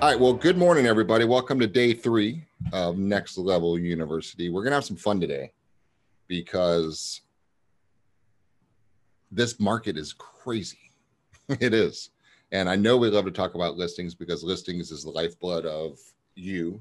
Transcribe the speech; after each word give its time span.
All 0.00 0.08
right. 0.08 0.20
Well, 0.20 0.32
good 0.32 0.56
morning, 0.56 0.86
everybody. 0.86 1.24
Welcome 1.24 1.58
to 1.58 1.66
day 1.66 1.92
three 1.92 2.44
of 2.72 2.98
Next 2.98 3.36
Level 3.36 3.76
University. 3.76 4.48
We're 4.48 4.62
going 4.62 4.70
to 4.70 4.76
have 4.76 4.84
some 4.84 4.96
fun 4.96 5.20
today 5.20 5.50
because 6.28 7.22
this 9.32 9.58
market 9.58 9.96
is 9.96 10.12
crazy. 10.12 10.92
it 11.48 11.74
is. 11.74 12.10
And 12.52 12.70
I 12.70 12.76
know 12.76 12.96
we 12.96 13.10
love 13.10 13.24
to 13.24 13.32
talk 13.32 13.56
about 13.56 13.76
listings 13.76 14.14
because 14.14 14.44
listings 14.44 14.92
is 14.92 15.02
the 15.02 15.10
lifeblood 15.10 15.66
of 15.66 15.98
you 16.36 16.80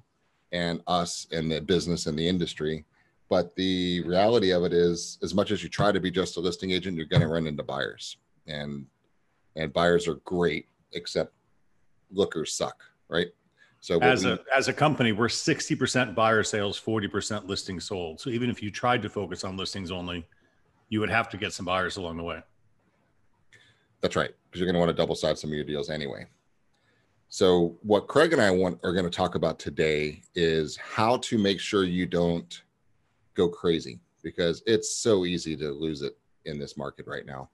and 0.51 0.83
us 0.85 1.25
and 1.31 1.51
the 1.51 1.59
business 1.59 2.05
and 2.05 2.19
the 2.19 2.27
industry. 2.27 2.85
But 3.29 3.55
the 3.55 4.01
reality 4.01 4.51
of 4.51 4.63
it 4.63 4.73
is, 4.73 5.17
as 5.23 5.33
much 5.33 5.49
as 5.49 5.63
you 5.63 5.69
try 5.69 5.91
to 5.91 5.99
be 5.99 6.11
just 6.11 6.37
a 6.37 6.39
listing 6.39 6.69
agent, 6.69 6.95
you're 6.95 7.07
going 7.07 7.23
to 7.23 7.27
run 7.27 7.47
into 7.47 7.63
buyers. 7.63 8.17
And 8.45 8.85
and 9.55 9.73
buyers 9.73 10.07
are 10.07 10.21
great, 10.23 10.67
except 10.91 11.33
lookers 12.11 12.53
suck 12.53 12.83
right? 13.09 13.27
So 13.79 13.99
as 13.99 14.25
we, 14.25 14.31
a 14.31 14.39
as 14.55 14.67
a 14.67 14.73
company, 14.73 15.11
we're 15.11 15.27
60% 15.27 16.15
buyer 16.15 16.43
sales, 16.43 16.79
40% 16.79 17.47
listing 17.47 17.79
sold. 17.79 18.19
So 18.19 18.29
even 18.29 18.49
if 18.49 18.61
you 18.61 18.71
tried 18.71 19.01
to 19.03 19.09
focus 19.09 19.43
on 19.43 19.55
listings 19.55 19.91
only, 19.91 20.25
you 20.89 20.99
would 20.99 21.09
have 21.09 21.29
to 21.29 21.37
get 21.37 21.53
some 21.53 21.65
buyers 21.65 21.97
along 21.97 22.17
the 22.17 22.23
way. 22.23 22.41
That's 24.01 24.15
right, 24.15 24.31
because 24.45 24.59
you're 24.59 24.67
going 24.67 24.75
to 24.75 24.79
want 24.79 24.89
to 24.89 24.95
double 24.95 25.15
side 25.15 25.37
some 25.37 25.51
of 25.51 25.55
your 25.55 25.65
deals 25.65 25.89
anyway. 25.89 26.27
So 27.29 27.77
what 27.81 28.07
Craig 28.07 28.33
and 28.33 28.41
I 28.41 28.51
want 28.51 28.79
are 28.83 28.93
going 28.93 29.05
to 29.05 29.11
talk 29.11 29.35
about 29.35 29.59
today 29.59 30.21
is 30.33 30.77
how 30.77 31.17
to 31.17 31.37
make 31.37 31.59
sure 31.59 31.83
you 31.83 32.05
don't 32.05 32.61
go 33.33 33.49
crazy 33.49 33.99
because 34.23 34.63
it's 34.65 34.95
so 34.95 35.25
easy 35.25 35.55
to 35.57 35.71
lose 35.71 36.01
it 36.01 36.17
in 36.45 36.57
this 36.57 36.77
market 36.77 37.05
right 37.05 37.25
now. 37.25 37.49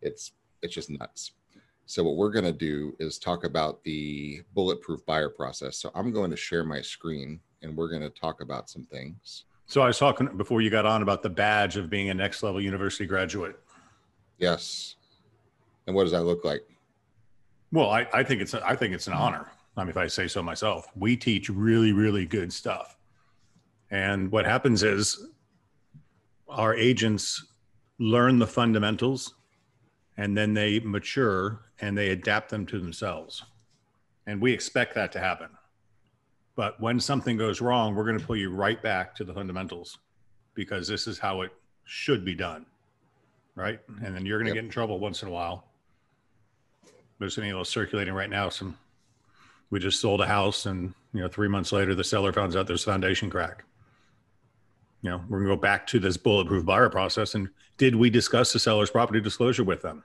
It's 0.00 0.32
it's 0.62 0.74
just 0.74 0.90
nuts. 0.90 1.32
So 1.88 2.04
what 2.04 2.16
we're 2.16 2.30
going 2.30 2.44
to 2.44 2.52
do 2.52 2.94
is 2.98 3.18
talk 3.18 3.44
about 3.44 3.82
the 3.82 4.42
bulletproof 4.52 5.06
buyer 5.06 5.30
process. 5.30 5.78
So 5.78 5.90
I'm 5.94 6.12
going 6.12 6.30
to 6.30 6.36
share 6.36 6.62
my 6.62 6.82
screen 6.82 7.40
and 7.62 7.74
we're 7.74 7.88
going 7.88 8.02
to 8.02 8.10
talk 8.10 8.42
about 8.42 8.68
some 8.68 8.84
things. 8.84 9.46
So 9.64 9.80
I 9.80 9.86
was 9.86 9.98
talking 9.98 10.36
before 10.36 10.60
you 10.60 10.68
got 10.68 10.84
on 10.84 11.00
about 11.00 11.22
the 11.22 11.30
badge 11.30 11.78
of 11.78 11.88
being 11.88 12.10
a 12.10 12.14
next 12.14 12.42
level 12.42 12.60
university 12.60 13.06
graduate. 13.06 13.58
Yes. 14.36 14.96
And 15.86 15.96
what 15.96 16.02
does 16.02 16.12
that 16.12 16.24
look 16.24 16.44
like? 16.44 16.60
Well, 17.72 17.88
I, 17.88 18.06
I 18.12 18.22
think 18.22 18.42
it's 18.42 18.52
I 18.52 18.76
think 18.76 18.92
it's 18.92 19.06
an 19.06 19.14
honor. 19.14 19.50
I 19.74 19.80
mean, 19.80 19.88
if 19.88 19.96
I 19.96 20.08
say 20.08 20.28
so 20.28 20.42
myself, 20.42 20.88
we 20.94 21.16
teach 21.16 21.48
really, 21.48 21.92
really 21.92 22.26
good 22.26 22.52
stuff. 22.52 22.98
And 23.90 24.30
what 24.30 24.44
happens 24.44 24.82
is 24.82 25.26
our 26.50 26.74
agents 26.74 27.46
learn 27.98 28.38
the 28.38 28.46
fundamentals 28.46 29.36
and 30.18 30.36
then 30.36 30.52
they 30.52 30.80
mature 30.80 31.60
and 31.80 31.96
they 31.96 32.10
adapt 32.10 32.50
them 32.50 32.66
to 32.66 32.78
themselves. 32.78 33.44
And 34.26 34.42
we 34.42 34.52
expect 34.52 34.94
that 34.96 35.12
to 35.12 35.20
happen. 35.20 35.48
But 36.56 36.78
when 36.80 36.98
something 36.98 37.36
goes 37.36 37.60
wrong, 37.60 37.94
we're 37.94 38.04
going 38.04 38.18
to 38.18 38.26
pull 38.26 38.36
you 38.36 38.50
right 38.50 38.82
back 38.82 39.14
to 39.14 39.24
the 39.24 39.32
fundamentals 39.32 39.98
because 40.54 40.88
this 40.88 41.06
is 41.06 41.20
how 41.20 41.42
it 41.42 41.52
should 41.84 42.24
be 42.24 42.34
done. 42.34 42.66
Right. 43.54 43.80
And 44.04 44.14
then 44.14 44.26
you're 44.26 44.38
going 44.38 44.46
to 44.46 44.56
yep. 44.56 44.62
get 44.62 44.64
in 44.64 44.70
trouble 44.70 44.98
once 44.98 45.22
in 45.22 45.28
a 45.28 45.30
while. 45.30 45.64
There's 47.20 47.38
any 47.38 47.48
little 47.48 47.64
circulating 47.64 48.12
right 48.12 48.28
now. 48.28 48.48
Some, 48.48 48.76
we 49.70 49.78
just 49.78 50.00
sold 50.00 50.20
a 50.20 50.26
house 50.26 50.66
and, 50.66 50.94
you 51.12 51.20
know, 51.20 51.28
three 51.28 51.48
months 51.48 51.70
later, 51.70 51.94
the 51.94 52.04
seller 52.04 52.32
finds 52.32 52.56
out 52.56 52.66
there's 52.66 52.82
a 52.82 52.90
foundation 52.90 53.30
crack. 53.30 53.64
You 55.02 55.10
know, 55.10 55.24
we're 55.28 55.38
going 55.38 55.50
to 55.50 55.56
go 55.56 55.60
back 55.60 55.86
to 55.88 55.98
this 55.98 56.16
bulletproof 56.16 56.64
buyer 56.64 56.88
process. 56.88 57.34
And 57.34 57.48
did 57.76 57.94
we 57.94 58.10
discuss 58.10 58.52
the 58.52 58.58
seller's 58.58 58.90
property 58.90 59.20
disclosure 59.20 59.64
with 59.64 59.82
them? 59.82 60.02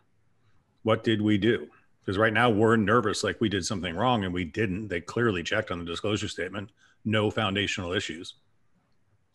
what 0.84 1.04
did 1.04 1.22
we 1.22 1.38
do? 1.38 1.68
Because 2.02 2.18
right 2.18 2.34
now 2.34 2.50
we're 2.50 2.76
nervous 2.76 3.24
like 3.24 3.40
we 3.42 3.50
did 3.50 3.66
something 3.66 3.96
wrong 3.96 4.26
and 4.26 4.34
we 4.34 4.44
didn't. 4.44 4.90
They 4.90 5.02
clearly 5.02 5.42
checked 5.42 5.72
on 5.72 5.80
the 5.80 5.86
disclosure 5.86 6.28
statement, 6.28 6.70
no 7.06 7.32
foundational 7.32 7.94
issues. 7.94 8.36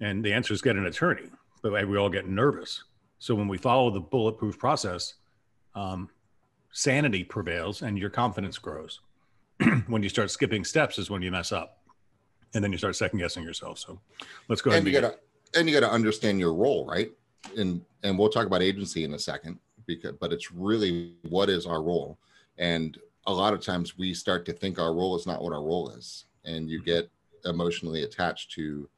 And 0.00 0.24
the 0.24 0.32
answer 0.32 0.54
is 0.54 0.62
get 0.62 0.76
an 0.76 0.86
attorney, 0.86 1.28
but 1.62 1.72
we 1.88 1.96
all 1.96 2.10
get 2.10 2.28
nervous. 2.28 2.84
So 3.18 3.34
when 3.34 3.48
we 3.48 3.58
follow 3.58 3.90
the 3.90 4.00
bulletproof 4.00 4.58
process, 4.58 5.14
um, 5.74 6.10
sanity 6.70 7.24
prevails 7.24 7.82
and 7.82 7.98
your 7.98 8.10
confidence 8.10 8.58
grows. 8.58 9.00
when 9.88 10.02
you 10.02 10.08
start 10.08 10.30
skipping 10.30 10.64
steps 10.64 10.98
is 10.98 11.10
when 11.10 11.22
you 11.22 11.32
mess 11.32 11.50
up, 11.50 11.82
and 12.54 12.62
then 12.62 12.70
you 12.70 12.78
start 12.78 12.94
second 12.94 13.18
guessing 13.18 13.42
yourself. 13.42 13.78
So 13.78 13.98
let's 14.48 14.62
go 14.62 14.70
ahead. 14.70 14.84
And, 14.84 14.86
you 14.86 15.00
gotta 15.00 15.18
and 15.54 15.68
you 15.68 15.78
gotta 15.78 15.92
understand 15.92 16.38
your 16.38 16.54
role, 16.54 16.86
right? 16.86 17.10
And 17.56 17.82
and 18.02 18.18
we'll 18.18 18.28
talk 18.28 18.46
about 18.46 18.62
agency 18.62 19.04
in 19.04 19.14
a 19.14 19.18
second 19.18 19.58
because 19.86 20.14
but 20.20 20.32
it's 20.32 20.52
really 20.52 21.14
what 21.28 21.48
is 21.48 21.66
our 21.66 21.82
role? 21.82 22.18
And 22.58 22.98
a 23.26 23.32
lot 23.32 23.54
of 23.54 23.60
times 23.60 23.98
we 23.98 24.14
start 24.14 24.44
to 24.46 24.52
think 24.52 24.78
our 24.78 24.94
role 24.94 25.16
is 25.16 25.26
not 25.26 25.42
what 25.42 25.52
our 25.52 25.62
role 25.62 25.90
is 25.90 26.26
and 26.44 26.68
you 26.70 26.78
mm-hmm. 26.78 26.86
get 26.86 27.10
emotionally 27.44 28.02
attached 28.02 28.50
to 28.52 28.88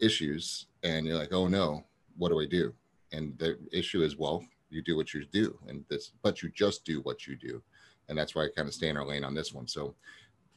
issues 0.00 0.66
and 0.82 1.06
you're 1.06 1.18
like 1.18 1.32
oh 1.32 1.46
no 1.46 1.84
what 2.16 2.30
do 2.30 2.40
i 2.40 2.46
do? 2.46 2.72
And 3.12 3.36
the 3.38 3.58
issue 3.72 4.02
is 4.02 4.16
well 4.16 4.44
you 4.70 4.82
do 4.82 4.96
what 4.96 5.12
you 5.14 5.24
do 5.32 5.58
and 5.68 5.84
this 5.88 6.12
but 6.22 6.42
you 6.42 6.50
just 6.50 6.84
do 6.84 7.00
what 7.00 7.26
you 7.26 7.36
do. 7.36 7.62
And 8.08 8.18
that's 8.18 8.34
why 8.34 8.44
i 8.44 8.48
kind 8.54 8.68
of 8.68 8.74
stay 8.74 8.88
in 8.88 8.96
our 8.96 9.06
lane 9.06 9.24
on 9.24 9.34
this 9.34 9.52
one. 9.52 9.66
So 9.66 9.94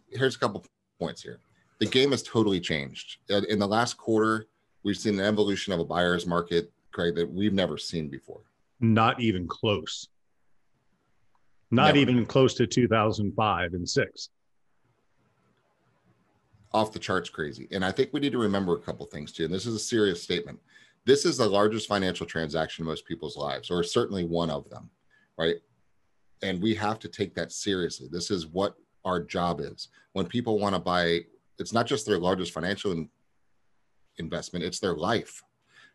here's 0.10 0.36
a 0.36 0.40
couple 0.40 0.66
points 1.00 1.22
here. 1.22 1.40
The 1.80 1.86
game 1.86 2.12
has 2.12 2.24
totally 2.24 2.60
changed. 2.60 3.18
In 3.30 3.60
the 3.60 3.68
last 3.68 3.98
quarter 3.98 4.48
we've 4.84 4.98
seen 4.98 5.20
an 5.20 5.26
evolution 5.26 5.74
of 5.74 5.80
a 5.80 5.86
buyer's 5.86 6.26
market 6.26 6.72
craig 6.92 7.16
that 7.16 7.32
we've 7.32 7.54
never 7.54 7.78
seen 7.78 8.08
before 8.08 8.42
not 8.84 9.20
even 9.22 9.48
close. 9.48 10.10
Not 11.72 11.96
Never. 11.96 11.98
even 11.98 12.26
close 12.26 12.54
to 12.56 12.68
2005 12.68 13.74
and 13.74 13.90
six. 13.90 14.30
Off 16.74 16.92
the 16.92 17.00
charts 17.00 17.30
crazy. 17.30 17.68
And 17.72 17.84
I 17.84 17.92
think 17.92 18.12
we 18.14 18.20
need 18.20 18.32
to 18.34 18.38
remember 18.38 18.76
a 18.76 18.80
couple 18.80 19.06
things 19.06 19.32
too. 19.32 19.46
And 19.46 19.54
this 19.54 19.66
is 19.66 19.74
a 19.74 19.80
serious 19.80 20.22
statement. 20.22 20.60
This 21.06 21.26
is 21.26 21.38
the 21.38 21.48
largest 21.48 21.88
financial 21.88 22.26
transaction 22.26 22.84
in 22.84 22.88
most 22.88 23.06
people's 23.06 23.38
lives, 23.38 23.72
or 23.72 23.84
certainly 23.84 24.24
one 24.24 24.50
of 24.50 24.70
them, 24.70 24.90
right? 25.38 25.56
And 26.42 26.62
we 26.62 26.76
have 26.76 27.00
to 27.00 27.08
take 27.08 27.34
that 27.36 27.52
seriously. 27.52 28.08
This 28.12 28.30
is 28.30 28.48
what 28.48 28.76
our 29.04 29.22
job 29.22 29.60
is. 29.60 29.90
When 30.14 30.26
people 30.26 30.60
want 30.60 30.76
to 30.76 30.80
buy, 30.80 31.22
it's 31.58 31.74
not 31.74 31.88
just 31.88 32.06
their 32.06 32.20
largest 32.20 32.52
financial 32.52 32.92
in, 32.92 33.10
investment, 34.18 34.66
it's 34.66 34.80
their 34.80 34.96
life 34.96 35.44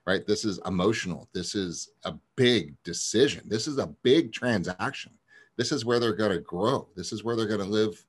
right? 0.09 0.27
This 0.27 0.47
is 0.47 0.59
emotional. 0.65 1.29
This 1.35 1.55
is 1.55 1.91
a 2.05 2.15
big 2.35 2.83
decision. 2.83 3.43
This 3.47 3.69
is 3.69 3.77
a 3.77 3.89
big 4.03 4.33
transaction. 4.33 5.13
This 5.59 5.71
is 5.71 5.85
where 5.85 6.01
they're 6.01 6.15
going 6.15 6.33
to 6.33 6.41
grow. 6.41 6.89
This 6.97 7.13
is 7.13 7.25
where 7.25 7.37
they're 7.37 7.47
going 7.47 7.61
to 7.61 7.67
live, 7.67 8.03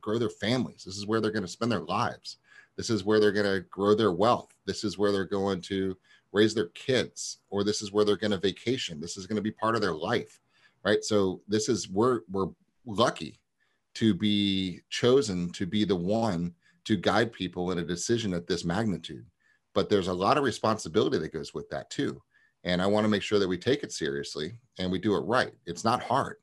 grow 0.00 0.18
their 0.18 0.30
families. 0.30 0.84
This 0.84 0.96
is 0.96 1.06
where 1.06 1.20
they're 1.20 1.30
going 1.30 1.44
to 1.44 1.48
spend 1.48 1.70
their 1.70 1.80
lives. 1.80 2.38
This 2.78 2.88
is 2.88 3.04
where 3.04 3.20
they're 3.20 3.32
going 3.32 3.54
to 3.54 3.60
grow 3.68 3.94
their 3.94 4.12
wealth. 4.12 4.54
This 4.64 4.82
is 4.82 4.96
where 4.96 5.12
they're 5.12 5.26
going 5.26 5.60
to 5.62 5.94
raise 6.32 6.54
their 6.54 6.68
kids, 6.68 7.40
or 7.50 7.64
this 7.64 7.82
is 7.82 7.92
where 7.92 8.06
they're 8.06 8.16
going 8.16 8.30
to 8.30 8.38
vacation. 8.38 8.98
This 8.98 9.18
is 9.18 9.26
going 9.26 9.36
to 9.36 9.42
be 9.42 9.50
part 9.50 9.74
of 9.74 9.82
their 9.82 9.92
life, 9.92 10.40
right? 10.86 11.04
So 11.04 11.42
this 11.48 11.68
is 11.68 11.90
we're 11.90 12.20
we're 12.30 12.48
lucky 12.86 13.38
to 13.96 14.14
be 14.14 14.80
chosen 14.88 15.50
to 15.50 15.66
be 15.66 15.84
the 15.84 15.94
one 15.94 16.54
to 16.86 16.96
guide 16.96 17.30
people 17.30 17.72
in 17.72 17.78
a 17.78 17.84
decision 17.84 18.32
at 18.32 18.46
this 18.46 18.64
magnitude 18.64 19.26
but 19.74 19.88
there's 19.88 20.08
a 20.08 20.12
lot 20.12 20.38
of 20.38 20.44
responsibility 20.44 21.18
that 21.18 21.32
goes 21.32 21.54
with 21.54 21.68
that 21.70 21.90
too. 21.90 22.20
And 22.64 22.80
i 22.80 22.86
want 22.86 23.04
to 23.04 23.08
make 23.08 23.22
sure 23.22 23.38
that 23.38 23.48
we 23.48 23.58
take 23.58 23.82
it 23.82 23.92
seriously 23.92 24.54
and 24.78 24.90
we 24.90 24.98
do 24.98 25.16
it 25.16 25.20
right. 25.20 25.52
It's 25.66 25.84
not 25.84 26.02
hard 26.02 26.36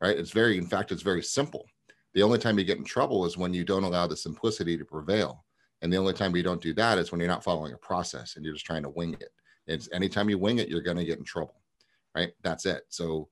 right? 0.00 0.16
It's 0.16 0.30
very 0.30 0.56
in 0.56 0.66
fact 0.66 0.92
it's 0.92 1.02
very 1.02 1.22
simple. 1.22 1.66
The 2.14 2.22
only 2.22 2.38
time 2.38 2.58
you 2.58 2.64
get 2.64 2.78
in 2.78 2.84
trouble 2.84 3.24
is 3.26 3.36
when 3.36 3.54
you 3.54 3.64
don't 3.64 3.84
allow 3.84 4.06
the 4.06 4.16
simplicity 4.16 4.76
to 4.76 4.84
prevail. 4.84 5.44
And 5.82 5.92
the 5.92 5.96
only 5.96 6.12
time 6.12 6.34
you 6.34 6.42
don't 6.42 6.60
do 6.60 6.74
that 6.74 6.98
is 6.98 7.10
when 7.10 7.20
you're 7.20 7.28
not 7.28 7.44
following 7.44 7.72
a 7.72 7.78
process 7.78 8.36
and 8.36 8.44
you're 8.44 8.54
just 8.54 8.66
trying 8.66 8.82
to 8.82 8.90
wing 8.90 9.14
it. 9.20 9.30
It's 9.66 9.88
anytime 9.92 10.28
you 10.28 10.38
wing 10.38 10.58
it 10.58 10.68
you're 10.68 10.80
going 10.80 10.96
to 10.96 11.04
get 11.04 11.18
in 11.18 11.24
trouble 11.24 11.60
right? 12.14 12.32
That's 12.42 12.66
it. 12.66 12.82
So 12.88 13.28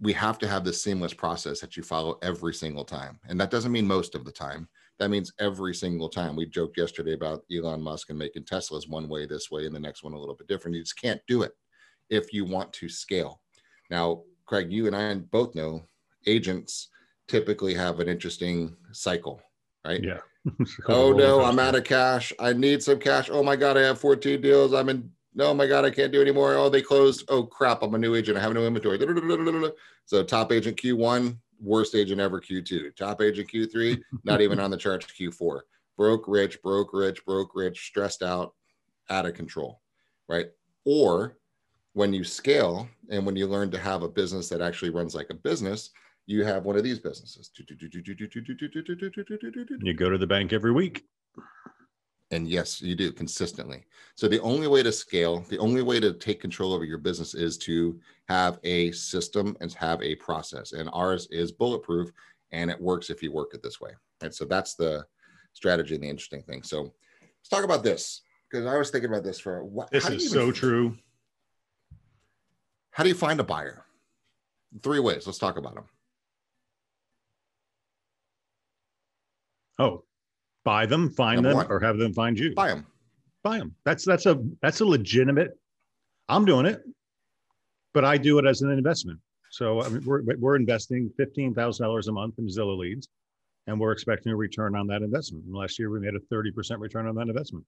we 0.00 0.12
have 0.12 0.38
to 0.38 0.46
have 0.46 0.64
this 0.64 0.80
seamless 0.80 1.12
process 1.12 1.60
that 1.60 1.76
you 1.76 1.82
follow 1.82 2.16
every 2.22 2.54
single 2.54 2.84
time. 2.84 3.18
And 3.28 3.40
that 3.40 3.50
doesn't 3.50 3.72
mean 3.72 3.88
most 3.88 4.14
of 4.14 4.24
the 4.24 4.30
time 4.30 4.68
that 4.98 5.10
means 5.10 5.32
every 5.38 5.74
single 5.74 6.08
time. 6.08 6.34
We 6.34 6.46
joked 6.46 6.76
yesterday 6.76 7.14
about 7.14 7.44
Elon 7.54 7.80
Musk 7.80 8.10
and 8.10 8.18
making 8.18 8.44
Teslas 8.44 8.88
one 8.88 9.08
way 9.08 9.26
this 9.26 9.50
way 9.50 9.66
and 9.66 9.74
the 9.74 9.80
next 9.80 10.02
one 10.02 10.12
a 10.12 10.18
little 10.18 10.34
bit 10.34 10.48
different. 10.48 10.76
You 10.76 10.82
just 10.82 11.00
can't 11.00 11.20
do 11.28 11.42
it 11.42 11.52
if 12.10 12.32
you 12.32 12.44
want 12.44 12.72
to 12.74 12.88
scale. 12.88 13.40
Now, 13.90 14.22
Craig, 14.46 14.72
you 14.72 14.86
and 14.86 14.96
I 14.96 15.14
both 15.14 15.54
know 15.54 15.82
agents 16.26 16.88
typically 17.28 17.74
have 17.74 18.00
an 18.00 18.08
interesting 18.08 18.76
cycle, 18.92 19.40
right? 19.86 20.02
Yeah. 20.02 20.18
oh 20.88 21.12
no, 21.12 21.44
I'm 21.44 21.58
out 21.58 21.74
of 21.74 21.84
cash. 21.84 22.32
I 22.40 22.52
need 22.52 22.82
some 22.82 22.98
cash. 22.98 23.28
Oh 23.30 23.42
my 23.42 23.54
God, 23.56 23.76
I 23.76 23.82
have 23.82 24.00
14 24.00 24.40
deals. 24.40 24.72
I'm 24.72 24.88
in. 24.88 25.10
No, 25.34 25.54
my 25.54 25.66
God, 25.66 25.84
I 25.84 25.90
can't 25.90 26.10
do 26.10 26.20
anymore. 26.20 26.54
Oh, 26.54 26.68
they 26.68 26.82
closed. 26.82 27.24
Oh 27.28 27.44
crap, 27.44 27.82
I'm 27.82 27.94
a 27.94 27.98
new 27.98 28.14
agent. 28.14 28.38
I 28.38 28.40
have 28.40 28.54
no 28.54 28.66
inventory. 28.66 28.98
So 30.06 30.24
top 30.24 30.50
agent 30.50 30.78
Q1, 30.78 31.36
worst 31.60 31.94
agent 31.94 32.20
ever 32.20 32.40
Q2. 32.40 32.96
Top 32.96 33.20
agent 33.20 33.50
Q3, 33.52 34.00
not 34.24 34.40
even 34.40 34.60
on 34.60 34.70
the 34.70 34.76
charts 34.76 35.06
Q4. 35.06 35.60
Broke 35.96 36.24
rich, 36.28 36.62
broke 36.62 36.90
rich, 36.92 37.24
broke 37.24 37.52
rich, 37.54 37.86
stressed 37.86 38.22
out, 38.22 38.54
out 39.10 39.26
of 39.26 39.34
control, 39.34 39.80
right? 40.28 40.46
Or 40.84 41.38
when 41.94 42.12
you 42.12 42.22
scale 42.22 42.88
and 43.10 43.26
when 43.26 43.34
you 43.36 43.46
learn 43.46 43.70
to 43.72 43.78
have 43.78 44.02
a 44.02 44.08
business 44.08 44.48
that 44.48 44.60
actually 44.60 44.90
runs 44.90 45.14
like 45.14 45.30
a 45.30 45.34
business, 45.34 45.90
you 46.26 46.44
have 46.44 46.64
one 46.64 46.76
of 46.76 46.84
these 46.84 46.98
businesses. 46.98 47.50
You 49.82 49.94
go 49.94 50.10
to 50.10 50.18
the 50.18 50.26
bank 50.26 50.52
every 50.52 50.72
week. 50.72 51.04
And 52.30 52.46
yes, 52.46 52.82
you 52.82 52.94
do 52.94 53.10
consistently. 53.10 53.86
So 54.14 54.28
the 54.28 54.40
only 54.40 54.68
way 54.68 54.82
to 54.82 54.92
scale, 54.92 55.44
the 55.48 55.58
only 55.58 55.82
way 55.82 55.98
to 55.98 56.12
take 56.12 56.40
control 56.40 56.74
over 56.74 56.84
your 56.84 56.98
business 56.98 57.34
is 57.34 57.56
to 57.58 57.98
have 58.28 58.58
a 58.64 58.92
system 58.92 59.56
and 59.60 59.72
have 59.74 60.02
a 60.02 60.14
process. 60.16 60.72
And 60.72 60.90
ours 60.92 61.26
is 61.30 61.52
bulletproof 61.52 62.10
and 62.52 62.70
it 62.70 62.80
works 62.80 63.08
if 63.08 63.22
you 63.22 63.32
work 63.32 63.54
it 63.54 63.62
this 63.62 63.80
way. 63.80 63.92
And 64.20 64.34
so 64.34 64.44
that's 64.44 64.74
the 64.74 65.06
strategy 65.54 65.94
and 65.94 66.04
the 66.04 66.08
interesting 66.08 66.42
thing. 66.42 66.62
So 66.62 66.92
let's 67.22 67.48
talk 67.48 67.64
about 67.64 67.82
this 67.82 68.20
because 68.50 68.66
I 68.66 68.76
was 68.76 68.90
thinking 68.90 69.10
about 69.10 69.24
this 69.24 69.38
for 69.38 69.64
what 69.64 69.90
this 69.90 70.08
is 70.08 70.30
so 70.30 70.52
true. 70.52 70.96
How 72.90 73.04
do 73.04 73.08
you 73.08 73.14
find 73.14 73.40
a 73.40 73.44
buyer? 73.44 73.84
Three 74.82 75.00
ways. 75.00 75.26
Let's 75.26 75.38
talk 75.38 75.56
about 75.56 75.74
them. 75.74 75.84
Oh, 79.78 80.04
buy 80.68 80.84
them, 80.84 81.08
find 81.08 81.36
Number 81.36 81.48
them, 81.48 81.56
one. 81.56 81.66
or 81.70 81.80
have 81.80 81.96
them 81.96 82.12
find 82.12 82.38
you. 82.38 82.54
Buy 82.54 82.68
them. 82.68 82.86
Buy 83.42 83.56
them. 83.58 83.74
That's 83.86 84.04
that's 84.04 84.26
a 84.26 84.38
that's 84.60 84.80
a 84.80 84.84
legitimate. 84.84 85.58
I'm 86.28 86.44
doing 86.44 86.66
it, 86.66 86.82
but 87.94 88.04
I 88.04 88.18
do 88.18 88.38
it 88.38 88.44
as 88.44 88.60
an 88.60 88.70
investment. 88.70 89.18
So 89.50 89.82
I 89.82 89.88
mean, 89.88 90.04
we're 90.04 90.22
we're 90.38 90.56
investing 90.56 91.10
fifteen 91.16 91.54
thousand 91.54 91.86
dollars 91.86 92.08
a 92.08 92.12
month 92.12 92.34
in 92.38 92.46
Zillow 92.48 92.76
leads, 92.76 93.08
and 93.66 93.80
we're 93.80 93.92
expecting 93.92 94.30
a 94.32 94.36
return 94.36 94.76
on 94.76 94.86
that 94.88 95.00
investment. 95.00 95.46
And 95.46 95.54
last 95.54 95.78
year 95.78 95.88
we 95.88 96.00
made 96.00 96.14
a 96.14 96.20
thirty 96.30 96.50
percent 96.50 96.80
return 96.80 97.06
on 97.06 97.14
that 97.14 97.28
investment. 97.28 97.64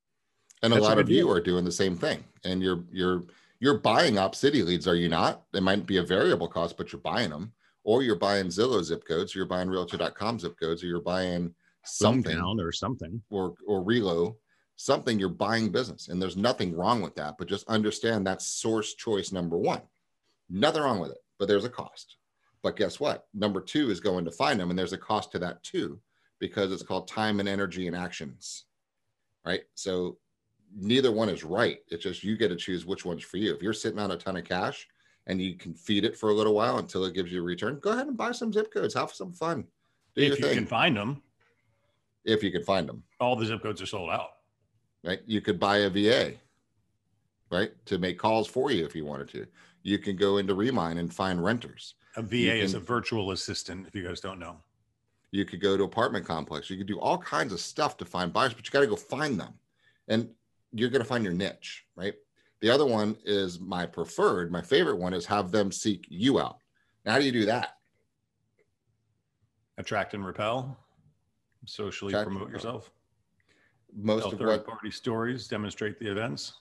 And 0.62 0.70
that's 0.70 0.84
a 0.84 0.88
lot 0.88 0.98
of 0.98 1.08
you 1.08 1.30
are 1.30 1.40
doing 1.40 1.64
the 1.64 1.72
same 1.72 1.96
thing, 1.96 2.22
and 2.44 2.62
you're 2.62 2.84
you're 2.92 3.22
you're 3.60 3.78
buying 3.78 4.14
Opcity 4.14 4.62
leads, 4.62 4.86
are 4.86 4.94
you 4.94 5.08
not? 5.08 5.44
It 5.54 5.62
might 5.62 5.86
be 5.86 5.96
a 5.96 6.02
variable 6.02 6.48
cost, 6.48 6.76
but 6.76 6.92
you're 6.92 7.00
buying 7.00 7.30
them, 7.30 7.52
or 7.82 8.02
you're 8.02 8.16
buying 8.16 8.46
Zillow 8.46 8.82
zip 8.82 9.06
codes, 9.06 9.34
or 9.34 9.38
you're 9.38 9.46
buying 9.46 9.70
Realtor.com 9.70 10.38
zip 10.38 10.58
codes, 10.60 10.82
or 10.82 10.86
you're 10.86 11.00
buying 11.00 11.54
something 11.84 12.38
or 12.60 12.72
something. 12.72 13.22
Or 13.30 13.54
or 13.66 13.84
relo 13.84 14.36
something 14.76 15.18
you're 15.18 15.28
buying 15.28 15.70
business 15.70 16.08
and 16.08 16.22
there's 16.22 16.38
nothing 16.38 16.74
wrong 16.74 17.02
with 17.02 17.14
that 17.14 17.34
but 17.38 17.46
just 17.46 17.68
understand 17.68 18.26
that's 18.26 18.46
source 18.46 18.94
choice 18.94 19.30
number 19.30 19.58
one. 19.58 19.82
Nothing 20.48 20.82
wrong 20.82 21.00
with 21.00 21.10
it 21.10 21.18
but 21.38 21.48
there's 21.48 21.64
a 21.64 21.70
cost. 21.70 22.16
But 22.62 22.76
guess 22.76 22.98
what? 23.00 23.26
Number 23.34 23.60
two 23.60 23.90
is 23.90 24.00
going 24.00 24.24
to 24.24 24.30
find 24.30 24.58
them 24.58 24.70
and 24.70 24.78
there's 24.78 24.92
a 24.92 24.98
cost 24.98 25.32
to 25.32 25.38
that 25.40 25.62
too 25.62 26.00
because 26.38 26.72
it's 26.72 26.82
called 26.82 27.08
time 27.08 27.40
and 27.40 27.48
energy 27.48 27.86
and 27.86 27.96
actions 27.96 28.64
right? 29.44 29.62
So 29.74 30.18
neither 30.76 31.12
one 31.12 31.28
is 31.28 31.44
right. 31.44 31.78
It's 31.88 32.02
just 32.02 32.24
you 32.24 32.36
get 32.36 32.48
to 32.48 32.56
choose 32.56 32.86
which 32.86 33.04
one's 33.04 33.24
for 33.24 33.36
you. 33.36 33.54
If 33.54 33.62
you're 33.62 33.72
sitting 33.72 33.98
on 33.98 34.10
a 34.10 34.16
ton 34.16 34.36
of 34.36 34.44
cash 34.44 34.86
and 35.26 35.40
you 35.40 35.56
can 35.56 35.74
feed 35.74 36.04
it 36.04 36.16
for 36.16 36.30
a 36.30 36.34
little 36.34 36.54
while 36.54 36.78
until 36.78 37.04
it 37.04 37.14
gives 37.14 37.32
you 37.32 37.40
a 37.40 37.44
return 37.44 37.78
go 37.80 37.90
ahead 37.90 38.06
and 38.06 38.16
buy 38.16 38.32
some 38.32 38.52
zip 38.52 38.72
codes. 38.72 38.94
Have 38.94 39.12
some 39.12 39.32
fun. 39.32 39.64
Do 40.14 40.22
if 40.22 40.38
you 40.38 40.46
thing. 40.46 40.54
can 40.54 40.66
find 40.66 40.96
them 40.96 41.22
if 42.24 42.42
you 42.42 42.50
could 42.50 42.64
find 42.64 42.88
them. 42.88 43.02
All 43.20 43.36
the 43.36 43.46
zip 43.46 43.62
codes 43.62 43.80
are 43.82 43.86
sold 43.86 44.10
out. 44.10 44.30
Right. 45.04 45.20
You 45.26 45.40
could 45.40 45.58
buy 45.58 45.78
a 45.78 45.90
VA, 45.90 46.34
right, 47.50 47.72
to 47.86 47.98
make 47.98 48.18
calls 48.18 48.46
for 48.46 48.70
you 48.70 48.84
if 48.84 48.94
you 48.94 49.04
wanted 49.04 49.28
to. 49.30 49.46
You 49.82 49.98
can 49.98 50.16
go 50.16 50.36
into 50.36 50.54
Remine 50.54 50.98
and 50.98 51.12
find 51.12 51.42
renters. 51.42 51.94
A 52.16 52.22
VA 52.22 52.28
can, 52.28 52.56
is 52.58 52.74
a 52.74 52.80
virtual 52.80 53.30
assistant, 53.30 53.86
if 53.86 53.94
you 53.94 54.06
guys 54.06 54.20
don't 54.20 54.38
know. 54.38 54.58
You 55.30 55.44
could 55.44 55.60
go 55.60 55.76
to 55.76 55.84
apartment 55.84 56.26
complex. 56.26 56.68
You 56.68 56.76
could 56.76 56.86
do 56.86 57.00
all 57.00 57.16
kinds 57.16 57.52
of 57.52 57.60
stuff 57.60 57.96
to 57.98 58.04
find 58.04 58.32
buyers, 58.32 58.52
but 58.52 58.66
you 58.66 58.70
got 58.70 58.80
to 58.80 58.86
go 58.86 58.96
find 58.96 59.40
them. 59.40 59.54
And 60.08 60.28
you're 60.72 60.90
going 60.90 61.02
to 61.02 61.08
find 61.08 61.24
your 61.24 61.32
niche, 61.32 61.84
right? 61.96 62.14
The 62.60 62.68
other 62.68 62.84
one 62.84 63.16
is 63.24 63.58
my 63.58 63.86
preferred, 63.86 64.52
my 64.52 64.60
favorite 64.60 64.98
one 64.98 65.14
is 65.14 65.24
have 65.26 65.50
them 65.50 65.72
seek 65.72 66.06
you 66.10 66.38
out. 66.40 66.58
Now, 67.04 67.12
how 67.12 67.18
do 67.18 67.24
you 67.24 67.32
do 67.32 67.46
that? 67.46 67.78
Attract 69.78 70.12
and 70.12 70.26
repel 70.26 70.76
socially 71.66 72.12
promote 72.12 72.50
yourself. 72.50 72.90
Most 73.94 74.22
Tell 74.22 74.32
of 74.32 74.38
third 74.38 74.48
what 74.48 74.66
party 74.66 74.90
stories, 74.90 75.48
demonstrate 75.48 75.98
the 75.98 76.10
events. 76.10 76.54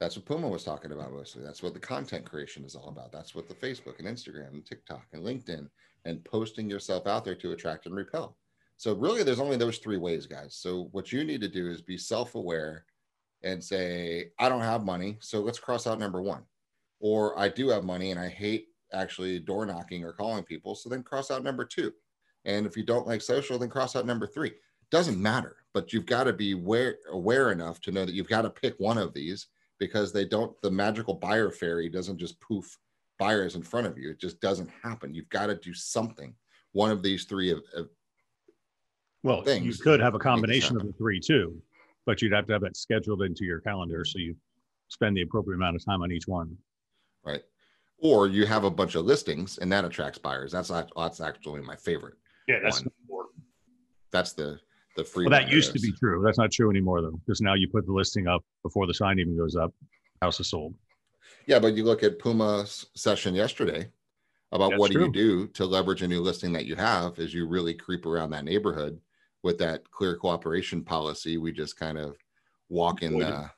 That's 0.00 0.16
what 0.16 0.26
Puma 0.26 0.48
was 0.48 0.64
talking 0.64 0.92
about 0.92 1.12
mostly. 1.12 1.42
That's 1.42 1.62
what 1.62 1.74
the 1.74 1.80
content 1.80 2.24
creation 2.24 2.64
is 2.64 2.76
all 2.76 2.88
about. 2.88 3.12
That's 3.12 3.34
what 3.34 3.48
the 3.48 3.54
Facebook 3.54 3.98
and 3.98 4.06
Instagram 4.06 4.52
and 4.52 4.64
TikTok 4.64 5.06
and 5.12 5.24
LinkedIn 5.24 5.68
and 6.04 6.24
posting 6.24 6.70
yourself 6.70 7.06
out 7.06 7.24
there 7.24 7.34
to 7.34 7.52
attract 7.52 7.86
and 7.86 7.94
repel. 7.94 8.36
So 8.76 8.94
really 8.94 9.24
there's 9.24 9.40
only 9.40 9.56
those 9.56 9.78
three 9.78 9.96
ways, 9.96 10.26
guys. 10.26 10.54
So 10.54 10.88
what 10.92 11.12
you 11.12 11.24
need 11.24 11.40
to 11.40 11.48
do 11.48 11.68
is 11.68 11.82
be 11.82 11.98
self-aware 11.98 12.84
and 13.42 13.62
say, 13.62 14.30
I 14.38 14.48
don't 14.48 14.60
have 14.60 14.84
money, 14.84 15.16
so 15.20 15.40
let's 15.40 15.58
cross 15.58 15.86
out 15.86 15.98
number 15.98 16.22
one. 16.22 16.44
Or 17.00 17.38
I 17.38 17.48
do 17.48 17.68
have 17.68 17.84
money 17.84 18.12
and 18.12 18.20
I 18.20 18.28
hate 18.28 18.68
actually 18.92 19.40
door 19.40 19.66
knocking 19.66 20.04
or 20.04 20.12
calling 20.12 20.44
people. 20.44 20.74
So 20.76 20.88
then 20.88 21.02
cross 21.02 21.30
out 21.30 21.42
number 21.42 21.64
two. 21.64 21.92
And 22.48 22.66
if 22.66 22.76
you 22.76 22.82
don't 22.82 23.06
like 23.06 23.20
social, 23.20 23.58
then 23.58 23.68
cross 23.68 23.94
out 23.94 24.06
number 24.06 24.26
three. 24.26 24.52
Doesn't 24.90 25.20
matter, 25.20 25.56
but 25.74 25.92
you've 25.92 26.06
got 26.06 26.24
to 26.24 26.32
be 26.32 26.52
aware, 26.52 26.96
aware 27.12 27.52
enough 27.52 27.78
to 27.82 27.92
know 27.92 28.06
that 28.06 28.14
you've 28.14 28.28
got 28.28 28.42
to 28.42 28.50
pick 28.50 28.74
one 28.78 28.96
of 28.96 29.12
these 29.12 29.48
because 29.78 30.12
they 30.12 30.24
don't, 30.24 30.58
the 30.62 30.70
magical 30.70 31.14
buyer 31.14 31.50
fairy 31.50 31.90
doesn't 31.90 32.16
just 32.16 32.40
poof 32.40 32.76
buyers 33.18 33.54
in 33.54 33.62
front 33.62 33.86
of 33.86 33.98
you. 33.98 34.10
It 34.10 34.18
just 34.18 34.40
doesn't 34.40 34.70
happen. 34.82 35.14
You've 35.14 35.28
got 35.28 35.46
to 35.46 35.56
do 35.56 35.74
something. 35.74 36.34
One 36.72 36.90
of 36.90 37.02
these 37.02 37.24
three 37.24 37.50
of, 37.50 37.62
of 37.74 37.88
well, 39.22 39.42
things. 39.42 39.78
you 39.78 39.84
could 39.84 40.00
have 40.00 40.14
a 40.14 40.18
combination 40.18 40.76
of 40.76 40.86
the 40.86 40.92
three 40.94 41.20
too, 41.20 41.60
but 42.06 42.22
you'd 42.22 42.32
have 42.32 42.46
to 42.46 42.54
have 42.54 42.62
that 42.62 42.76
scheduled 42.76 43.22
into 43.22 43.44
your 43.44 43.60
calendar 43.60 44.06
so 44.06 44.18
you 44.18 44.34
spend 44.88 45.16
the 45.16 45.22
appropriate 45.22 45.56
amount 45.56 45.76
of 45.76 45.84
time 45.84 46.02
on 46.02 46.10
each 46.10 46.26
one. 46.26 46.56
Right. 47.22 47.42
Or 47.98 48.26
you 48.26 48.46
have 48.46 48.64
a 48.64 48.70
bunch 48.70 48.94
of 48.94 49.04
listings 49.04 49.58
and 49.58 49.70
that 49.70 49.84
attracts 49.84 50.18
buyers. 50.18 50.52
That's 50.52 50.70
that's 50.96 51.20
actually 51.20 51.60
my 51.60 51.76
favorite. 51.76 52.14
Yeah, 52.48 52.58
that's 52.62 52.82
that's 54.10 54.32
the 54.32 54.58
the 54.96 55.04
free. 55.04 55.26
Well, 55.26 55.38
that 55.38 55.50
used 55.50 55.72
to 55.74 55.80
be 55.80 55.92
true. 55.92 56.22
That's 56.24 56.38
not 56.38 56.50
true 56.50 56.70
anymore 56.70 57.02
though, 57.02 57.20
because 57.24 57.40
now 57.40 57.54
you 57.54 57.68
put 57.68 57.86
the 57.86 57.92
listing 57.92 58.26
up 58.26 58.42
before 58.62 58.86
the 58.86 58.94
sign 58.94 59.18
even 59.18 59.36
goes 59.36 59.54
up. 59.54 59.72
House 60.22 60.40
is 60.40 60.50
sold. 60.50 60.74
Yeah, 61.46 61.58
but 61.58 61.74
you 61.74 61.84
look 61.84 62.02
at 62.02 62.18
Puma's 62.18 62.86
session 62.94 63.34
yesterday 63.34 63.88
about 64.52 64.70
that's 64.70 64.80
what 64.80 64.90
do 64.90 65.00
you 65.00 65.12
do 65.12 65.46
to 65.48 65.66
leverage 65.66 66.02
a 66.02 66.08
new 66.08 66.20
listing 66.20 66.52
that 66.54 66.64
you 66.64 66.74
have 66.74 67.18
is 67.18 67.34
you 67.34 67.46
really 67.46 67.74
creep 67.74 68.06
around 68.06 68.30
that 68.30 68.44
neighborhood 68.44 68.98
with 69.42 69.58
that 69.58 69.88
clear 69.90 70.16
cooperation 70.16 70.82
policy. 70.82 71.36
We 71.36 71.52
just 71.52 71.78
kind 71.78 71.98
of 71.98 72.16
walk 72.70 73.02
in 73.02 73.18
the 73.18 73.28
uh, 73.28 73.48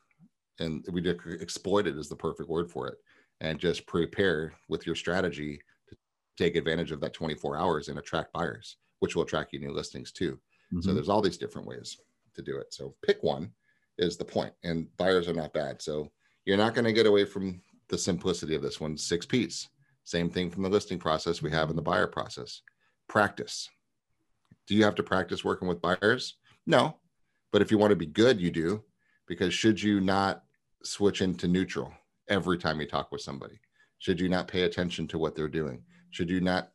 and 0.58 0.84
we 0.92 1.00
just 1.00 1.20
exploit 1.40 1.86
it 1.86 1.96
is 1.96 2.08
the 2.08 2.16
perfect 2.16 2.48
word 2.48 2.70
for 2.70 2.88
it 2.88 2.98
and 3.40 3.58
just 3.58 3.86
prepare 3.86 4.52
with 4.68 4.86
your 4.86 4.94
strategy 4.94 5.60
to 5.88 5.96
take 6.36 6.56
advantage 6.56 6.92
of 6.92 7.00
that 7.00 7.14
24 7.14 7.56
hours 7.56 7.88
and 7.88 7.98
attract 7.98 8.32
buyers, 8.32 8.76
which 9.00 9.14
will 9.14 9.24
attract 9.24 9.52
you 9.52 9.60
new 9.60 9.72
listings 9.72 10.12
too. 10.12 10.38
Mm-hmm. 10.72 10.80
So 10.80 10.94
there's 10.94 11.08
all 11.08 11.20
these 11.20 11.38
different 11.38 11.66
ways 11.68 11.98
to 12.34 12.42
do 12.42 12.58
it. 12.58 12.72
So 12.72 12.94
pick 13.02 13.22
one 13.22 13.50
is 13.98 14.16
the 14.16 14.24
point, 14.24 14.52
and 14.64 14.86
buyers 14.96 15.28
are 15.28 15.34
not 15.34 15.52
bad. 15.52 15.82
So 15.82 16.10
you're 16.44 16.56
not 16.56 16.74
going 16.74 16.84
to 16.84 16.92
get 16.92 17.06
away 17.06 17.24
from 17.24 17.60
the 17.88 17.98
simplicity 17.98 18.54
of 18.54 18.62
this 18.62 18.80
one. 18.80 18.96
Six 18.96 19.26
P's. 19.26 19.68
Same 20.04 20.30
thing 20.30 20.50
from 20.50 20.62
the 20.62 20.68
listing 20.68 20.98
process 20.98 21.42
we 21.42 21.50
have 21.50 21.70
in 21.70 21.76
the 21.76 21.82
buyer 21.82 22.06
process. 22.06 22.62
Practice. 23.08 23.68
Do 24.66 24.74
you 24.74 24.84
have 24.84 24.94
to 24.94 25.02
practice 25.02 25.44
working 25.44 25.68
with 25.68 25.82
buyers? 25.82 26.36
No. 26.66 26.96
But 27.52 27.62
if 27.62 27.70
you 27.70 27.78
want 27.78 27.90
to 27.90 27.96
be 27.96 28.06
good, 28.06 28.40
you 28.40 28.50
do. 28.50 28.82
Because 29.26 29.52
should 29.52 29.80
you 29.80 30.00
not 30.00 30.44
switch 30.82 31.20
into 31.20 31.46
neutral 31.46 31.92
every 32.28 32.58
time 32.58 32.80
you 32.80 32.86
talk 32.86 33.12
with 33.12 33.20
somebody? 33.20 33.60
Should 33.98 34.18
you 34.18 34.28
not 34.28 34.48
pay 34.48 34.62
attention 34.62 35.06
to 35.08 35.18
what 35.18 35.36
they're 35.36 35.48
doing? 35.48 35.82
should 36.10 36.30
you 36.30 36.40
not 36.40 36.70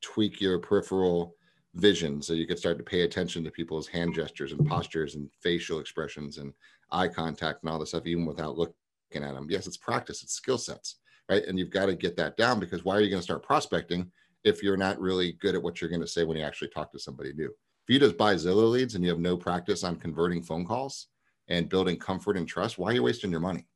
tweak 0.00 0.40
your 0.40 0.58
peripheral 0.58 1.35
vision 1.76 2.20
so 2.20 2.32
you 2.32 2.46
could 2.46 2.58
start 2.58 2.78
to 2.78 2.84
pay 2.84 3.02
attention 3.02 3.44
to 3.44 3.50
people's 3.50 3.86
hand 3.86 4.14
gestures 4.14 4.52
and 4.52 4.66
postures 4.66 5.14
and 5.14 5.30
facial 5.42 5.78
expressions 5.78 6.38
and 6.38 6.52
eye 6.90 7.08
contact 7.08 7.62
and 7.62 7.70
all 7.70 7.78
this 7.78 7.90
stuff 7.90 8.06
even 8.06 8.26
without 8.26 8.56
looking 8.56 8.74
at 9.14 9.34
them 9.34 9.46
yes 9.48 9.66
it's 9.66 9.76
practice 9.76 10.22
it's 10.22 10.34
skill 10.34 10.58
sets 10.58 10.96
right? 11.28 11.44
And 11.46 11.58
you've 11.58 11.70
got 11.70 11.86
to 11.86 11.94
get 11.94 12.16
that 12.16 12.36
down 12.36 12.60
because 12.60 12.84
why 12.84 12.96
are 12.96 13.00
you 13.00 13.10
going 13.10 13.20
to 13.20 13.24
start 13.24 13.42
prospecting 13.42 14.10
if 14.44 14.62
you're 14.62 14.76
not 14.76 15.00
really 15.00 15.32
good 15.32 15.54
at 15.54 15.62
what 15.62 15.80
you're 15.80 15.90
going 15.90 16.02
to 16.02 16.06
say 16.06 16.24
when 16.24 16.36
you 16.36 16.44
actually 16.44 16.68
talk 16.68 16.92
to 16.92 16.98
somebody 16.98 17.32
new? 17.32 17.46
If 17.46 17.92
you 17.92 17.98
just 17.98 18.16
buy 18.16 18.34
zillow 18.34 18.70
leads 18.70 18.94
and 18.94 19.04
you 19.04 19.10
have 19.10 19.20
no 19.20 19.36
practice 19.36 19.84
on 19.84 19.96
converting 19.96 20.42
phone 20.42 20.64
calls 20.64 21.08
and 21.48 21.68
building 21.68 21.96
comfort 21.96 22.36
and 22.36 22.46
trust 22.46 22.78
why 22.78 22.90
are 22.90 22.94
you 22.94 23.02
wasting 23.02 23.30
your 23.30 23.40
money? 23.40 23.66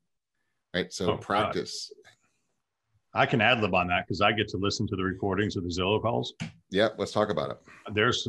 Right? 0.74 0.92
So 0.92 1.12
oh, 1.12 1.16
practice. 1.16 1.92
God. 2.04 2.10
I 3.14 3.26
can 3.26 3.40
ad 3.40 3.60
lib 3.60 3.74
on 3.74 3.88
that 3.88 4.06
because 4.06 4.20
I 4.20 4.32
get 4.32 4.48
to 4.48 4.56
listen 4.56 4.86
to 4.88 4.96
the 4.96 5.02
recordings 5.02 5.56
of 5.56 5.64
the 5.64 5.68
Zillow 5.68 6.00
calls. 6.00 6.34
Yeah, 6.70 6.88
let's 6.96 7.12
talk 7.12 7.30
about 7.30 7.50
it. 7.50 7.58
There's 7.92 8.28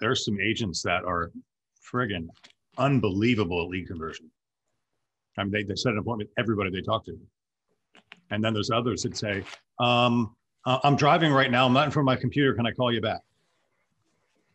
there's 0.00 0.24
some 0.24 0.40
agents 0.40 0.82
that 0.82 1.04
are 1.04 1.30
friggin' 1.92 2.28
unbelievable 2.76 3.62
at 3.62 3.68
lead 3.68 3.86
conversion. 3.86 4.30
I 5.38 5.44
mean, 5.44 5.52
they, 5.52 5.62
they 5.62 5.76
set 5.76 5.92
an 5.92 5.98
appointment 5.98 6.30
with 6.30 6.42
everybody 6.42 6.70
they 6.70 6.80
talk 6.80 7.04
to. 7.06 7.18
And 8.30 8.42
then 8.42 8.52
there's 8.52 8.70
others 8.70 9.02
that 9.02 9.16
say, 9.16 9.44
um, 9.78 10.34
I'm 10.64 10.96
driving 10.96 11.32
right 11.32 11.50
now. 11.50 11.64
I'm 11.64 11.72
not 11.72 11.84
in 11.84 11.90
front 11.92 12.04
of 12.04 12.06
my 12.06 12.16
computer. 12.16 12.52
Can 12.54 12.66
I 12.66 12.72
call 12.72 12.92
you 12.92 13.00
back? 13.00 13.20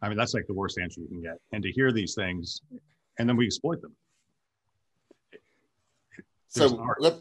I 0.02 0.10
mean, 0.10 0.18
that's 0.18 0.34
like 0.34 0.46
the 0.48 0.54
worst 0.54 0.78
answer 0.78 1.00
you 1.00 1.08
can 1.08 1.22
get. 1.22 1.38
And 1.54 1.64
to 1.64 1.72
hear 1.72 1.92
these 1.92 2.16
things, 2.16 2.62
and 3.18 3.30
then 3.30 3.38
we 3.38 3.46
exploit 3.46 3.82
them. 3.82 3.96
There's 6.54 6.72
so 6.72 6.86
let, 7.00 7.14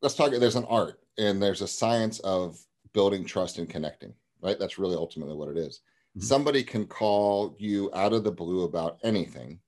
let's 0.00 0.14
talk. 0.14 0.30
There's 0.30 0.56
an 0.56 0.64
art 0.64 0.98
and 1.18 1.42
there's 1.42 1.62
a 1.62 1.68
science 1.68 2.20
of 2.20 2.58
building 2.94 3.24
trust 3.24 3.58
and 3.58 3.68
connecting 3.68 4.14
right? 4.40 4.58
That's 4.58 4.78
really 4.78 4.96
ultimately 4.96 5.34
what 5.34 5.48
it 5.48 5.56
is. 5.56 5.80
Mm-hmm. 6.16 6.26
Somebody 6.26 6.62
can 6.62 6.86
call 6.86 7.56
you 7.58 7.90
out 7.94 8.12
of 8.12 8.24
the 8.24 8.30
blue 8.30 8.64
about 8.64 8.98
anything. 9.02 9.60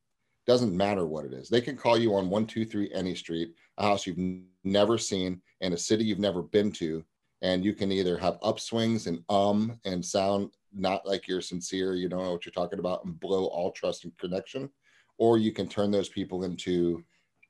Doesn't 0.46 0.76
matter 0.76 1.06
what 1.06 1.24
it 1.24 1.32
is. 1.32 1.48
They 1.48 1.60
can 1.60 1.76
call 1.76 1.98
you 1.98 2.14
on 2.14 2.30
123 2.30 2.90
any 2.92 3.14
street, 3.14 3.54
a 3.78 3.84
house 3.84 4.06
you've 4.06 4.18
n- 4.18 4.46
never 4.64 4.98
seen, 4.98 5.40
and 5.60 5.74
a 5.74 5.78
city 5.78 6.04
you've 6.04 6.18
never 6.18 6.42
been 6.42 6.72
to. 6.72 7.04
And 7.42 7.64
you 7.64 7.74
can 7.74 7.92
either 7.92 8.18
have 8.18 8.40
upswings 8.40 9.06
and 9.06 9.22
um 9.30 9.78
and 9.84 10.04
sound 10.04 10.50
not 10.72 11.06
like 11.06 11.26
you're 11.26 11.40
sincere, 11.40 11.94
you 11.94 12.08
don't 12.08 12.22
know 12.22 12.32
what 12.32 12.44
you're 12.44 12.52
talking 12.52 12.78
about, 12.78 13.04
and 13.04 13.18
blow 13.18 13.46
all 13.46 13.72
trust 13.72 14.04
and 14.04 14.16
connection, 14.18 14.70
or 15.18 15.38
you 15.38 15.52
can 15.52 15.68
turn 15.68 15.90
those 15.90 16.08
people 16.08 16.44
into 16.44 17.02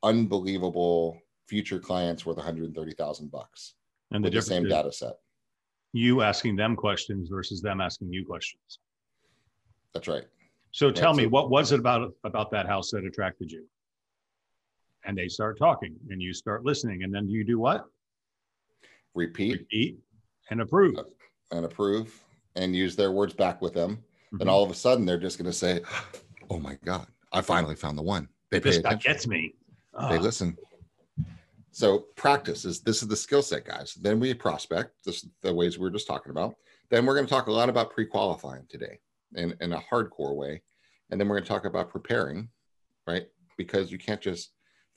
unbelievable 0.02 1.18
future 1.46 1.78
clients 1.80 2.24
worth 2.24 2.36
130,000 2.36 3.30
bucks. 3.30 3.74
And 4.12 4.24
the, 4.24 4.30
the 4.30 4.42
same 4.42 4.68
data 4.68 4.92
set. 4.92 5.14
You 5.92 6.22
asking 6.22 6.56
them 6.56 6.76
questions 6.76 7.28
versus 7.28 7.60
them 7.60 7.80
asking 7.80 8.12
you 8.12 8.24
questions. 8.24 8.78
That's 9.94 10.08
right. 10.08 10.24
So 10.72 10.90
tell 10.90 11.14
me, 11.14 11.26
what 11.26 11.50
was 11.50 11.72
it 11.72 11.80
about 11.80 12.12
about 12.24 12.50
that 12.52 12.66
house 12.66 12.90
that 12.92 13.04
attracted 13.04 13.50
you? 13.50 13.64
And 15.04 15.16
they 15.16 15.28
start 15.28 15.58
talking, 15.58 15.96
and 16.10 16.20
you 16.22 16.32
start 16.32 16.64
listening, 16.64 17.02
and 17.02 17.12
then 17.12 17.28
you 17.28 17.44
do 17.44 17.58
what? 17.58 17.86
Repeat. 19.14 19.52
Repeat 19.52 19.98
and 20.50 20.60
approve. 20.60 20.96
And 21.50 21.64
approve 21.64 22.22
and 22.56 22.74
use 22.74 22.96
their 22.96 23.12
words 23.12 23.32
back 23.32 23.60
with 23.62 23.74
them, 23.74 23.96
mm-hmm. 23.96 24.38
then 24.38 24.48
all 24.48 24.62
of 24.62 24.70
a 24.70 24.74
sudden 24.74 25.04
they're 25.06 25.18
just 25.18 25.38
going 25.38 25.50
to 25.50 25.56
say, 25.56 25.80
"Oh 26.50 26.58
my 26.58 26.76
God, 26.84 27.06
I 27.32 27.40
finally 27.40 27.76
found 27.76 27.98
the 27.98 28.02
one." 28.02 28.28
They 28.50 28.58
this 28.58 28.76
pay 28.76 28.80
attention. 28.80 29.12
gets 29.12 29.26
me. 29.26 29.54
Oh. 29.94 30.08
They 30.08 30.18
listen. 30.18 30.56
So 31.72 32.06
practice 32.16 32.64
is 32.64 32.80
this 32.80 33.02
is 33.02 33.08
the 33.08 33.16
skill 33.16 33.42
set, 33.42 33.64
guys. 33.64 33.94
Then 33.94 34.18
we 34.18 34.34
prospect. 34.34 34.92
This 35.04 35.26
the 35.42 35.54
ways 35.54 35.78
we 35.78 35.86
are 35.86 35.92
just 35.92 36.06
talking 36.06 36.30
about. 36.30 36.54
Then 36.90 37.06
we're 37.06 37.14
going 37.14 37.26
to 37.26 37.32
talk 37.32 37.46
a 37.46 37.52
lot 37.52 37.68
about 37.68 37.90
pre-qualifying 37.90 38.66
today, 38.68 38.98
in 39.36 39.54
in 39.60 39.72
a 39.72 39.80
hardcore 39.80 40.34
way, 40.34 40.62
and 41.10 41.20
then 41.20 41.28
we're 41.28 41.36
going 41.36 41.44
to 41.44 41.48
talk 41.48 41.64
about 41.64 41.90
preparing, 41.90 42.48
right? 43.06 43.26
Because 43.56 43.92
you 43.92 43.98
can't 43.98 44.20
just 44.20 44.50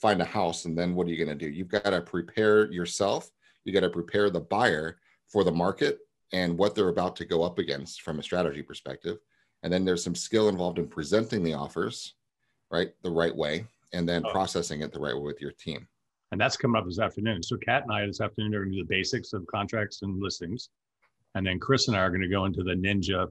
find 0.03 0.21
a 0.21 0.25
house 0.25 0.65
and 0.65 0.77
then 0.77 0.95
what 0.95 1.07
are 1.07 1.11
you 1.11 1.23
going 1.23 1.37
to 1.37 1.45
do? 1.45 1.51
You've 1.51 1.69
got 1.69 1.85
to 1.85 2.01
prepare 2.01 2.71
yourself. 2.71 3.29
You 3.63 3.71
got 3.71 3.81
to 3.81 3.89
prepare 3.89 4.29
the 4.29 4.41
buyer 4.41 4.97
for 5.27 5.43
the 5.43 5.51
market 5.51 5.99
and 6.33 6.57
what 6.57 6.75
they're 6.75 6.89
about 6.89 7.15
to 7.17 7.25
go 7.25 7.43
up 7.43 7.59
against 7.59 8.01
from 8.01 8.19
a 8.19 8.23
strategy 8.23 8.61
perspective. 8.61 9.19
And 9.61 9.71
then 9.71 9.85
there's 9.85 10.03
some 10.03 10.15
skill 10.15 10.49
involved 10.49 10.77
in 10.77 10.87
presenting 10.87 11.41
the 11.41 11.53
offers, 11.53 12.15
right, 12.69 12.91
the 13.01 13.11
right 13.11 13.33
way, 13.33 13.65
and 13.93 14.09
then 14.09 14.23
oh. 14.25 14.31
processing 14.31 14.81
it 14.81 14.91
the 14.91 14.99
right 14.99 15.15
way 15.15 15.21
with 15.21 15.39
your 15.39 15.51
team. 15.51 15.87
And 16.33 16.41
that's 16.41 16.57
coming 16.57 16.81
up 16.81 16.85
this 16.85 16.97
afternoon. 16.97 17.43
So 17.43 17.57
Kat 17.57 17.83
and 17.83 17.91
I 17.91 18.07
this 18.07 18.19
afternoon 18.19 18.55
are 18.55 18.61
going 18.61 18.71
to 18.71 18.77
do 18.79 18.83
the 18.83 18.89
basics 18.89 19.33
of 19.33 19.45
contracts 19.45 20.01
and 20.01 20.19
listings. 20.19 20.69
And 21.35 21.45
then 21.45 21.59
Chris 21.59 21.87
and 21.87 21.95
I 21.95 21.99
are 21.99 22.09
going 22.09 22.23
to 22.23 22.27
go 22.27 22.45
into 22.45 22.63
the 22.63 22.73
ninja 22.73 23.27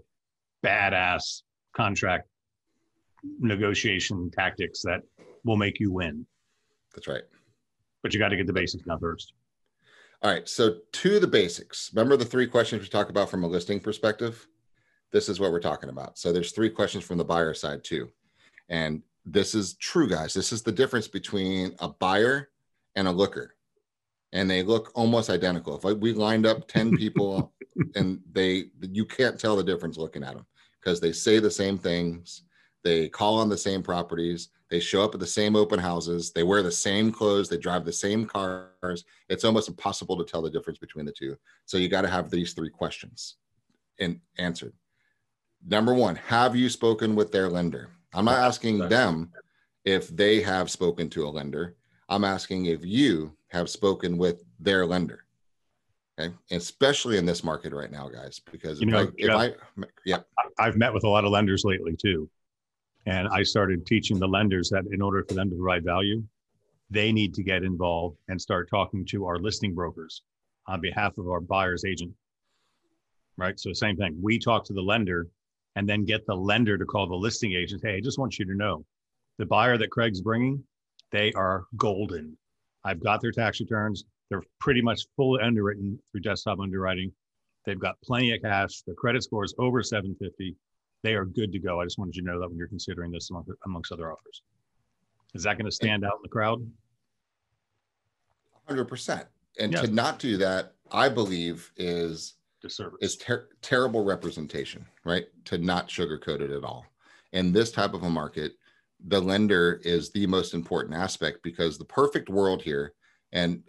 badass 0.64 1.42
contract 1.76 2.28
negotiation 3.40 4.30
tactics 4.30 4.82
that 4.82 5.00
will 5.44 5.56
make 5.56 5.80
you 5.80 5.90
win. 5.90 6.24
That's 6.94 7.08
right. 7.08 7.24
But 8.04 8.14
you 8.14 8.20
got 8.20 8.28
to 8.28 8.36
get 8.36 8.46
the 8.46 8.52
basics 8.52 8.84
down 8.84 9.00
first. 9.00 9.32
All 10.22 10.30
right. 10.30 10.48
So, 10.48 10.76
to 10.92 11.18
the 11.18 11.26
basics. 11.26 11.90
Remember 11.92 12.16
the 12.16 12.24
three 12.24 12.46
questions 12.46 12.82
we 12.82 12.88
talk 12.88 13.10
about 13.10 13.28
from 13.28 13.42
a 13.42 13.48
listing 13.48 13.80
perspective? 13.80 14.46
This 15.10 15.28
is 15.28 15.40
what 15.40 15.50
we're 15.50 15.58
talking 15.58 15.88
about. 15.88 16.18
So, 16.18 16.32
there's 16.32 16.52
three 16.52 16.70
questions 16.70 17.02
from 17.02 17.18
the 17.18 17.24
buyer 17.24 17.52
side, 17.52 17.82
too. 17.82 18.10
And 18.68 19.02
this 19.26 19.56
is 19.56 19.74
true, 19.74 20.08
guys. 20.08 20.32
This 20.34 20.52
is 20.52 20.62
the 20.62 20.70
difference 20.70 21.08
between 21.08 21.74
a 21.80 21.88
buyer 21.88 22.50
and 22.96 23.08
a 23.08 23.12
looker. 23.12 23.54
And 24.32 24.50
they 24.50 24.62
look 24.62 24.90
almost 24.94 25.30
identical. 25.30 25.76
If 25.76 25.98
we 25.98 26.12
lined 26.12 26.46
up 26.46 26.68
10 26.68 26.96
people 26.96 27.52
and 27.94 28.20
they, 28.30 28.64
you 28.80 29.04
can't 29.04 29.38
tell 29.38 29.56
the 29.56 29.64
difference 29.64 29.96
looking 29.96 30.24
at 30.24 30.34
them 30.34 30.46
because 30.80 31.00
they 31.00 31.12
say 31.12 31.38
the 31.38 31.50
same 31.50 31.78
things, 31.78 32.42
they 32.84 33.08
call 33.08 33.38
on 33.38 33.48
the 33.48 33.58
same 33.58 33.82
properties, 33.82 34.48
they 34.72 34.80
show 34.80 35.02
up 35.02 35.12
at 35.12 35.20
the 35.20 35.26
same 35.26 35.54
open 35.54 35.78
houses. 35.78 36.32
They 36.32 36.44
wear 36.44 36.62
the 36.62 36.72
same 36.72 37.12
clothes. 37.12 37.46
They 37.50 37.58
drive 37.58 37.84
the 37.84 37.92
same 37.92 38.24
cars. 38.24 39.04
It's 39.28 39.44
almost 39.44 39.68
impossible 39.68 40.16
to 40.16 40.24
tell 40.24 40.40
the 40.40 40.48
difference 40.48 40.78
between 40.78 41.04
the 41.04 41.12
two. 41.12 41.36
So 41.66 41.76
you 41.76 41.90
got 41.90 42.02
to 42.02 42.08
have 42.08 42.30
these 42.30 42.54
three 42.54 42.70
questions 42.70 43.36
and 44.00 44.18
answered. 44.38 44.72
Number 45.66 45.92
one, 45.92 46.16
have 46.16 46.56
you 46.56 46.70
spoken 46.70 47.14
with 47.14 47.30
their 47.30 47.50
lender? 47.50 47.90
I'm 48.14 48.24
not 48.24 48.38
asking 48.38 48.78
them 48.78 49.30
if 49.84 50.08
they 50.08 50.40
have 50.40 50.70
spoken 50.70 51.10
to 51.10 51.26
a 51.26 51.28
lender. 51.28 51.76
I'm 52.12 52.24
asking 52.24 52.66
if 52.66 52.84
you 52.84 53.32
have 53.48 53.70
spoken 53.70 54.18
with 54.18 54.44
their 54.60 54.84
lender. 54.84 55.24
Okay. 56.20 56.34
Especially 56.50 57.16
in 57.16 57.24
this 57.24 57.42
market 57.42 57.72
right 57.72 57.90
now, 57.90 58.08
guys, 58.08 58.38
because 58.52 58.80
you 58.80 58.86
know, 58.86 59.10
if 59.16 59.30
I, 59.30 59.46
if 59.46 59.56
I 59.78 59.84
yeah, 60.04 60.18
I've 60.58 60.76
met 60.76 60.92
with 60.92 61.04
a 61.04 61.08
lot 61.08 61.24
of 61.24 61.30
lenders 61.30 61.64
lately 61.64 61.96
too. 61.96 62.28
And 63.06 63.28
I 63.28 63.42
started 63.42 63.86
teaching 63.86 64.18
the 64.18 64.28
lenders 64.28 64.68
that 64.70 64.84
in 64.92 65.00
order 65.00 65.24
for 65.26 65.34
them 65.34 65.48
to 65.48 65.56
provide 65.56 65.84
value, 65.84 66.22
they 66.90 67.12
need 67.12 67.32
to 67.34 67.42
get 67.42 67.64
involved 67.64 68.18
and 68.28 68.38
start 68.38 68.68
talking 68.68 69.06
to 69.06 69.24
our 69.24 69.38
listing 69.38 69.74
brokers 69.74 70.22
on 70.66 70.82
behalf 70.82 71.16
of 71.16 71.28
our 71.28 71.40
buyer's 71.40 71.86
agent. 71.86 72.12
Right. 73.38 73.58
So, 73.58 73.72
same 73.72 73.96
thing. 73.96 74.18
We 74.20 74.38
talk 74.38 74.66
to 74.66 74.74
the 74.74 74.82
lender 74.82 75.28
and 75.76 75.88
then 75.88 76.04
get 76.04 76.26
the 76.26 76.36
lender 76.36 76.76
to 76.76 76.84
call 76.84 77.08
the 77.08 77.14
listing 77.14 77.54
agent. 77.54 77.80
Hey, 77.82 77.96
I 77.96 78.00
just 78.00 78.18
want 78.18 78.38
you 78.38 78.44
to 78.44 78.54
know 78.54 78.84
the 79.38 79.46
buyer 79.46 79.78
that 79.78 79.90
Craig's 79.90 80.20
bringing, 80.20 80.62
they 81.12 81.32
are 81.32 81.64
golden. 81.76 82.36
I've 82.84 83.02
got 83.02 83.20
their 83.20 83.32
tax 83.32 83.60
returns. 83.60 84.04
They're 84.30 84.42
pretty 84.60 84.82
much 84.82 85.02
fully 85.16 85.42
underwritten 85.42 85.98
through 86.10 86.22
desktop 86.22 86.58
underwriting. 86.58 87.12
They've 87.64 87.78
got 87.78 87.96
plenty 88.02 88.34
of 88.34 88.42
cash. 88.42 88.82
The 88.86 88.94
credit 88.94 89.22
score 89.22 89.44
is 89.44 89.54
over 89.58 89.82
750 89.82 90.56
they 91.02 91.14
are 91.14 91.24
good 91.24 91.52
to 91.52 91.58
go. 91.58 91.80
I 91.80 91.84
just 91.84 91.98
wanted 91.98 92.16
you 92.16 92.22
to 92.22 92.28
know 92.28 92.40
that 92.40 92.48
when 92.48 92.56
you're 92.56 92.68
considering 92.68 93.10
this 93.10 93.30
among, 93.30 93.44
amongst 93.64 93.92
other 93.92 94.12
offers. 94.12 94.42
Is 95.34 95.42
that 95.44 95.56
going 95.56 95.66
to 95.66 95.72
stand 95.72 96.04
out 96.04 96.14
in 96.16 96.22
the 96.22 96.28
crowd? 96.28 96.64
100%. 98.68 99.26
And 99.58 99.72
to 99.76 99.88
not 99.88 100.18
do 100.18 100.36
that, 100.38 100.74
I 100.90 101.08
believe 101.08 101.72
is 101.76 102.34
disservice. 102.62 102.98
is 103.00 103.16
ter- 103.16 103.48
terrible 103.60 104.04
representation, 104.04 104.86
right? 105.04 105.26
To 105.46 105.58
not 105.58 105.88
sugarcoat 105.88 106.40
it 106.40 106.50
at 106.50 106.64
all. 106.64 106.86
In 107.32 107.52
this 107.52 107.72
type 107.72 107.94
of 107.94 108.02
a 108.02 108.10
market, 108.10 108.52
the 109.06 109.20
lender 109.20 109.80
is 109.84 110.10
the 110.10 110.26
most 110.26 110.54
important 110.54 110.94
aspect 110.94 111.38
because 111.42 111.78
the 111.78 111.84
perfect 111.84 112.28
world 112.28 112.62
here, 112.62 112.94
and 113.32 113.62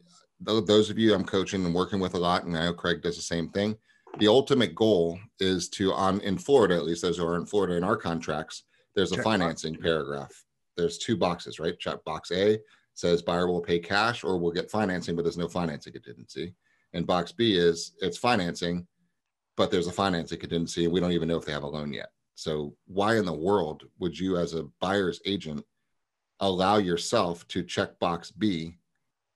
th- 0.45 0.65
those 0.65 0.89
of 0.89 0.97
you 0.97 1.13
I'm 1.13 1.25
coaching 1.25 1.65
and 1.65 1.73
working 1.73 1.99
with 1.99 2.13
a 2.13 2.19
lot, 2.19 2.43
and 2.43 2.55
I 2.57 2.65
know 2.65 2.73
Craig 2.73 3.01
does 3.01 3.15
the 3.15 3.21
same 3.21 3.49
thing 3.49 3.77
the 4.19 4.27
ultimate 4.27 4.75
goal 4.75 5.19
is 5.39 5.69
to 5.69 5.91
on 5.93 6.19
in 6.21 6.37
Florida, 6.37 6.75
at 6.75 6.85
least 6.85 7.01
those 7.01 7.17
who 7.17 7.25
are 7.25 7.37
in 7.37 7.45
Florida 7.45 7.75
in 7.75 7.83
our 7.83 7.97
contracts, 7.97 8.63
there's 8.95 9.11
a 9.11 9.15
Check 9.15 9.23
financing 9.23 9.73
box. 9.73 9.83
paragraph. 9.83 10.43
There's 10.77 10.97
two 10.97 11.17
boxes, 11.17 11.59
right? 11.59 11.77
Check 11.79 12.03
box 12.03 12.31
A 12.31 12.59
says 12.95 13.23
buyer 13.23 13.47
will 13.47 13.61
pay 13.61 13.79
cash 13.79 14.23
or 14.23 14.37
we'll 14.37 14.51
get 14.51 14.69
financing, 14.69 15.15
but 15.15 15.23
there's 15.23 15.37
no 15.37 15.47
financing 15.47 15.93
contingency. 15.93 16.53
And 16.93 17.07
box 17.07 17.31
B 17.31 17.57
is 17.57 17.93
it's 18.01 18.17
financing, 18.17 18.85
but 19.57 19.71
there's 19.71 19.87
a 19.87 19.91
financing 19.91 20.39
contingency, 20.39 20.85
and 20.85 20.93
we 20.93 20.99
don't 20.99 21.11
even 21.11 21.27
know 21.27 21.37
if 21.37 21.45
they 21.45 21.51
have 21.51 21.63
a 21.63 21.67
loan 21.67 21.91
yet. 21.91 22.09
So 22.35 22.75
why 22.87 23.17
in 23.17 23.25
the 23.25 23.33
world 23.33 23.83
would 23.99 24.17
you, 24.17 24.37
as 24.37 24.53
a 24.53 24.67
buyer's 24.79 25.21
agent, 25.25 25.63
allow 26.39 26.77
yourself 26.77 27.47
to 27.49 27.63
check 27.63 27.97
box 27.99 28.31
B 28.31 28.77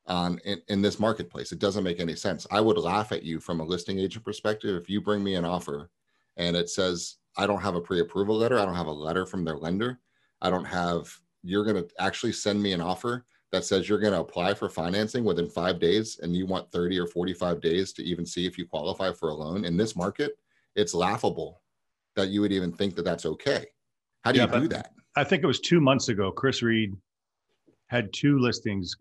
on 0.08 0.40
in, 0.40 0.62
in 0.68 0.82
this 0.82 1.00
marketplace. 1.00 1.52
It 1.52 1.60
doesn't 1.60 1.84
make 1.84 2.00
any 2.00 2.16
sense. 2.16 2.48
I 2.52 2.62
would 2.62 2.78
laugh 2.78 3.12
at 3.12 3.24
you 3.24 3.40
from 3.40 3.60
a 3.60 3.66
listing 3.66 4.00
agent 4.00 4.26
perspective 4.26 4.76
if 4.76 4.90
you 4.90 5.02
bring 5.02 5.24
me 5.24 5.36
an 5.36 5.46
offer 5.46 5.90
and 6.38 6.56
it 6.56 6.70
says 6.70 7.18
I 7.38 7.46
don't 7.46 7.62
have 7.62 7.76
a 7.76 7.82
pre-approval 7.82 8.36
letter, 8.36 8.58
I 8.58 8.66
don't 8.66 8.76
have 8.76 8.88
a 8.88 8.92
letter 8.92 9.26
from 9.26 9.44
their 9.44 9.58
lender, 9.58 10.00
I 10.42 10.50
don't 10.50 10.66
have 10.66 11.14
you're 11.44 11.66
going 11.66 11.82
to 11.82 11.88
actually 12.00 12.34
send 12.34 12.62
me 12.62 12.74
an 12.74 12.82
offer 12.82 13.26
that 13.52 13.64
says 13.64 13.88
you're 13.88 14.00
going 14.00 14.14
to 14.14 14.20
apply 14.20 14.54
for 14.54 14.68
financing 14.68 15.24
within 15.24 15.50
5 15.50 15.80
days 15.80 16.20
and 16.22 16.36
you 16.36 16.46
want 16.46 16.72
30 16.72 17.00
or 17.00 17.08
45 17.08 17.62
days 17.62 17.94
to 17.94 18.04
even 18.04 18.26
see 18.26 18.46
if 18.46 18.58
you 18.58 18.66
qualify 18.66 19.14
for 19.14 19.30
a 19.30 19.34
loan 19.34 19.64
in 19.64 19.78
this 19.78 19.96
market, 19.96 20.38
it's 20.76 20.94
laughable 20.94 21.62
that 22.18 22.28
you 22.28 22.42
would 22.42 22.52
even 22.52 22.74
think 22.74 22.96
that 22.96 23.06
that's 23.06 23.26
okay. 23.26 23.66
How 24.26 24.34
do 24.34 24.40
yeah, 24.40 24.54
you 24.54 24.62
do 24.62 24.68
that? 24.68 24.92
I 25.16 25.24
think 25.24 25.44
it 25.44 25.48
was 25.48 25.62
2 25.62 25.80
months 25.80 26.10
ago 26.10 26.32
Chris 26.32 26.62
Reed 26.62 26.94
had 27.88 28.12
two 28.12 28.38
listings 28.40 28.96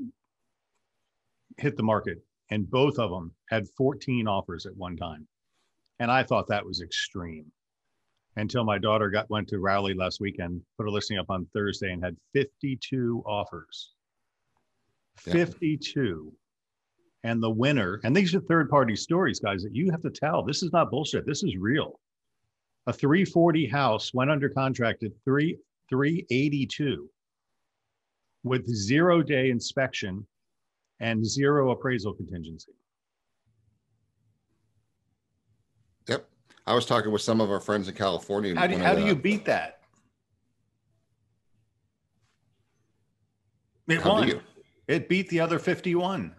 hit 1.58 1.76
the 1.76 1.82
market, 1.82 2.18
and 2.50 2.70
both 2.70 2.98
of 2.98 3.10
them 3.10 3.32
had 3.50 3.66
14 3.76 4.28
offers 4.28 4.66
at 4.66 4.76
one 4.76 4.96
time. 4.96 5.26
And 5.98 6.10
I 6.10 6.22
thought 6.22 6.46
that 6.48 6.64
was 6.64 6.80
extreme 6.82 7.46
until 8.36 8.64
my 8.64 8.78
daughter 8.78 9.08
got 9.08 9.30
went 9.30 9.48
to 9.48 9.58
Raleigh 9.58 9.94
last 9.94 10.20
weekend, 10.20 10.60
put 10.76 10.86
a 10.86 10.90
listing 10.90 11.18
up 11.18 11.30
on 11.30 11.46
Thursday, 11.54 11.90
and 11.90 12.04
had 12.04 12.16
52 12.34 13.24
offers. 13.26 13.94
Yeah. 15.26 15.32
52. 15.32 16.32
And 17.24 17.42
the 17.42 17.50
winner, 17.50 17.98
and 18.04 18.14
these 18.14 18.34
are 18.34 18.40
third 18.40 18.68
party 18.68 18.94
stories, 18.94 19.40
guys, 19.40 19.62
that 19.62 19.74
you 19.74 19.90
have 19.90 20.02
to 20.02 20.10
tell. 20.10 20.44
This 20.44 20.62
is 20.62 20.72
not 20.72 20.90
bullshit. 20.90 21.26
This 21.26 21.42
is 21.42 21.56
real. 21.56 21.98
A 22.86 22.92
340 22.92 23.66
house 23.66 24.14
went 24.14 24.30
under 24.30 24.48
contract 24.48 25.02
at 25.02 25.10
3 25.24 25.58
382 25.88 27.10
with 28.44 28.66
zero 28.66 29.22
day 29.22 29.50
inspection 29.50 30.26
and 31.00 31.24
zero 31.24 31.70
appraisal 31.70 32.14
contingency. 32.14 32.72
Yep. 36.08 36.28
I 36.66 36.74
was 36.74 36.86
talking 36.86 37.10
with 37.10 37.22
some 37.22 37.40
of 37.40 37.50
our 37.50 37.60
friends 37.60 37.88
in 37.88 37.94
California. 37.94 38.54
How 38.54 38.66
do, 38.66 38.74
one 38.74 38.82
uh, 38.82 38.86
how 38.86 38.94
do 38.94 39.04
you 39.04 39.14
beat 39.16 39.44
that? 39.44 39.80
It 43.88 44.00
How 44.00 44.10
won. 44.10 44.40
It 44.88 45.08
beat 45.08 45.28
the 45.28 45.40
other 45.40 45.58
51. 45.58 46.34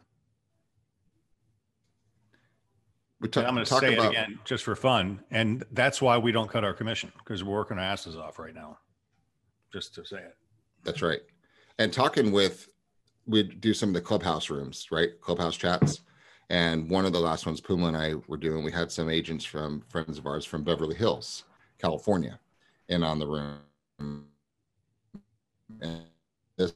We 3.20 3.30
ta- 3.30 3.42
I'm 3.42 3.56
going 3.56 3.66
to 3.66 3.74
say 3.74 3.96
about, 3.96 4.06
it 4.06 4.10
again 4.10 4.40
just 4.46 4.64
for 4.64 4.76
fun. 4.76 5.22
And 5.32 5.66
that's 5.72 6.02
why 6.02 6.18
we 6.18 6.32
don't 6.32 6.50
cut 6.50 6.64
our 6.64 6.74
commission 6.74 7.12
because 7.18 7.44
we're 7.44 7.56
working 7.56 7.78
our 7.78 7.84
asses 7.84 8.16
off 8.16 8.38
right 8.38 8.54
now. 8.54 8.78
Just 9.74 9.96
to 9.96 10.06
say 10.06 10.18
it. 10.18 10.36
That's 10.84 11.02
right. 11.02 11.22
And 11.80 11.92
talking 11.92 12.32
with, 12.32 12.70
we 13.26 13.44
do 13.44 13.74
some 13.74 13.90
of 13.90 13.96
the 13.96 14.02
clubhouse 14.02 14.50
rooms, 14.50 14.88
right? 14.92 15.20
Clubhouse 15.20 15.58
chats. 15.58 16.02
And 16.50 16.90
one 16.90 17.06
of 17.06 17.12
the 17.12 17.20
last 17.20 17.46
ones 17.46 17.60
Puma 17.60 17.88
and 17.88 17.98
I 17.98 18.14
were 18.28 18.38
doing, 18.38 18.64
we 18.64 18.72
had 18.72 18.92
some 18.92 19.10
agents 19.10 19.44
from 19.44 19.82
friends 19.90 20.18
of 20.18 20.26
ours 20.26 20.46
from 20.46 20.64
Beverly 20.64 20.96
Hills, 20.96 21.44
California, 21.78 22.40
in 22.88 23.04
on 23.04 23.20
the 23.20 23.28
room. 23.28 24.28
And 25.82 26.04
this 26.56 26.74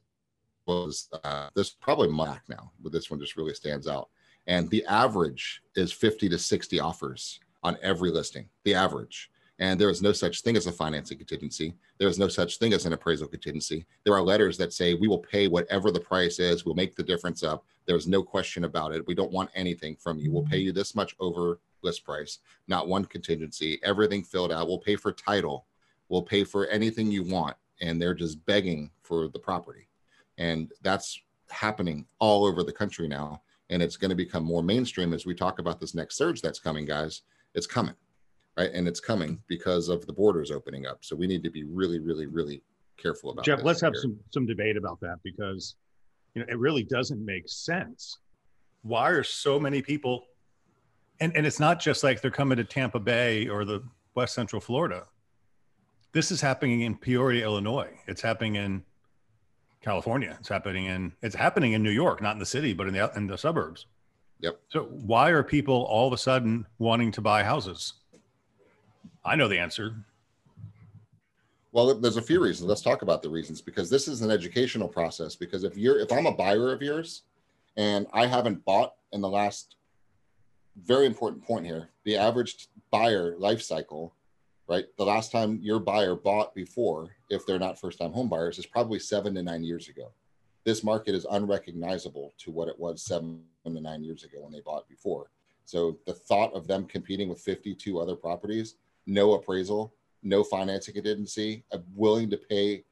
was, 0.66 1.08
uh, 1.24 1.50
this 1.56 1.70
probably 1.70 2.12
Mac 2.12 2.44
now, 2.50 2.72
but 2.82 2.92
this 2.92 3.10
one 3.10 3.20
just 3.20 3.38
really 3.38 3.54
stands 3.54 3.88
out. 3.88 4.10
And 4.48 4.70
the 4.70 4.86
average 4.86 5.62
is 5.76 5.92
50 5.92 6.30
to 6.30 6.38
60 6.38 6.80
offers 6.80 7.40
on 7.64 7.78
every 7.82 8.12
listing, 8.12 8.50
the 8.64 8.74
average. 8.74 9.30
And 9.60 9.80
there 9.80 9.92
is 9.92 10.02
no 10.02 10.12
such 10.12 10.42
thing 10.42 10.58
as 10.58 10.66
a 10.66 10.72
financing 10.72 11.20
contingency. 11.20 11.76
There 12.00 12.08
is 12.08 12.18
no 12.18 12.28
such 12.28 12.58
thing 12.58 12.74
as 12.74 12.88
an 12.88 12.94
appraisal 12.94 13.28
contingency. 13.28 13.86
There 14.04 14.16
are 14.16 14.22
letters 14.24 14.58
that 14.58 14.74
say 14.74 14.96
we 14.96 15.08
will 15.08 15.20
pay 15.20 15.48
whatever 15.48 15.92
the 15.92 16.00
price 16.00 16.40
is. 16.40 16.66
We'll 16.66 16.74
make 16.74 16.96
the 16.96 17.04
difference 17.04 17.44
up. 17.44 17.64
There's 17.86 18.08
no 18.08 18.24
question 18.24 18.64
about 18.64 18.92
it. 18.92 19.06
We 19.06 19.14
don't 19.14 19.32
want 19.32 19.52
anything 19.54 19.96
from 19.98 20.18
you. 20.18 20.32
We'll 20.32 20.44
pay 20.44 20.58
you 20.58 20.72
this 20.72 20.96
much 20.96 21.16
over 21.20 21.60
list 21.84 22.04
price, 22.04 22.40
not 22.68 22.88
one 22.88 23.06
contingency, 23.06 23.80
everything 23.84 24.24
filled 24.24 24.52
out. 24.52 24.68
We'll 24.68 24.80
pay 24.80 24.96
for 24.96 25.12
title. 25.12 25.68
We'll 26.10 26.24
pay 26.24 26.44
for 26.44 26.68
anything 26.68 27.12
you 27.12 27.24
want. 27.24 27.56
And 27.82 28.02
they're 28.02 28.16
just 28.16 28.44
begging 28.46 28.90
for 29.04 29.28
the 29.28 29.40
property. 29.40 29.88
And 30.38 30.72
that's 30.82 31.22
happening 31.52 32.08
all 32.20 32.46
over 32.46 32.64
the 32.64 32.72
country 32.72 33.08
now. 33.08 33.42
And 33.72 33.82
it's 33.82 33.98
going 33.98 34.10
to 34.10 34.16
become 34.16 34.44
more 34.44 34.62
mainstream 34.62 35.14
as 35.14 35.26
we 35.26 35.34
talk 35.34 35.60
about 35.60 35.80
this 35.80 35.96
next 35.96 36.18
surge 36.18 36.42
that's 36.42 36.60
coming, 36.60 36.86
guys. 36.86 37.24
It's 37.56 37.68
coming 37.68 37.96
right? 38.58 38.72
And 38.74 38.88
it's 38.88 39.00
coming 39.00 39.40
because 39.48 39.90
of 39.90 40.06
the 40.06 40.14
borders 40.14 40.52
opening 40.52 40.86
up. 40.86 41.00
So 41.02 41.16
we 41.16 41.28
need 41.28 41.44
to 41.44 41.50
be 41.50 41.64
really, 41.64 42.00
really, 42.00 42.26
really 42.26 42.62
careful 42.98 43.32
about. 43.32 43.46
Jeff, 43.46 43.60
this 43.60 43.66
let's 43.66 43.82
have 43.82 43.94
here. 43.94 44.02
some 44.02 44.20
some 44.32 44.46
debate 44.46 44.78
about 44.78 45.00
that 45.02 45.18
because 45.24 45.76
you 46.36 46.42
know 46.42 46.48
it 46.50 46.58
really 46.60 46.84
doesn't 46.84 47.24
make 47.24 47.48
sense. 47.48 48.20
Why 48.84 49.10
are 49.10 49.24
so 49.24 49.60
many 49.60 49.82
people 49.82 50.26
and, 51.20 51.36
and 51.36 51.46
it's 51.46 51.60
not 51.60 51.80
just 51.80 52.04
like 52.04 52.20
they're 52.20 52.32
coming 52.32 52.58
to 52.58 52.64
Tampa 52.64 53.00
Bay 53.00 53.48
or 53.48 53.64
the 53.64 53.84
West 54.16 54.34
Central 54.34 54.60
Florida. 54.60 55.06
This 56.14 56.32
is 56.32 56.42
happening 56.42 56.82
in 56.82 56.98
Peoria, 56.98 57.44
Illinois. 57.44 57.92
It's 58.08 58.22
happening 58.22 58.56
in 58.56 58.84
California. 59.82 60.38
It's 60.40 60.50
happening 60.50 60.86
in 60.86 61.14
it's 61.22 61.36
happening 61.36 61.74
in 61.74 61.84
New 61.84 61.92
York, 61.92 62.22
not 62.22 62.34
in 62.34 62.40
the 62.40 62.46
city, 62.46 62.74
but 62.74 62.88
in 62.88 62.94
the 62.94 63.12
in 63.16 63.28
the 63.28 63.38
suburbs. 63.38 63.88
Yep. 64.40 64.60
So 64.70 64.84
why 64.84 65.30
are 65.30 65.44
people 65.44 65.84
all 65.90 66.08
of 66.08 66.14
a 66.14 66.18
sudden 66.18 66.66
wanting 66.80 67.12
to 67.14 67.22
buy 67.22 67.44
houses? 67.44 67.94
I 69.24 69.36
know 69.36 69.48
the 69.48 69.60
answer. 69.60 69.96
Well, 71.72 71.96
there's 71.96 72.18
a 72.18 72.22
few 72.22 72.42
reasons. 72.42 72.68
Let's 72.68 72.82
talk 72.82 73.02
about 73.02 73.22
the 73.22 73.30
reasons 73.30 73.62
because 73.62 73.90
this 73.90 74.08
is 74.08 74.22
an 74.22 74.32
educational 74.32 74.88
process. 74.88 75.36
Because 75.36 75.64
if 75.64 75.78
you're, 75.78 76.00
if 76.00 76.12
I'm 76.12 76.26
a 76.26 76.32
buyer 76.32 76.74
of 76.74 76.82
yours, 76.82 77.24
and 77.78 78.08
I 78.12 78.26
haven't 78.26 78.66
bought 78.66 78.96
in 79.14 79.22
the 79.22 79.30
last, 79.30 79.76
very 80.84 81.06
important 81.06 81.44
point 81.44 81.66
here, 81.66 81.90
the 82.04 82.18
average 82.18 82.68
buyer 82.90 83.36
life 83.38 83.62
cycle, 83.62 84.14
right? 84.72 84.86
The 84.98 85.04
last 85.04 85.34
time 85.34 85.60
your 85.62 85.80
buyer 85.80 86.16
bought 86.16 86.56
before, 86.56 87.10
if 87.30 87.46
they're 87.46 87.60
not 87.60 87.78
first-time 87.78 88.14
home 88.14 88.30
buyers, 88.30 88.58
is 88.58 88.66
probably 88.66 89.00
seven 89.00 89.36
to 89.36 89.44
nine 89.44 89.66
years 89.66 89.90
ago. 89.90 90.14
This 90.64 90.82
market 90.82 91.14
is 91.14 91.26
unrecognizable 91.30 92.34
to 92.38 92.52
what 92.52 92.70
it 92.70 92.80
was 92.80 93.04
seven 93.04 93.42
to 93.66 93.82
nine 93.82 94.02
years 94.02 94.24
ago 94.24 94.38
when 94.44 94.54
they 94.54 94.62
bought 94.62 94.88
before. 94.88 95.30
So 95.66 95.98
the 96.08 96.14
thought 96.14 96.54
of 96.54 96.68
them 96.68 96.86
competing 96.86 97.28
with 97.28 97.42
52 97.42 98.00
other 98.00 98.16
properties, 98.16 98.76
no 99.06 99.34
appraisal, 99.34 99.94
no 100.24 100.42
financing 100.42 100.94
contingency, 100.94 101.66
uh, 101.74 101.80
willing 101.94 102.30
to 102.30 102.38
pay 102.38 102.86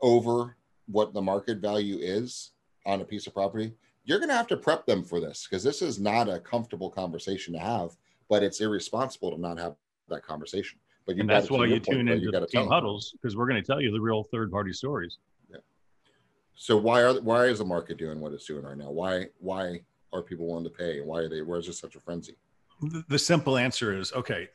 over 0.00 0.56
what 0.86 1.14
the 1.14 1.22
market 1.22 1.58
value 1.58 1.98
is 2.00 2.52
on 2.86 3.00
a 3.00 3.04
piece 3.04 3.26
of 3.26 3.34
property, 3.34 3.72
you're 4.04 4.20
going 4.20 4.28
to 4.28 4.36
have 4.36 4.46
to 4.46 4.56
prep 4.56 4.86
them 4.86 5.02
for 5.02 5.18
this 5.18 5.48
because 5.50 5.64
this 5.64 5.82
is 5.82 5.98
not 5.98 6.28
a 6.28 6.38
comfortable 6.38 6.90
conversation 6.90 7.54
to 7.54 7.58
have, 7.58 7.96
but 8.28 8.44
it's 8.44 8.60
irresponsible 8.60 9.32
to 9.32 9.40
not 9.40 9.58
have 9.58 9.74
that 10.08 10.22
conversation. 10.22 10.78
But 11.08 11.16
you 11.16 11.22
and 11.22 11.30
that's 11.30 11.50
why 11.50 11.64
you 11.64 11.80
tune 11.80 12.06
into 12.06 12.30
the 12.30 12.46
team 12.46 12.68
huddles 12.68 13.12
because 13.12 13.34
we're 13.34 13.48
going 13.48 13.60
to 13.60 13.66
tell 13.66 13.80
you 13.80 13.90
the 13.90 14.00
real 14.00 14.24
third 14.24 14.50
party 14.50 14.74
stories. 14.74 15.16
Yeah. 15.50 15.56
So 16.54 16.76
why 16.76 17.00
are 17.00 17.18
why 17.22 17.46
is 17.46 17.60
the 17.60 17.64
market 17.64 17.96
doing 17.96 18.20
what 18.20 18.34
it's 18.34 18.44
doing 18.44 18.62
right 18.62 18.76
now? 18.76 18.90
Why 18.90 19.28
why 19.38 19.80
are 20.12 20.22
people 20.22 20.46
willing 20.46 20.64
to 20.64 20.70
pay? 20.70 21.00
Why 21.00 21.20
are 21.20 21.28
they? 21.30 21.40
Where 21.40 21.58
is 21.58 21.64
there 21.64 21.72
such 21.72 21.96
a 21.96 22.00
frenzy? 22.00 22.36
The, 22.82 23.04
the 23.08 23.18
simple 23.18 23.56
answer 23.56 23.96
is 23.96 24.12
okay. 24.12 24.50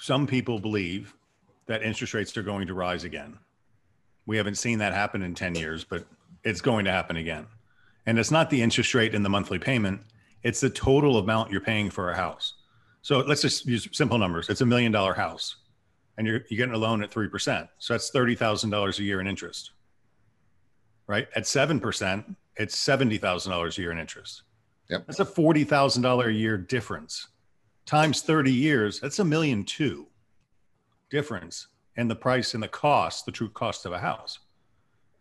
Some 0.00 0.26
people 0.26 0.58
believe 0.58 1.14
that 1.66 1.82
interest 1.82 2.14
rates 2.14 2.34
are 2.38 2.42
going 2.42 2.66
to 2.68 2.74
rise 2.74 3.04
again. 3.04 3.38
We 4.24 4.38
haven't 4.38 4.56
seen 4.56 4.78
that 4.78 4.94
happen 4.94 5.20
in 5.20 5.34
10 5.34 5.54
years, 5.54 5.84
but 5.84 6.06
it's 6.44 6.62
going 6.62 6.86
to 6.86 6.90
happen 6.90 7.16
again. 7.16 7.46
And 8.06 8.18
it's 8.18 8.30
not 8.30 8.48
the 8.48 8.62
interest 8.62 8.94
rate 8.94 9.14
and 9.14 9.22
the 9.22 9.28
monthly 9.28 9.58
payment, 9.58 10.00
it's 10.42 10.60
the 10.60 10.70
total 10.70 11.18
amount 11.18 11.50
you're 11.50 11.60
paying 11.60 11.90
for 11.90 12.10
a 12.10 12.16
house. 12.16 12.54
So 13.04 13.18
let's 13.18 13.42
just 13.42 13.66
use 13.66 13.86
simple 13.92 14.16
numbers. 14.16 14.48
It's 14.48 14.62
a 14.62 14.66
million 14.66 14.90
dollar 14.90 15.12
house 15.12 15.56
and 16.16 16.26
you're, 16.26 16.40
you're 16.48 16.56
getting 16.56 16.74
a 16.74 16.78
loan 16.78 17.02
at 17.02 17.10
3%. 17.10 17.68
So 17.76 17.92
that's 17.92 18.10
$30,000 18.10 18.98
a 18.98 19.02
year 19.02 19.20
in 19.20 19.26
interest, 19.26 19.72
right? 21.06 21.28
At 21.36 21.42
7%, 21.42 22.34
it's 22.56 22.74
$70,000 22.74 23.78
a 23.78 23.80
year 23.82 23.92
in 23.92 23.98
interest. 23.98 24.44
Yep. 24.88 25.06
That's 25.06 25.20
a 25.20 25.24
$40,000 25.26 26.26
a 26.26 26.32
year 26.32 26.56
difference 26.56 27.28
times 27.84 28.22
30 28.22 28.50
years. 28.50 29.00
That's 29.00 29.18
a 29.18 29.24
million 29.24 29.64
two 29.64 30.06
difference 31.10 31.66
in 31.96 32.08
the 32.08 32.16
price 32.16 32.54
and 32.54 32.62
the 32.62 32.68
cost, 32.68 33.26
the 33.26 33.32
true 33.32 33.50
cost 33.50 33.84
of 33.84 33.92
a 33.92 33.98
house. 33.98 34.38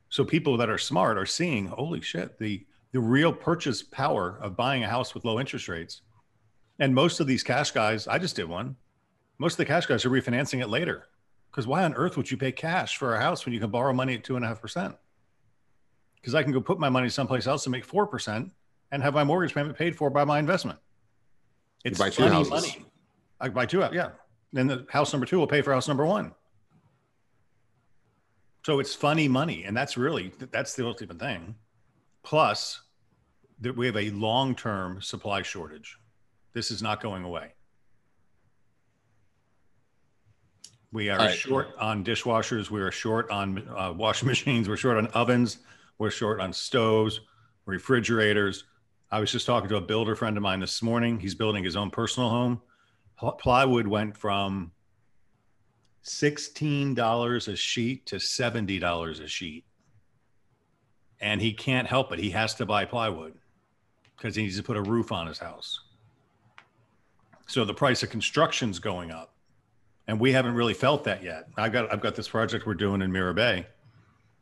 So 0.07 0.23
people 0.23 0.55
that 0.55 0.69
are 0.69 0.77
smart 0.77 1.17
are 1.17 1.25
seeing, 1.25 1.67
holy 1.67 1.99
shit, 1.99 2.39
the, 2.39 2.65
the 2.93 3.01
real 3.01 3.33
purchase 3.33 3.83
power 3.83 4.39
of 4.41 4.55
buying 4.55 4.85
a 4.85 4.89
house 4.89 5.13
with 5.13 5.25
low 5.25 5.37
interest 5.37 5.67
rates. 5.67 6.01
And 6.79 6.93
most 6.93 7.19
of 7.19 7.27
these 7.27 7.43
cash 7.43 7.71
guys, 7.71 8.07
I 8.07 8.17
just 8.17 8.35
did 8.35 8.49
one. 8.49 8.75
Most 9.37 9.53
of 9.53 9.57
the 9.57 9.65
cash 9.65 9.85
guys 9.85 10.05
are 10.05 10.09
refinancing 10.09 10.61
it 10.61 10.69
later. 10.69 11.07
Because 11.51 11.67
why 11.67 11.83
on 11.83 11.93
earth 11.93 12.17
would 12.17 12.31
you 12.31 12.37
pay 12.37 12.51
cash 12.51 12.97
for 12.97 13.15
a 13.15 13.19
house 13.21 13.45
when 13.45 13.53
you 13.53 13.59
can 13.59 13.69
borrow 13.69 13.93
money 13.93 14.15
at 14.15 14.23
two 14.23 14.35
and 14.35 14.43
a 14.43 14.47
half 14.47 14.59
percent? 14.59 14.95
Because 16.15 16.33
I 16.33 16.41
can 16.41 16.51
go 16.51 16.61
put 16.61 16.79
my 16.79 16.89
money 16.89 17.09
someplace 17.09 17.45
else 17.45 17.65
and 17.65 17.71
make 17.71 17.85
four 17.85 18.07
percent 18.07 18.51
and 18.91 19.03
have 19.03 19.13
my 19.13 19.23
mortgage 19.23 19.53
payment 19.53 19.77
paid 19.77 19.95
for 19.95 20.09
by 20.09 20.23
my 20.23 20.39
investment. 20.39 20.79
It's 21.83 21.99
buy 21.99 22.09
two 22.09 22.27
houses. 22.27 22.49
money. 22.49 22.85
I 23.39 23.49
buy 23.49 23.65
two, 23.65 23.83
out, 23.83 23.93
yeah. 23.93 24.11
Then 24.53 24.67
the 24.67 24.85
house 24.89 25.11
number 25.11 25.25
two 25.25 25.37
will 25.37 25.47
pay 25.47 25.61
for 25.61 25.73
house 25.73 25.87
number 25.87 26.05
one. 26.05 26.33
So 28.65 28.79
it's 28.79 28.95
funny 28.95 29.27
money, 29.27 29.65
and 29.65 29.75
that's 29.75 29.97
really 29.97 30.31
that's 30.51 30.75
the 30.75 30.85
ultimate 30.85 31.19
thing. 31.19 31.55
Plus, 32.23 32.81
that 33.59 33.75
we 33.75 33.85
have 33.85 33.97
a 33.97 34.09
long-term 34.11 35.01
supply 35.01 35.41
shortage. 35.41 35.97
This 36.53 36.71
is 36.71 36.81
not 36.81 37.01
going 37.01 37.23
away. 37.23 37.53
We 40.91 41.09
are 41.09 41.17
right. 41.17 41.35
short 41.35 41.69
on 41.79 42.03
dishwashers. 42.03 42.69
We 42.69 42.79
are 42.81 42.91
short 42.91 43.29
on 43.31 43.67
uh, 43.75 43.93
washing 43.93 44.27
machines. 44.29 44.69
We're 44.69 44.77
short 44.77 44.97
on 44.97 45.07
ovens. 45.07 45.57
We're 45.97 46.11
short 46.11 46.39
on 46.39 46.53
stoves, 46.53 47.19
refrigerators. 47.65 48.65
I 49.11 49.19
was 49.19 49.31
just 49.31 49.45
talking 49.45 49.69
to 49.69 49.77
a 49.77 49.81
builder 49.81 50.15
friend 50.15 50.37
of 50.37 50.43
mine 50.43 50.59
this 50.59 50.81
morning. 50.81 51.19
He's 51.19 51.35
building 51.35 51.63
his 51.63 51.75
own 51.75 51.89
personal 51.89 52.29
home. 52.29 52.61
Plywood 53.17 53.87
went 53.87 54.17
from 54.17 54.71
$16 56.03 57.47
a 57.47 57.55
sheet 57.55 58.05
to 58.07 58.15
$70 58.17 59.23
a 59.23 59.27
sheet. 59.27 59.65
And 61.21 61.41
he 61.41 61.53
can't 61.53 61.87
help 61.87 62.11
it. 62.11 62.19
He 62.19 62.31
has 62.31 62.55
to 62.55 62.65
buy 62.65 62.85
plywood 62.85 63.33
because 64.17 64.35
he 64.35 64.43
needs 64.43 64.57
to 64.57 64.63
put 64.63 64.77
a 64.77 64.81
roof 64.81 65.11
on 65.11 65.27
his 65.27 65.39
house. 65.39 65.79
So 67.47 67.65
the 67.65 67.73
price 67.73 68.03
of 68.03 68.09
construction's 68.09 68.79
going 68.79 69.11
up. 69.11 69.33
And 70.07 70.19
we 70.19 70.31
haven't 70.33 70.55
really 70.55 70.73
felt 70.73 71.05
that 71.05 71.23
yet. 71.23 71.47
I've 71.57 71.71
got 71.71 71.91
I've 71.91 72.01
got 72.01 72.15
this 72.15 72.27
project 72.27 72.65
we're 72.65 72.73
doing 72.73 73.01
in 73.01 73.11
MiraBay. 73.11 73.65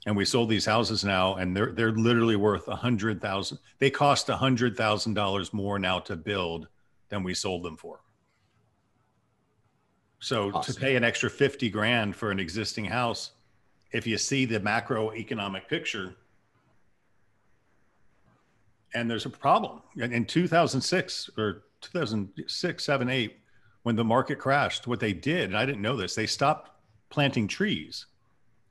And 0.08 0.18
we 0.18 0.26
sold 0.26 0.50
these 0.50 0.66
houses 0.66 1.04
now, 1.04 1.36
and 1.36 1.56
they're 1.56 1.72
they're 1.72 1.92
literally 1.92 2.36
worth 2.36 2.68
a 2.68 2.76
hundred 2.76 3.22
thousand. 3.22 3.60
They 3.78 3.92
cost 3.92 4.30
a 4.30 4.36
hundred 4.36 4.76
thousand 4.76 5.14
dollars 5.14 5.54
more 5.54 5.78
now 5.78 6.00
to 6.00 6.16
build 6.16 6.68
than 7.10 7.22
we 7.22 7.36
sold 7.36 7.62
them 7.64 7.78
for. 7.78 8.00
So 10.20 10.52
Awesome. 10.52 10.74
to 10.74 10.80
pay 10.80 10.96
an 10.96 11.04
extra 11.04 11.30
50 11.30 11.70
grand 11.70 12.16
for 12.16 12.32
an 12.32 12.40
existing 12.40 12.86
house, 12.86 13.32
if 13.92 14.06
you 14.08 14.18
see 14.18 14.46
the 14.46 14.60
macroeconomic 14.60 15.68
picture, 15.68 16.16
and 18.94 19.10
there's 19.10 19.26
a 19.26 19.30
problem. 19.30 19.82
In 19.98 20.26
2006 20.26 21.30
or 21.38 21.64
2006, 21.82 22.84
7, 22.84 23.10
8, 23.10 23.38
when 23.84 23.96
the 23.96 24.04
market 24.04 24.39
crashed, 24.39 24.88
what 24.88 25.00
they 25.00 25.13
did, 25.13 25.46
and 25.46 25.58
I 25.58 25.65
didn't 25.65 25.82
know 25.82 25.96
this, 25.96 26.15
they 26.15 26.28
stopped 26.28 26.72
planting 27.10 27.48
trees 27.48 28.06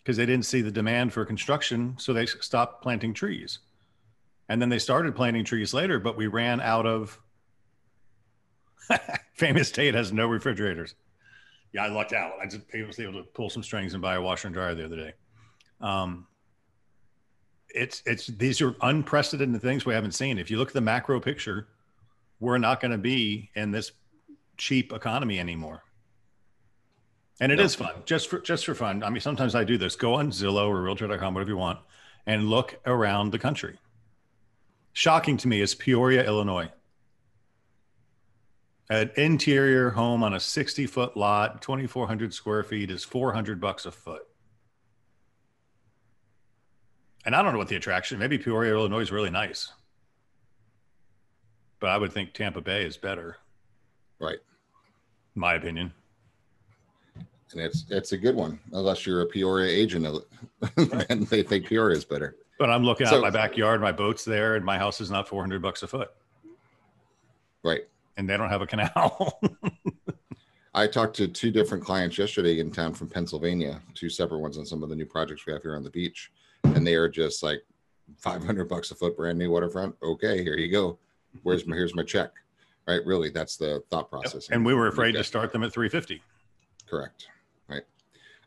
because 0.03 0.17
they 0.17 0.27
didn't 0.27 0.47
see 0.47 0.63
the 0.63 0.71
demand 0.71 1.13
for 1.13 1.25
construction. 1.25 1.95
So 1.99 2.13
they 2.13 2.27
stopped 2.27 2.83
planting 2.83 3.13
trees. 3.13 3.59
And 4.49 4.61
then 4.61 4.69
they 4.69 4.79
started 4.79 5.15
planting 5.15 5.45
trees 5.45 5.75
later, 5.75 6.01
but 6.01 6.17
we 6.17 6.27
ran 6.27 6.61
out 6.61 6.87
of 6.87 7.21
famous 9.35 9.69
state 9.69 9.95
has 9.95 10.13
no 10.13 10.27
refrigerators. 10.27 10.95
Yeah, 11.73 11.85
I 11.85 11.89
lucked 11.89 12.13
out. 12.13 12.33
I 12.43 12.47
just 12.47 12.63
was 12.87 12.99
able 12.99 13.15
to 13.15 13.23
pull 13.23 13.51
some 13.51 13.63
strings 13.63 13.95
and 13.95 14.03
buy 14.03 14.15
a 14.15 14.21
washer 14.21 14.49
and 14.49 14.55
dryer 14.55 14.75
the 14.75 14.85
other 14.85 14.97
day. 14.97 15.13
Um, 15.81 16.27
it's 17.69 18.03
it's 18.05 18.27
these 18.27 18.61
are 18.61 18.75
unprecedented 18.83 19.63
things 19.63 19.87
we 19.87 19.95
haven't 19.95 20.13
seen. 20.13 20.39
If 20.39 20.51
you 20.51 20.59
look 20.59 20.69
at 20.69 20.75
the 20.75 20.81
macro 20.81 21.21
picture, 21.21 21.69
we're 22.41 22.59
not 22.59 22.81
going 22.81 22.93
to 22.93 22.99
be 22.99 23.51
in 23.55 23.71
this 23.71 23.93
cheap 24.57 24.93
economy 24.93 25.39
anymore. 25.39 25.83
And 27.41 27.53
it 27.53 27.57
no. 27.57 27.65
is 27.65 27.75
fun, 27.75 27.95
just 28.05 28.29
for 28.29 28.41
just 28.41 28.67
for 28.67 28.75
fun. 28.75 29.03
I 29.03 29.09
mean, 29.09 29.21
sometimes 29.21 29.55
I 29.55 29.65
do 29.65 29.79
this. 29.79 29.97
Go 29.97 30.15
on 30.15 30.31
Zillow 30.31 30.69
or 30.69 30.83
Realtor.com, 30.83 31.33
whatever 31.33 31.51
you 31.51 31.57
want, 31.57 31.79
and 32.27 32.51
look 32.51 32.79
around 32.85 33.31
the 33.31 33.39
country. 33.39 33.79
Shocking 34.93 35.37
to 35.39 35.49
me 35.49 35.61
is 35.61 35.75
Peoria, 35.75 36.25
Illinois. 36.25 36.71
An 38.91 39.11
interior 39.17 39.91
home 39.91 40.23
on 40.25 40.35
a 40.35 40.41
60 40.41 40.87
foot 40.87 41.17
lot, 41.17 41.63
2,400 41.63 42.35
square 42.35 42.65
feet 42.65 42.91
is 42.91 43.05
400 43.05 43.61
bucks 43.61 43.87
a 43.87 43.93
foot. 43.93 44.23
And 47.25 47.37
I 47.37 47.43
don't 47.43 47.53
know 47.53 47.59
what 47.59 47.69
the 47.69 47.77
attraction. 47.77 48.19
Maybe 48.19 48.37
Peoria, 48.37 48.73
Illinois 48.73 49.01
is 49.01 49.13
really 49.13 49.31
nice, 49.31 49.73
but 51.81 51.91
I 51.91 51.99
would 51.99 52.13
think 52.13 52.33
Tampa 52.33 52.61
Bay 52.61 52.85
is 52.85 52.97
better. 52.97 53.37
Right. 54.19 54.39
My 55.35 55.55
opinion. 55.55 55.93
And 57.53 57.61
it's 57.61 57.85
it's 57.91 58.13
a 58.13 58.17
good 58.17 58.37
one, 58.37 58.61
unless 58.73 59.05
you're 59.05 59.23
a 59.23 59.27
Peoria 59.27 59.69
agent, 59.69 60.07
uh, 60.07 60.21
and 61.09 61.27
they 61.29 61.43
think 61.43 61.67
Peoria 61.67 61.97
is 61.97 62.05
better. 62.05 62.37
But 62.61 62.71
I'm 62.71 62.85
looking 62.85 63.09
so, 63.09 63.17
out 63.17 63.23
my 63.23 63.31
backyard, 63.31 63.81
my 63.81 63.91
boat's 63.91 64.25
there, 64.25 64.55
and 64.55 64.65
my 64.65 64.79
house 64.79 65.01
is 65.01 65.11
not 65.11 65.27
400 65.27 65.61
bucks 65.61 65.83
a 65.83 65.89
foot. 65.89 66.13
Right. 67.65 67.89
And 68.17 68.29
they 68.29 68.37
don't 68.37 68.51
have 68.51 68.63
a 68.63 68.67
canal. 68.67 69.41
I 70.75 70.87
talked 70.87 71.17
to 71.17 71.27
two 71.27 71.51
different 71.51 71.83
clients 71.83 72.17
yesterday 72.19 72.61
in 72.61 72.71
town 72.71 72.95
from 72.95 73.09
Pennsylvania, 73.09 73.81
two 73.95 74.09
separate 74.09 74.39
ones 74.39 74.57
on 74.57 74.65
some 74.65 74.85
of 74.85 74.89
the 74.89 74.95
new 74.95 75.07
projects 75.07 75.45
we 75.47 75.53
have 75.53 75.63
here 75.63 75.75
on 75.75 75.83
the 75.83 75.91
beach 75.91 76.31
and 76.65 76.87
they 76.87 76.95
are 76.95 77.09
just 77.09 77.43
like 77.43 77.63
500 78.19 78.69
bucks 78.69 78.91
a 78.91 78.95
foot 78.95 79.17
brand 79.17 79.39
new 79.39 79.51
waterfront 79.51 79.95
okay 80.03 80.43
here 80.43 80.57
you 80.57 80.71
go 80.71 80.99
where's 81.43 81.67
my 81.67 81.77
here's 81.77 81.95
my 81.95 82.03
check 82.03 82.31
right? 82.87 83.05
Really 83.05 83.31
that's 83.31 83.57
the 83.57 83.83
thought 83.91 84.11
process. 84.11 84.49
Yep. 84.49 84.57
and 84.57 84.67
we 84.67 84.75
were 84.75 84.89
afraid 84.89 85.13
to 85.13 85.25
start 85.25 85.53
them 85.53 85.63
at 85.63 85.73
350 85.73 86.23
correct 86.89 87.29
right? 87.69 87.83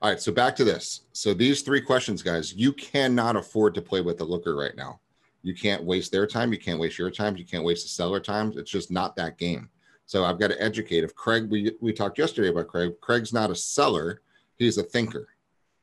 All 0.01 0.09
right 0.09 0.19
so 0.19 0.31
back 0.31 0.55
to 0.57 0.63
this. 0.63 1.01
So 1.13 1.33
these 1.33 1.61
three 1.61 1.81
questions 1.81 2.21
guys 2.21 2.53
you 2.53 2.73
cannot 2.73 3.35
afford 3.35 3.73
to 3.75 3.81
play 3.81 4.01
with 4.01 4.17
the 4.17 4.25
looker 4.25 4.55
right 4.55 4.75
now. 4.75 4.99
You 5.41 5.53
can't 5.53 5.83
waste 5.83 6.11
their 6.11 6.27
time 6.27 6.51
you 6.51 6.59
can't 6.59 6.79
waste 6.79 6.97
your 6.97 7.11
time 7.11 7.37
you 7.37 7.45
can't 7.45 7.63
waste 7.63 7.83
the 7.83 7.89
seller 7.89 8.19
time. 8.19 8.53
It's 8.55 8.71
just 8.71 8.91
not 8.91 9.15
that 9.15 9.37
game. 9.37 9.69
So 10.05 10.25
i've 10.25 10.39
got 10.39 10.49
to 10.49 10.61
educate. 10.61 11.03
If 11.03 11.15
craig 11.15 11.49
we, 11.49 11.73
we 11.81 11.93
talked 11.93 12.17
yesterday 12.17 12.49
about 12.49 12.67
craig 12.67 12.93
craig's 13.01 13.33
not 13.33 13.51
a 13.51 13.55
seller 13.55 14.21
he's 14.57 14.77
a 14.77 14.83
thinker 14.83 15.27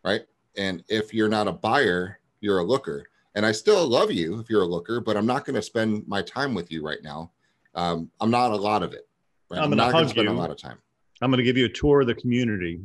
right? 0.03 0.23
And 0.57 0.83
if 0.89 1.13
you're 1.13 1.29
not 1.29 1.49
a 1.49 1.53
buyer 1.53 2.21
you're 2.41 2.59
a 2.59 2.65
looker. 2.65 3.07
And 3.35 3.47
I 3.47 3.53
still 3.53 3.87
love 3.87 4.11
you 4.11 4.41
if 4.41 4.51
you're 4.51 4.63
a 4.63 4.67
looker, 4.67 5.01
but 5.01 5.17
I'm 5.17 5.27
not 5.27 5.45
going 5.45 5.55
to 5.55 5.63
spend 5.63 6.07
my 6.09 6.23
time 6.23 6.55
with 6.55 6.71
you 6.71 6.85
right 6.85 7.03
now. 7.03 7.31
Um, 7.75 8.11
I'm 8.21 8.31
not 8.31 8.51
a 8.51 8.57
lot 8.57 8.83
of 8.83 8.93
it. 8.93 9.09
Right? 9.51 9.59
I'm, 9.59 9.71
I'm 9.71 9.77
not 9.77 9.93
going 9.93 10.05
to 10.05 10.11
spend 10.11 10.29
you. 10.29 10.35
a 10.35 10.37
lot 10.37 10.51
of 10.51 10.57
time. 10.57 10.79
I'm 11.23 11.31
going 11.31 11.39
to 11.39 11.45
give 11.45 11.57
you 11.57 11.67
a 11.67 11.71
tour 11.71 12.01
of 12.01 12.07
the 12.07 12.15
community, 12.15 12.81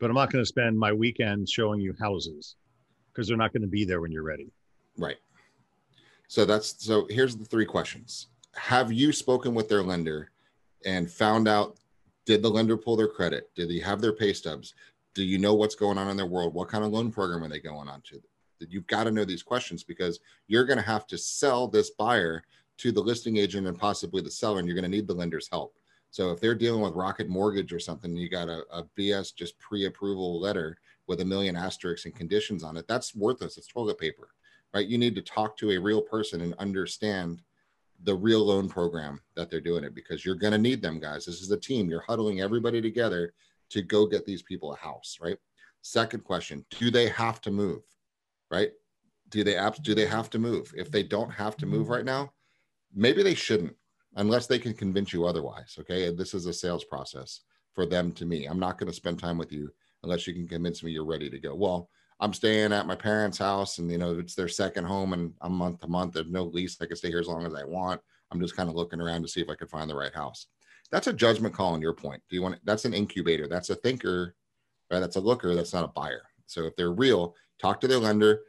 but 0.00 0.10
I'm 0.10 0.16
not 0.16 0.32
going 0.32 0.42
to 0.42 0.48
spend 0.48 0.78
my 0.78 0.92
weekend 0.92 1.48
showing 1.48 1.80
you 1.80 1.94
houses 2.00 2.56
because 3.12 3.28
they're 3.28 3.36
not 3.36 3.52
going 3.52 3.62
to 3.62 3.68
be 3.68 3.84
there 3.84 4.00
when 4.00 4.10
you're 4.10 4.22
ready. 4.22 4.50
Right. 4.96 5.16
So 6.28 6.44
that's 6.44 6.84
so 6.84 7.06
here's 7.10 7.36
the 7.36 7.44
three 7.44 7.64
questions. 7.64 8.28
Have 8.54 8.92
you 8.92 9.12
spoken 9.12 9.54
with 9.54 9.68
their 9.68 9.82
lender 9.82 10.30
and 10.84 11.10
found 11.10 11.48
out 11.48 11.78
did 12.26 12.42
the 12.42 12.50
lender 12.50 12.76
pull 12.76 12.96
their 12.96 13.08
credit? 13.08 13.50
Did 13.54 13.70
they 13.70 13.78
have 13.78 14.00
their 14.00 14.12
pay 14.12 14.32
stubs? 14.32 14.74
Do 15.14 15.22
you 15.24 15.38
know 15.38 15.54
what's 15.54 15.74
going 15.74 15.98
on 15.98 16.08
in 16.08 16.16
their 16.16 16.26
world? 16.26 16.54
What 16.54 16.68
kind 16.68 16.84
of 16.84 16.92
loan 16.92 17.10
program 17.10 17.42
are 17.42 17.48
they 17.48 17.60
going 17.60 17.88
on 17.88 18.02
to? 18.02 18.20
That 18.58 18.70
you've 18.70 18.86
got 18.86 19.04
to 19.04 19.10
know 19.10 19.24
these 19.24 19.42
questions 19.42 19.82
because 19.84 20.20
you're 20.46 20.64
going 20.64 20.78
to 20.78 20.84
have 20.84 21.06
to 21.08 21.18
sell 21.18 21.68
this 21.68 21.90
buyer 21.90 22.42
to 22.78 22.92
the 22.92 23.00
listing 23.00 23.36
agent 23.36 23.66
and 23.66 23.78
possibly 23.78 24.22
the 24.22 24.30
seller, 24.30 24.58
and 24.58 24.66
you're 24.68 24.74
going 24.74 24.90
to 24.90 24.96
need 24.96 25.06
the 25.06 25.14
lender's 25.14 25.48
help. 25.48 25.74
So 26.10 26.30
if 26.30 26.40
they're 26.40 26.54
dealing 26.54 26.80
with 26.80 26.94
Rocket 26.94 27.28
Mortgage 27.28 27.72
or 27.72 27.80
something, 27.80 28.16
you 28.16 28.28
got 28.28 28.48
a, 28.48 28.62
a 28.72 28.84
BS 28.98 29.34
just 29.34 29.58
pre-approval 29.58 30.40
letter 30.40 30.78
with 31.06 31.20
a 31.20 31.24
million 31.24 31.56
asterisks 31.56 32.06
and 32.06 32.14
conditions 32.14 32.62
on 32.62 32.76
it. 32.76 32.86
That's 32.88 33.14
worthless. 33.14 33.58
It's 33.58 33.66
toilet 33.66 33.98
paper, 33.98 34.28
right? 34.72 34.86
You 34.86 34.98
need 34.98 35.14
to 35.16 35.22
talk 35.22 35.56
to 35.58 35.72
a 35.72 35.78
real 35.78 36.00
person 36.00 36.40
and 36.40 36.54
understand 36.54 37.42
the 38.04 38.14
real 38.14 38.44
loan 38.44 38.68
program 38.68 39.20
that 39.34 39.50
they're 39.50 39.60
doing 39.60 39.84
it 39.84 39.94
because 39.94 40.24
you're 40.24 40.34
going 40.34 40.52
to 40.52 40.58
need 40.58 40.80
them 40.80 41.00
guys. 41.00 41.24
This 41.24 41.40
is 41.40 41.50
a 41.50 41.56
team. 41.56 41.90
You're 41.90 42.04
huddling 42.06 42.40
everybody 42.40 42.80
together 42.80 43.32
to 43.70 43.82
go 43.82 44.06
get 44.06 44.24
these 44.24 44.42
people 44.42 44.72
a 44.72 44.76
house, 44.76 45.18
right? 45.20 45.36
Second 45.82 46.24
question, 46.24 46.64
do 46.70 46.90
they 46.90 47.08
have 47.08 47.40
to 47.42 47.50
move? 47.50 47.82
Right? 48.50 48.70
Do 49.28 49.44
they 49.44 49.54
apps 49.54 49.82
do 49.82 49.94
they 49.94 50.06
have 50.06 50.30
to 50.30 50.38
move? 50.38 50.72
If 50.76 50.90
they 50.90 51.02
don't 51.02 51.30
have 51.30 51.56
to 51.58 51.66
move 51.66 51.88
right 51.88 52.04
now, 52.04 52.32
maybe 52.94 53.22
they 53.22 53.34
shouldn't 53.34 53.74
unless 54.16 54.46
they 54.46 54.58
can 54.58 54.74
convince 54.74 55.12
you 55.12 55.26
otherwise. 55.26 55.76
Okay. 55.80 56.12
This 56.14 56.34
is 56.34 56.46
a 56.46 56.52
sales 56.52 56.84
process 56.84 57.40
for 57.74 57.86
them 57.86 58.12
to 58.12 58.26
me. 58.26 58.46
I'm 58.46 58.58
not 58.58 58.78
going 58.78 58.90
to 58.90 58.96
spend 58.96 59.18
time 59.18 59.38
with 59.38 59.52
you 59.52 59.70
unless 60.02 60.26
you 60.26 60.34
can 60.34 60.48
convince 60.48 60.82
me 60.82 60.92
you're 60.92 61.04
ready 61.04 61.28
to 61.30 61.38
go. 61.38 61.54
Well, 61.54 61.88
I'm 62.20 62.32
staying 62.32 62.72
at 62.72 62.86
my 62.86 62.96
parents' 62.96 63.38
house 63.38 63.78
and 63.78 63.90
you 63.90 63.98
know 63.98 64.18
it's 64.18 64.34
their 64.34 64.48
second 64.48 64.84
home 64.84 65.12
and 65.12 65.32
I'm 65.40 65.52
month 65.52 65.80
to 65.80 65.88
month. 65.88 66.14
There's 66.14 66.30
no 66.30 66.44
lease. 66.44 66.76
I 66.80 66.86
can 66.86 66.96
stay 66.96 67.08
here 67.08 67.20
as 67.20 67.28
long 67.28 67.46
as 67.46 67.54
I 67.54 67.64
want. 67.64 68.00
I'm 68.30 68.40
just 68.40 68.56
kind 68.56 68.68
of 68.68 68.74
looking 68.74 69.00
around 69.00 69.22
to 69.22 69.28
see 69.28 69.40
if 69.40 69.48
I 69.48 69.54
can 69.54 69.68
find 69.68 69.88
the 69.88 69.94
right 69.94 70.14
house. 70.14 70.46
That's 70.90 71.06
a 71.06 71.12
judgment 71.12 71.54
call 71.54 71.74
on 71.74 71.82
your 71.82 71.92
point. 71.92 72.22
Do 72.28 72.36
you 72.36 72.42
want 72.42 72.58
that's 72.64 72.84
an 72.84 72.94
incubator, 72.94 73.46
that's 73.46 73.70
a 73.70 73.74
thinker, 73.74 74.34
right? 74.90 75.00
That's 75.00 75.16
a 75.16 75.20
looker, 75.20 75.54
that's 75.54 75.72
not 75.72 75.84
a 75.84 75.88
buyer. 75.88 76.22
So 76.48 76.64
if 76.64 76.74
they're 76.74 76.92
real, 76.92 77.36
talk 77.60 77.80
to 77.80 77.88
their 77.88 77.98
lender. 77.98 78.40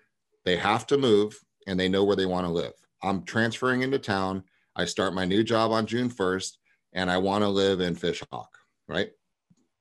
They 0.45 0.55
have 0.55 0.87
to 0.87 0.97
move 0.97 1.39
and 1.67 1.79
they 1.79 1.89
know 1.89 2.03
where 2.03 2.15
they 2.15 2.25
want 2.25 2.47
to 2.47 2.51
live. 2.51 2.73
I'm 3.03 3.23
transferring 3.23 3.83
into 3.83 3.99
town. 3.99 4.43
I 4.75 4.85
start 4.85 5.13
my 5.13 5.25
new 5.25 5.43
job 5.43 5.71
on 5.71 5.85
June 5.85 6.09
1st 6.09 6.53
and 6.93 7.11
I 7.11 7.17
want 7.17 7.43
to 7.43 7.49
live 7.49 7.81
in 7.81 7.95
Fishhawk, 7.95 8.47
right? 8.87 9.11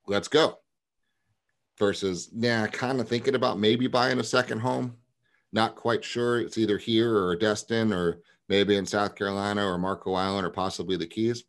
Let's 0.05 0.27
go. 0.27 0.57
Versus, 1.77 2.29
yeah, 2.35 2.67
kind 2.67 2.99
of 2.99 3.07
thinking 3.07 3.35
about 3.35 3.57
maybe 3.57 3.87
buying 3.87 4.19
a 4.19 4.23
second 4.23 4.59
home. 4.59 4.95
Not 5.53 5.75
quite 5.75 6.03
sure. 6.03 6.41
It's 6.41 6.57
either 6.57 6.77
here 6.77 7.15
or 7.15 7.35
Destin 7.35 7.93
or 7.93 8.19
maybe 8.49 8.75
in 8.75 8.85
South 8.85 9.15
Carolina 9.15 9.65
or 9.65 9.77
Marco 9.77 10.13
Island 10.13 10.45
or 10.45 10.49
possibly 10.49 10.97
the 10.97 11.07
Keys. 11.07 11.45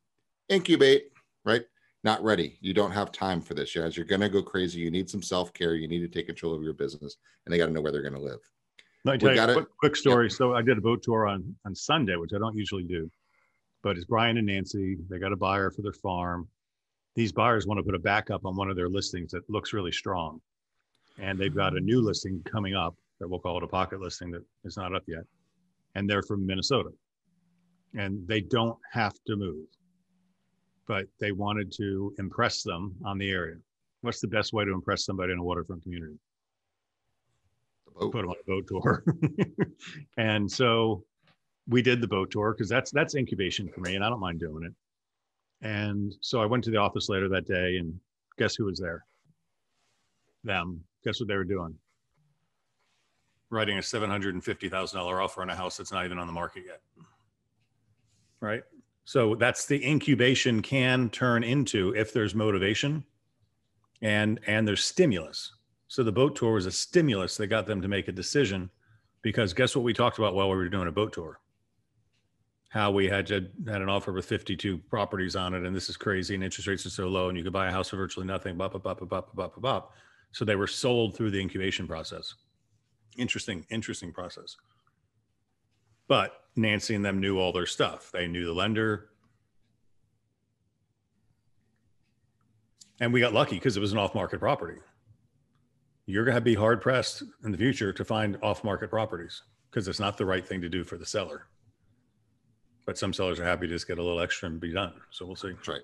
Incubate, 0.48 1.10
right? 1.44 1.64
Not 2.02 2.22
ready. 2.22 2.56
You 2.60 2.72
don't 2.72 2.92
have 2.92 3.12
time 3.12 3.40
for 3.40 3.54
this, 3.54 3.74
guys. 3.74 3.96
You're 3.96 4.06
going 4.06 4.22
to 4.22 4.28
go 4.28 4.42
crazy. 4.42 4.80
You 4.80 4.90
need 4.90 5.10
some 5.10 5.22
self 5.22 5.52
care. 5.52 5.74
You 5.74 5.88
need 5.88 6.00
to 6.00 6.08
take 6.08 6.26
control 6.26 6.54
of 6.54 6.62
your 6.62 6.72
business, 6.72 7.16
and 7.44 7.52
they 7.52 7.58
got 7.58 7.66
to 7.66 7.72
know 7.72 7.80
where 7.80 7.92
they're 7.92 8.02
going 8.02 8.14
to 8.14 8.20
live. 8.20 8.40
Me 9.04 9.16
tell 9.16 9.34
you 9.34 9.42
a 9.42 9.52
quick, 9.52 9.68
quick 9.78 9.96
story. 9.96 10.26
Yeah. 10.26 10.36
So 10.36 10.54
I 10.54 10.62
did 10.62 10.78
a 10.78 10.80
boat 10.80 11.02
tour 11.02 11.26
on 11.26 11.54
on 11.64 11.74
Sunday, 11.74 12.16
which 12.16 12.32
I 12.34 12.38
don't 12.38 12.56
usually 12.56 12.84
do, 12.84 13.10
but 13.82 13.96
it's 13.96 14.04
Brian 14.04 14.38
and 14.38 14.46
Nancy. 14.46 14.96
They 15.08 15.18
got 15.18 15.32
a 15.32 15.36
buyer 15.36 15.70
for 15.70 15.82
their 15.82 15.92
farm. 15.92 16.48
These 17.16 17.32
buyers 17.32 17.66
want 17.66 17.78
to 17.78 17.82
put 17.82 17.94
a 17.94 17.98
backup 17.98 18.44
on 18.46 18.56
one 18.56 18.70
of 18.70 18.76
their 18.76 18.88
listings 18.88 19.32
that 19.32 19.48
looks 19.50 19.72
really 19.72 19.92
strong, 19.92 20.40
and 21.18 21.38
they've 21.38 21.54
got 21.54 21.76
a 21.76 21.80
new 21.80 22.00
listing 22.00 22.42
coming 22.50 22.74
up 22.74 22.94
that 23.18 23.28
we'll 23.28 23.40
call 23.40 23.58
it 23.58 23.62
a 23.62 23.66
pocket 23.66 24.00
listing 24.00 24.30
that 24.30 24.42
is 24.64 24.76
not 24.76 24.94
up 24.94 25.02
yet, 25.06 25.24
and 25.94 26.08
they're 26.08 26.22
from 26.22 26.46
Minnesota, 26.46 26.90
and 27.94 28.26
they 28.26 28.40
don't 28.40 28.78
have 28.92 29.14
to 29.26 29.36
move 29.36 29.66
but 30.90 31.06
they 31.20 31.30
wanted 31.30 31.70
to 31.70 32.12
impress 32.18 32.64
them 32.64 32.96
on 33.04 33.16
the 33.16 33.30
area. 33.30 33.54
What's 34.00 34.18
the 34.18 34.26
best 34.26 34.52
way 34.52 34.64
to 34.64 34.72
impress 34.72 35.04
somebody 35.04 35.32
in 35.32 35.38
a 35.38 35.42
waterfront 35.42 35.84
community? 35.84 36.18
Put 37.96 38.10
them 38.10 38.28
on 38.28 38.34
a 38.34 38.44
boat 38.44 38.66
tour. 38.66 39.04
and 40.16 40.50
so 40.50 41.04
we 41.68 41.80
did 41.80 42.00
the 42.00 42.08
boat 42.08 42.32
tour 42.32 42.52
because 42.52 42.68
that's 42.68 42.90
that's 42.90 43.14
incubation 43.14 43.68
for 43.68 43.82
me, 43.82 43.94
and 43.94 44.04
I 44.04 44.08
don't 44.08 44.18
mind 44.18 44.40
doing 44.40 44.64
it. 44.64 44.72
And 45.64 46.12
so 46.22 46.42
I 46.42 46.46
went 46.46 46.64
to 46.64 46.72
the 46.72 46.78
office 46.78 47.08
later 47.08 47.28
that 47.28 47.46
day, 47.46 47.76
and 47.76 47.94
guess 48.36 48.56
who 48.56 48.64
was 48.64 48.80
there? 48.80 49.04
Them. 50.42 50.82
Guess 51.04 51.20
what 51.20 51.28
they 51.28 51.36
were 51.36 51.44
doing? 51.44 51.76
Writing 53.48 53.78
a 53.78 53.82
seven 53.82 54.10
hundred 54.10 54.34
and 54.34 54.42
fifty 54.42 54.68
thousand 54.68 54.98
dollar 54.98 55.22
offer 55.22 55.40
on 55.40 55.50
a 55.50 55.54
house 55.54 55.76
that's 55.76 55.92
not 55.92 56.04
even 56.04 56.18
on 56.18 56.26
the 56.26 56.32
market 56.32 56.64
yet. 56.66 56.80
Right. 58.40 58.64
So 59.10 59.34
that's 59.34 59.66
the 59.66 59.84
incubation 59.84 60.62
can 60.62 61.10
turn 61.10 61.42
into 61.42 61.92
if 61.96 62.12
there's 62.12 62.32
motivation 62.32 63.02
and 64.02 64.38
and 64.46 64.68
there's 64.68 64.84
stimulus. 64.84 65.50
So 65.88 66.04
the 66.04 66.12
boat 66.12 66.36
tour 66.36 66.52
was 66.52 66.66
a 66.66 66.70
stimulus 66.70 67.36
that 67.38 67.48
got 67.48 67.66
them 67.66 67.82
to 67.82 67.88
make 67.88 68.06
a 68.06 68.12
decision 68.12 68.70
because 69.22 69.52
guess 69.52 69.74
what 69.74 69.82
we 69.82 69.92
talked 69.92 70.18
about 70.18 70.36
while 70.36 70.48
we 70.48 70.54
were 70.54 70.68
doing 70.68 70.86
a 70.86 70.92
boat 70.92 71.12
tour? 71.12 71.40
how 72.68 72.92
we 72.92 73.08
had 73.08 73.26
to 73.26 73.48
had 73.66 73.82
an 73.82 73.88
offer 73.88 74.12
with 74.12 74.26
52 74.26 74.78
properties 74.78 75.34
on 75.34 75.54
it 75.54 75.64
and 75.64 75.74
this 75.74 75.88
is 75.88 75.96
crazy 75.96 76.36
and 76.36 76.44
interest 76.44 76.68
rates 76.68 76.86
are 76.86 76.90
so 76.90 77.08
low 77.08 77.28
and 77.28 77.36
you 77.36 77.42
could 77.42 77.52
buy 77.52 77.66
a 77.66 77.72
house 77.72 77.88
for 77.88 77.96
virtually 77.96 78.28
nothing 78.28 78.56
bop, 78.56 78.74
bop, 78.74 78.84
bop, 78.84 79.08
bop, 79.08 79.34
bop, 79.34 79.60
bop. 79.60 79.92
so 80.30 80.44
they 80.44 80.54
were 80.54 80.68
sold 80.68 81.16
through 81.16 81.32
the 81.32 81.40
incubation 81.40 81.88
process 81.88 82.36
interesting 83.18 83.66
interesting 83.70 84.12
process 84.12 84.56
but 86.10 86.44
nancy 86.56 86.94
and 86.94 87.04
them 87.04 87.20
knew 87.20 87.38
all 87.38 87.52
their 87.52 87.66
stuff 87.66 88.10
they 88.12 88.26
knew 88.26 88.44
the 88.44 88.52
lender 88.52 89.08
and 93.00 93.12
we 93.12 93.20
got 93.20 93.32
lucky 93.32 93.54
because 93.54 93.76
it 93.78 93.80
was 93.80 93.92
an 93.92 93.98
off-market 93.98 94.40
property 94.40 94.80
you're 96.06 96.24
going 96.24 96.34
to 96.34 96.40
be 96.40 96.54
hard 96.54 96.82
pressed 96.82 97.22
in 97.44 97.52
the 97.52 97.58
future 97.58 97.92
to 97.92 98.04
find 98.04 98.36
off-market 98.42 98.90
properties 98.90 99.42
because 99.70 99.88
it's 99.88 100.00
not 100.00 100.18
the 100.18 100.26
right 100.26 100.46
thing 100.46 100.60
to 100.60 100.68
do 100.68 100.84
for 100.84 100.98
the 100.98 101.06
seller 101.06 101.46
but 102.90 102.98
some 102.98 103.12
sellers 103.12 103.38
are 103.38 103.44
happy 103.44 103.68
to 103.68 103.72
just 103.72 103.86
get 103.86 103.98
a 103.98 104.02
little 104.02 104.20
extra 104.20 104.48
and 104.48 104.58
be 104.60 104.72
done. 104.72 104.92
So 105.10 105.24
we'll 105.24 105.36
see. 105.36 105.52
That's 105.52 105.68
right. 105.68 105.82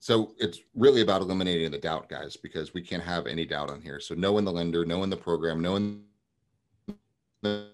So 0.00 0.32
it's 0.38 0.58
really 0.74 1.00
about 1.00 1.22
eliminating 1.22 1.70
the 1.70 1.78
doubt, 1.78 2.08
guys, 2.08 2.36
because 2.36 2.74
we 2.74 2.82
can't 2.82 3.04
have 3.04 3.28
any 3.28 3.46
doubt 3.46 3.70
on 3.70 3.80
here. 3.80 4.00
So 4.00 4.16
knowing 4.16 4.44
the 4.44 4.50
lender, 4.50 4.84
knowing 4.84 5.10
the 5.10 5.16
program, 5.16 5.62
knowing 5.62 6.02
the 7.42 7.68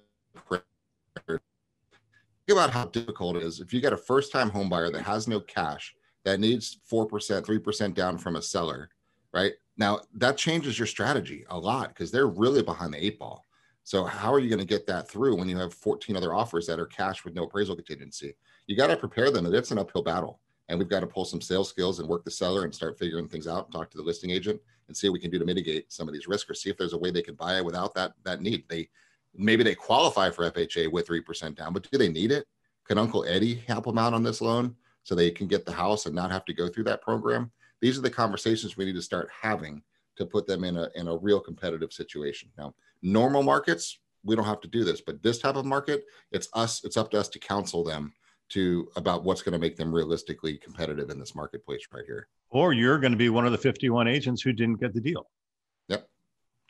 about 2.53 2.71
how 2.71 2.87
difficult 2.87 3.37
it 3.37 3.43
is. 3.43 3.61
If 3.61 3.73
you 3.73 3.81
get 3.81 3.93
a 3.93 3.97
first-time 3.97 4.51
home 4.51 4.69
buyer 4.69 4.91
that 4.91 5.03
has 5.03 5.29
no 5.29 5.41
cash, 5.41 5.95
that 6.25 6.41
needs 6.41 6.79
four 6.85 7.07
percent, 7.07 7.47
three 7.47 7.59
percent 7.59 7.95
down 7.95 8.19
from 8.19 8.37
a 8.37 8.43
seller, 8.43 8.91
right? 9.33 9.53
Now 9.77 10.01
that 10.15 10.37
changes 10.37 10.79
your 10.79 10.87
strategy 10.87 11.45
a 11.49 11.59
lot 11.59 11.89
because 11.89 12.11
they're 12.11 12.27
really 12.27 12.63
behind 12.63 12.93
the 12.93 13.05
eight 13.05 13.19
ball. 13.19 13.45
So 13.85 14.05
how 14.05 14.33
are 14.33 14.39
you 14.39 14.49
going 14.49 14.61
to 14.61 14.67
get 14.67 14.87
that 14.87 15.09
through 15.09 15.37
when 15.37 15.49
you 15.49 15.57
have 15.59 15.73
14 15.73 16.15
other 16.17 16.35
offers 16.35 16.67
that 16.67 16.79
are 16.79 16.87
cash 16.87 17.25
with 17.25 17.35
no 17.35 17.45
appraisal 17.45 17.75
contingency? 17.75 18.35
You 18.67 18.77
got 18.77 18.89
to 18.89 18.97
prepare 18.97 19.31
them, 19.31 19.47
and 19.47 19.55
it's 19.55 19.71
an 19.71 19.79
uphill 19.79 20.03
battle. 20.03 20.41
And 20.69 20.79
we've 20.79 20.89
got 20.89 21.01
to 21.01 21.07
pull 21.07 21.25
some 21.25 21.41
sales 21.41 21.69
skills 21.69 21.99
and 21.99 22.09
work 22.09 22.25
the 22.25 22.31
seller 22.31 22.65
and 22.65 22.73
start 22.73 22.99
figuring 22.99 23.27
things 23.27 23.49
out. 23.49 23.73
Talk 23.73 23.91
to 23.91 23.97
the 23.97 24.05
listing 24.05 24.31
agent 24.31 24.61
and 24.87 24.97
see 24.97 25.09
what 25.09 25.15
we 25.15 25.21
can 25.21 25.31
do 25.31 25.39
to 25.39 25.45
mitigate 25.45 25.91
some 25.91 26.07
of 26.07 26.15
these 26.15 26.29
risks, 26.29 26.49
or 26.49 26.55
see 26.55 26.71
if 26.71 26.77
there's 26.77 26.93
a 26.93 26.99
way 26.99 27.11
they 27.11 27.23
can 27.23 27.35
buy 27.35 27.57
it 27.57 27.65
without 27.65 27.95
that 27.95 28.13
that 28.25 28.43
need. 28.43 28.65
They 28.69 28.89
maybe 29.35 29.63
they 29.63 29.75
qualify 29.75 30.31
for 30.31 30.51
FHA 30.51 30.91
with 30.91 31.07
three 31.07 31.21
percent 31.21 31.57
down, 31.57 31.73
but 31.73 31.89
do 31.91 31.99
they 31.99 32.09
need 32.09 32.33
it? 32.33 32.47
Can 32.87 32.99
Uncle 32.99 33.25
Eddie 33.25 33.63
help 33.67 33.85
them 33.85 33.99
out 33.99 34.15
on 34.15 34.23
this 34.23 34.41
loan 34.41 34.75
so 35.03 35.15
they 35.15 35.31
can 35.31 35.47
get 35.47 35.65
the 35.65 35.73
house 35.73 36.07
and 36.07 36.15
not 36.15 36.31
have 36.31 36.45
to 36.47 36.53
go 36.53 36.69
through 36.69 36.85
that 36.85 37.03
program? 37.03 37.51
These 37.81 37.99
are 37.99 38.03
the 38.03 38.11
conversations 38.11 38.77
we 38.77 38.85
need 38.85 38.97
to 38.97 39.03
start 39.03 39.29
having 39.31 39.83
to 40.17 40.27
put 40.27 40.47
them 40.47 40.65
in 40.65 40.77
a 40.77 40.89
in 40.95 41.09
a 41.09 41.17
real 41.17 41.41
competitive 41.41 41.93
situation. 41.93 42.51
Now, 42.59 42.75
normal 43.03 43.43
markets, 43.43 43.99
we 44.25 44.37
don't 44.37 44.45
have 44.45 44.61
to 44.61 44.69
do 44.69 44.85
this, 44.85 45.01
but 45.01 45.23
this 45.23 45.39
type 45.39 45.57
of 45.57 45.65
market, 45.65 46.05
it's 46.33 46.49
us, 46.55 46.85
it's 46.85 46.97
up 46.97 47.11
to 47.13 47.19
us 47.19 47.29
to 47.29 47.39
counsel 47.39 47.85
them 47.85 48.13
to 48.51 48.89
about 48.97 49.25
what's 49.25 49.43
going 49.43 49.53
to 49.53 49.59
make 49.59 49.77
them 49.77 49.95
realistically 49.95 50.59
competitive 50.59 51.09
in 51.11 51.19
this 51.19 51.35
marketplace 51.35 51.87
right 51.95 52.05
here. 52.07 52.29
Or 52.51 52.73
you're 52.73 52.99
going 52.99 53.13
to 53.13 53.19
be 53.19 53.29
one 53.29 53.47
of 53.47 53.53
the 53.53 53.59
51 53.59 54.09
agents 54.09 54.43
who 54.43 54.53
didn't 54.53 54.81
get 54.81 54.93
the 54.93 55.01
deal. 55.01 55.29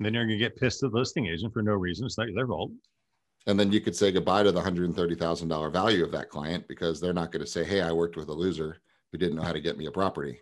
Then 0.00 0.14
you're 0.14 0.24
going 0.24 0.38
to 0.38 0.44
get 0.44 0.56
pissed 0.56 0.82
at 0.82 0.92
the 0.92 0.98
listing 0.98 1.26
agent 1.26 1.52
for 1.52 1.62
no 1.62 1.74
reason. 1.74 2.06
It's 2.06 2.18
not 2.18 2.28
their 2.34 2.46
fault. 2.46 2.72
And 3.46 3.58
then 3.58 3.70
you 3.70 3.80
could 3.80 3.96
say 3.96 4.10
goodbye 4.12 4.42
to 4.42 4.52
the 4.52 4.60
$130,000 4.60 5.72
value 5.72 6.04
of 6.04 6.12
that 6.12 6.28
client 6.28 6.66
because 6.68 7.00
they're 7.00 7.12
not 7.12 7.32
going 7.32 7.44
to 7.44 7.50
say, 7.50 7.64
Hey, 7.64 7.80
I 7.80 7.92
worked 7.92 8.16
with 8.16 8.28
a 8.28 8.34
loser 8.34 8.78
who 9.12 9.18
didn't 9.18 9.36
know 9.36 9.42
how 9.42 9.52
to 9.52 9.60
get 9.60 9.78
me 9.78 9.86
a 9.86 9.90
property. 9.90 10.40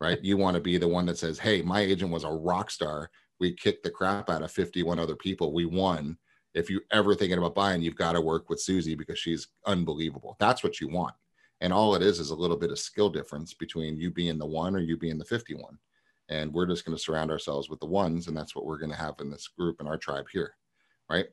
Right. 0.00 0.22
You 0.22 0.36
want 0.36 0.54
to 0.54 0.60
be 0.60 0.78
the 0.78 0.86
one 0.86 1.06
that 1.06 1.18
says, 1.18 1.38
Hey, 1.38 1.62
my 1.62 1.80
agent 1.80 2.10
was 2.10 2.24
a 2.24 2.30
rock 2.30 2.70
star 2.70 3.10
we 3.40 3.52
kicked 3.52 3.84
the 3.84 3.90
crap 3.90 4.30
out 4.30 4.42
of 4.42 4.50
51 4.50 4.98
other 4.98 5.16
people. 5.16 5.52
We 5.52 5.64
won. 5.64 6.18
If 6.54 6.70
you're 6.70 6.82
ever 6.90 7.14
thinking 7.14 7.38
about 7.38 7.54
buying, 7.54 7.82
you've 7.82 7.96
got 7.96 8.12
to 8.12 8.20
work 8.20 8.48
with 8.50 8.60
Susie 8.60 8.94
because 8.94 9.18
she's 9.18 9.48
unbelievable. 9.66 10.36
That's 10.40 10.64
what 10.64 10.80
you 10.80 10.88
want. 10.88 11.14
And 11.60 11.72
all 11.72 11.94
it 11.94 12.02
is 12.02 12.20
is 12.20 12.30
a 12.30 12.36
little 12.36 12.56
bit 12.56 12.70
of 12.70 12.78
skill 12.78 13.10
difference 13.10 13.54
between 13.54 13.96
you 13.96 14.10
being 14.10 14.38
the 14.38 14.46
one 14.46 14.74
or 14.74 14.80
you 14.80 14.96
being 14.96 15.18
the 15.18 15.24
51. 15.24 15.78
And 16.28 16.52
we're 16.52 16.66
just 16.66 16.84
going 16.84 16.96
to 16.96 17.02
surround 17.02 17.30
ourselves 17.30 17.70
with 17.70 17.80
the 17.80 17.86
ones. 17.86 18.28
And 18.28 18.36
that's 18.36 18.54
what 18.54 18.66
we're 18.66 18.78
going 18.78 18.92
to 18.92 18.96
have 18.98 19.14
in 19.20 19.30
this 19.30 19.48
group 19.48 19.76
and 19.80 19.88
our 19.88 19.96
tribe 19.96 20.26
here. 20.32 20.54
Right. 21.10 21.26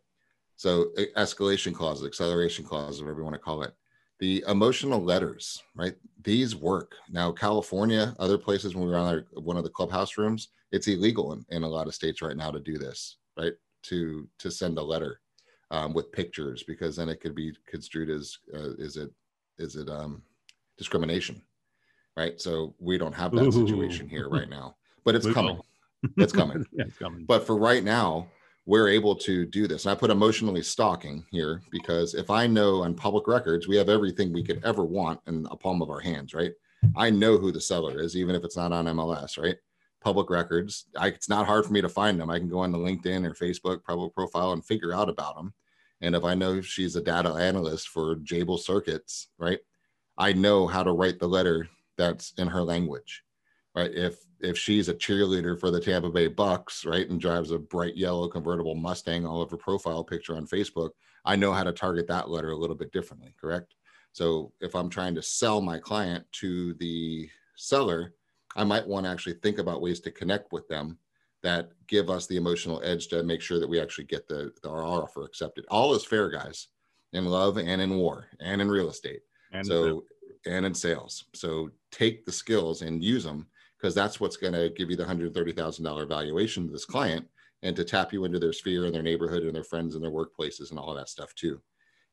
So 0.56 0.88
escalation 1.18 1.74
clauses, 1.74 2.08
acceleration 2.08 2.64
clauses, 2.64 3.02
whatever 3.02 3.20
you 3.20 3.26
want 3.26 3.36
to 3.36 3.40
call 3.40 3.64
it 3.64 3.74
the 4.20 4.44
emotional 4.48 5.02
letters, 5.04 5.62
right? 5.76 5.96
These 6.24 6.56
work. 6.56 6.96
Now, 7.10 7.32
California, 7.32 8.16
other 8.20 8.38
places, 8.38 8.76
when 8.76 8.86
we 8.86 8.92
were 8.92 8.98
on 8.98 9.14
our, 9.14 9.42
one 9.42 9.58
of 9.58 9.64
the 9.64 9.70
clubhouse 9.70 10.18
rooms, 10.18 10.50
it's 10.72 10.88
illegal 10.88 11.34
in, 11.34 11.46
in 11.50 11.64
a 11.64 11.68
lot 11.68 11.88
of 11.88 11.96
states 11.96 12.22
right 12.22 12.38
now 12.38 12.52
to 12.52 12.60
do 12.60 12.78
this, 12.78 13.18
right? 13.38 13.54
To 13.84 14.28
to 14.40 14.50
send 14.50 14.78
a 14.78 14.84
letter 14.84 15.20
um, 15.72 15.94
with 15.94 16.12
pictures 16.12 16.64
because 16.64 16.96
then 16.96 17.10
it 17.10 17.20
could 17.20 17.36
be 17.36 17.54
construed 17.68 18.10
as 18.10 18.38
uh, 18.54 18.74
is 18.78 18.98
it 18.98 19.12
is 19.58 19.76
it 19.76 19.90
um, 19.90 20.24
discrimination, 20.78 21.42
right? 22.18 22.40
So 22.40 22.74
we 22.80 22.98
don't 22.98 23.14
have 23.14 23.32
that 23.34 23.48
Ooh. 23.48 23.52
situation 23.52 24.08
here 24.08 24.30
right 24.30 24.50
now, 24.50 24.76
but 25.06 25.16
it's 25.16 25.32
coming. 25.32 25.60
It's 26.18 26.34
coming. 26.34 26.66
yeah, 26.74 26.86
it's 26.88 26.98
coming. 26.98 27.26
But 27.26 27.46
for 27.46 27.56
right 27.56 27.84
now, 27.84 28.28
we're 28.66 28.90
able 28.90 29.16
to 29.16 29.46
do 29.46 29.68
this. 29.68 29.86
And 29.86 29.92
I 29.92 29.96
put 29.96 30.10
emotionally 30.10 30.64
stalking 30.64 31.24
here 31.30 31.62
because 31.72 32.16
if 32.16 32.32
I 32.32 32.48
know 32.48 32.82
on 32.82 32.96
public 32.96 33.28
records, 33.28 33.68
we 33.68 33.78
have 33.78 33.90
everything 33.90 34.34
we 34.34 34.44
could 34.44 34.66
ever 34.66 34.84
want 34.84 35.20
in 35.28 35.44
the 35.44 35.50
palm 35.50 35.84
of 35.84 35.92
our 35.92 36.00
hands, 36.00 36.34
right? 36.34 36.52
I 36.96 37.12
know 37.12 37.38
who 37.38 37.52
the 37.52 37.62
seller 37.62 38.00
is, 38.00 38.18
even 38.18 38.36
if 38.36 38.44
it's 38.44 38.58
not 38.58 38.72
on 38.72 38.86
MLS, 38.86 39.42
right? 39.42 39.56
Public 40.04 40.30
records. 40.30 40.86
I, 40.98 41.08
it's 41.08 41.30
not 41.30 41.46
hard 41.46 41.66
for 41.66 41.74
me 41.74 41.82
to 41.82 41.90
find 41.90 42.20
them. 42.20 42.30
I 42.30 42.40
can 42.40 42.50
go 42.50 42.60
on 42.60 42.72
the 42.72 42.78
LinkedIn 42.78 43.26
or 43.26 43.34
Facebook 43.34 43.84
public 43.84 44.14
profile 44.14 44.52
and 44.52 44.66
figure 44.66 44.94
out 44.94 45.10
about 45.10 45.36
them. 45.36 45.54
And 46.02 46.16
if 46.16 46.24
I 46.24 46.34
know 46.34 46.62
she's 46.62 46.96
a 46.96 47.02
data 47.02 47.34
analyst 47.34 47.90
for 47.90 48.18
Jabil 48.18 48.60
Circuits, 48.60 49.28
right? 49.38 49.60
I 50.18 50.34
know 50.34 50.68
how 50.68 50.84
to 50.84 50.92
write 50.92 51.20
the 51.20 51.28
letter 51.28 51.68
that's 51.98 52.34
in 52.38 52.48
her 52.48 52.62
language 52.64 53.24
right? 53.76 53.92
If 53.94 54.18
if 54.46 54.58
she's 54.58 54.90
a 54.90 54.94
cheerleader 54.94 55.60
for 55.60 55.72
the 55.72 55.80
Tampa 55.80 56.10
Bay 56.10 56.30
Bucs, 56.30 56.86
right, 56.86 57.10
and 57.10 57.20
drives 57.20 57.52
a 57.52 57.58
bright 57.58 57.98
yellow 57.98 58.28
convertible 58.28 58.76
Mustang 58.76 59.26
all 59.26 59.42
over 59.42 59.58
profile 59.58 60.04
picture 60.04 60.36
on 60.36 60.48
Facebook, 60.48 60.92
I 61.26 61.36
know 61.36 61.52
how 61.52 61.64
to 61.64 61.72
target 61.72 62.08
that 62.08 62.30
letter 62.30 62.52
a 62.52 62.58
little 62.58 62.76
bit 62.76 62.92
differently, 62.92 63.34
correct? 63.40 63.74
So 64.14 64.54
if 64.62 64.76
I'm 64.76 64.90
trying 64.90 65.16
to 65.16 65.22
sell 65.22 65.60
my 65.60 65.80
client 65.80 66.26
to 66.34 66.74
the 66.76 67.30
seller, 67.58 68.14
I 68.56 68.64
might 68.64 68.88
want 68.88 69.06
to 69.06 69.10
actually 69.10 69.36
think 69.36 69.58
about 69.58 69.82
ways 69.82 70.00
to 70.02 70.12
connect 70.12 70.54
with 70.54 70.68
them 70.68 70.98
that 71.44 71.72
give 71.88 72.10
us 72.10 72.28
the 72.28 72.38
emotional 72.38 72.82
edge 72.84 73.08
to 73.08 73.24
make 73.24 73.42
sure 73.42 73.60
that 73.60 73.70
we 73.70 73.82
actually 73.82 74.06
get 74.06 74.28
the, 74.28 74.52
the 74.64 74.70
our 74.70 74.84
offer 74.84 75.26
accepted. 75.26 75.66
All 75.70 75.94
is 75.94 76.06
fair, 76.06 76.30
guys, 76.30 76.68
in 77.14 77.26
love 77.26 77.58
and 77.58 77.82
in 77.82 77.98
war 77.98 78.28
and 78.40 78.62
in 78.62 78.70
real 78.70 78.90
estate. 78.90 79.22
And 79.52 79.66
so 79.66 80.04
and 80.46 80.66
in 80.66 80.74
sales. 80.74 81.26
So 81.34 81.72
take 81.92 82.26
the 82.26 82.32
skills 82.32 82.82
and 82.84 83.04
use 83.04 83.24
them 83.24 83.48
because 83.86 83.94
that's 83.94 84.20
what's 84.20 84.36
going 84.36 84.52
to 84.52 84.72
give 84.72 84.90
you 84.90 84.96
the 84.96 85.04
$130,000 85.06 86.10
valuation 86.10 86.66
to 86.66 86.74
this 86.74 86.86
client 86.86 87.24
and 87.62 87.76
to 87.76 87.84
tap 87.84 88.12
you 88.12 88.26
into 88.26 88.40
their 88.40 88.52
sphere 88.52 88.86
and 88.86 88.96
their 88.96 89.04
neighborhood 89.04 89.44
and 89.44 89.54
their 89.54 89.64
friends 89.64 89.94
and 89.94 90.04
their 90.04 90.10
workplaces 90.10 90.72
and 90.72 90.80
all 90.80 90.90
of 90.90 90.98
that 90.98 91.08
stuff 91.08 91.36
too. 91.36 91.62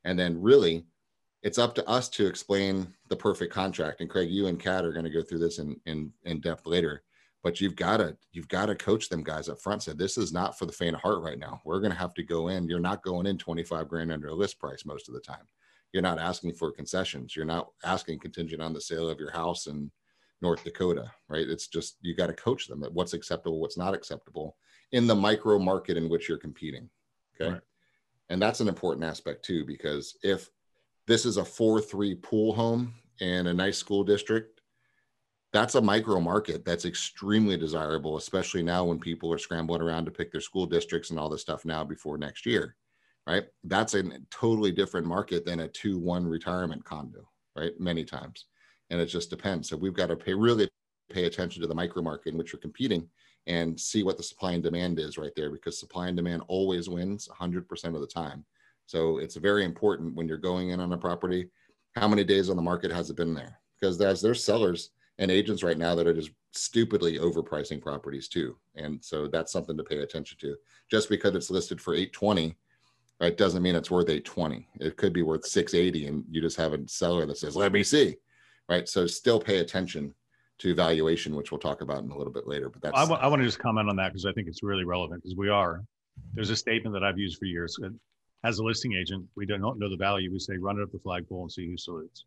And 0.04 0.18
then 0.18 0.38
really, 0.38 0.84
it's 1.42 1.56
up 1.56 1.74
to 1.76 1.88
us 1.88 2.10
to 2.10 2.26
explain 2.26 2.92
the 3.08 3.16
perfect 3.16 3.54
contract. 3.54 4.02
And 4.02 4.10
Craig, 4.10 4.28
you 4.28 4.48
and 4.48 4.60
Kat 4.60 4.84
are 4.84 4.92
going 4.92 5.06
to 5.06 5.10
go 5.10 5.22
through 5.22 5.38
this 5.38 5.60
in, 5.60 5.80
in, 5.86 6.12
in 6.24 6.42
depth 6.42 6.66
later. 6.66 7.04
But 7.42 7.58
you've 7.58 7.74
got 7.74 7.96
to 7.96 8.18
you've 8.32 8.48
got 8.48 8.66
to 8.66 8.74
coach 8.74 9.08
them 9.08 9.24
guys 9.24 9.48
up 9.48 9.58
front. 9.58 9.82
Said 9.82 9.96
this 9.96 10.18
is 10.18 10.30
not 10.30 10.58
for 10.58 10.66
the 10.66 10.72
faint 10.72 10.94
of 10.94 11.00
heart 11.00 11.22
right 11.22 11.38
now. 11.38 11.62
We're 11.64 11.80
going 11.80 11.90
to 11.90 11.98
have 11.98 12.12
to 12.14 12.22
go 12.22 12.48
in. 12.48 12.68
You're 12.68 12.80
not 12.80 13.02
going 13.02 13.26
in 13.26 13.38
25 13.38 13.88
grand 13.88 14.12
under 14.12 14.28
a 14.28 14.34
list 14.34 14.60
price 14.60 14.84
most 14.84 15.08
of 15.08 15.14
the 15.14 15.20
time. 15.20 15.48
You're 15.94 16.02
not 16.02 16.18
asking 16.18 16.52
for 16.52 16.70
concessions. 16.70 17.34
You're 17.34 17.46
not 17.46 17.68
asking 17.82 18.18
contingent 18.18 18.60
on 18.60 18.74
the 18.74 18.80
sale 18.80 19.08
of 19.08 19.18
your 19.18 19.32
house 19.32 19.68
and 19.68 19.90
North 20.42 20.64
Dakota, 20.64 21.10
right? 21.28 21.48
It's 21.48 21.68
just 21.68 21.96
you 22.02 22.14
got 22.14 22.26
to 22.26 22.34
coach 22.34 22.66
them 22.66 22.82
at 22.82 22.92
what's 22.92 23.14
acceptable, 23.14 23.60
what's 23.60 23.78
not 23.78 23.94
acceptable 23.94 24.56
in 24.90 25.06
the 25.06 25.14
micro 25.14 25.58
market 25.58 25.96
in 25.96 26.08
which 26.08 26.28
you're 26.28 26.38
competing. 26.38 26.90
Okay. 27.40 27.52
Right. 27.52 27.62
And 28.28 28.40
that's 28.40 28.60
an 28.60 28.68
important 28.68 29.04
aspect 29.04 29.44
too, 29.44 29.64
because 29.64 30.16
if 30.22 30.50
this 31.06 31.24
is 31.24 31.36
a 31.36 31.44
4 31.44 31.80
3 31.80 32.14
pool 32.16 32.54
home 32.54 32.94
in 33.20 33.46
a 33.46 33.54
nice 33.54 33.78
school 33.78 34.04
district, 34.04 34.60
that's 35.52 35.74
a 35.74 35.80
micro 35.80 36.18
market 36.18 36.64
that's 36.64 36.86
extremely 36.86 37.56
desirable, 37.58 38.16
especially 38.16 38.62
now 38.62 38.84
when 38.84 38.98
people 38.98 39.32
are 39.32 39.38
scrambling 39.38 39.82
around 39.82 40.06
to 40.06 40.10
pick 40.10 40.32
their 40.32 40.40
school 40.40 40.66
districts 40.66 41.10
and 41.10 41.18
all 41.18 41.28
this 41.28 41.42
stuff 41.42 41.64
now 41.64 41.84
before 41.84 42.16
next 42.16 42.46
year, 42.46 42.74
right? 43.26 43.44
That's 43.64 43.94
a 43.94 44.02
totally 44.30 44.72
different 44.72 45.06
market 45.06 45.44
than 45.44 45.60
a 45.60 45.68
2 45.68 45.98
1 45.98 46.26
retirement 46.26 46.84
condo, 46.84 47.28
right? 47.54 47.78
Many 47.78 48.04
times 48.04 48.46
and 48.92 49.00
it 49.00 49.06
just 49.06 49.30
depends. 49.30 49.68
So 49.68 49.76
we've 49.76 49.94
got 49.94 50.08
to 50.08 50.16
pay 50.16 50.34
really 50.34 50.68
pay 51.10 51.24
attention 51.24 51.60
to 51.62 51.68
the 51.68 51.74
micro 51.74 52.02
market 52.02 52.32
in 52.32 52.38
which 52.38 52.52
you're 52.52 52.60
competing 52.60 53.08
and 53.46 53.78
see 53.78 54.02
what 54.02 54.16
the 54.16 54.22
supply 54.22 54.52
and 54.52 54.62
demand 54.62 54.98
is 54.98 55.18
right 55.18 55.32
there 55.34 55.50
because 55.50 55.80
supply 55.80 56.06
and 56.08 56.16
demand 56.16 56.42
always 56.46 56.88
wins 56.88 57.28
100% 57.28 57.84
of 57.86 58.00
the 58.00 58.06
time. 58.06 58.44
So 58.86 59.18
it's 59.18 59.36
very 59.36 59.64
important 59.64 60.14
when 60.14 60.28
you're 60.28 60.36
going 60.36 60.70
in 60.70 60.80
on 60.80 60.92
a 60.92 60.98
property, 60.98 61.48
how 61.96 62.06
many 62.06 62.22
days 62.22 62.50
on 62.50 62.56
the 62.56 62.62
market 62.62 62.92
has 62.92 63.10
it 63.10 63.16
been 63.16 63.34
there? 63.34 63.58
Because 63.80 63.98
there's 63.98 64.20
there's 64.20 64.44
sellers 64.44 64.90
and 65.18 65.30
agents 65.30 65.62
right 65.62 65.78
now 65.78 65.94
that 65.94 66.06
are 66.06 66.14
just 66.14 66.30
stupidly 66.52 67.18
overpricing 67.18 67.80
properties 67.80 68.28
too. 68.28 68.56
And 68.76 69.02
so 69.02 69.26
that's 69.26 69.52
something 69.52 69.76
to 69.76 69.84
pay 69.84 69.98
attention 69.98 70.36
to. 70.42 70.56
Just 70.90 71.08
because 71.08 71.34
it's 71.34 71.50
listed 71.50 71.80
for 71.80 71.94
820 71.94 72.56
right? 73.22 73.36
Doesn't 73.36 73.62
mean 73.62 73.76
it's 73.76 73.90
worth 73.90 74.08
820. 74.08 74.66
It 74.80 74.96
could 74.96 75.12
be 75.12 75.22
worth 75.22 75.46
680 75.46 76.08
and 76.08 76.24
you 76.28 76.40
just 76.40 76.56
have 76.56 76.72
a 76.72 76.88
seller 76.88 77.24
that 77.24 77.38
says, 77.38 77.54
let 77.54 77.72
me 77.72 77.84
see, 77.84 78.16
right? 78.68 78.88
So 78.88 79.06
still 79.06 79.40
pay 79.40 79.58
attention 79.58 80.14
to 80.58 80.74
valuation, 80.74 81.34
which 81.34 81.50
we'll 81.50 81.58
talk 81.58 81.80
about 81.80 82.04
in 82.04 82.10
a 82.10 82.16
little 82.16 82.32
bit 82.32 82.46
later. 82.46 82.68
But 82.68 82.82
that's 82.82 82.96
I, 82.96 83.02
w- 83.02 83.20
I 83.20 83.26
want 83.26 83.40
to 83.40 83.46
just 83.46 83.58
comment 83.58 83.88
on 83.88 83.96
that 83.96 84.12
because 84.12 84.26
I 84.26 84.32
think 84.32 84.48
it's 84.48 84.62
really 84.62 84.84
relevant 84.84 85.22
because 85.22 85.36
we 85.36 85.48
are. 85.48 85.82
There's 86.34 86.50
a 86.50 86.56
statement 86.56 86.94
that 86.94 87.02
I've 87.02 87.18
used 87.18 87.38
for 87.38 87.46
years. 87.46 87.78
As 88.44 88.58
a 88.58 88.64
listing 88.64 88.92
agent, 88.94 89.24
we 89.36 89.46
don't 89.46 89.60
know 89.60 89.88
the 89.88 89.96
value. 89.96 90.30
We 90.30 90.38
say 90.38 90.56
run 90.58 90.78
it 90.78 90.82
up 90.82 90.92
the 90.92 90.98
flagpole 90.98 91.42
and 91.42 91.52
see 91.52 91.66
who 91.68 91.76
salutes. 91.76 92.24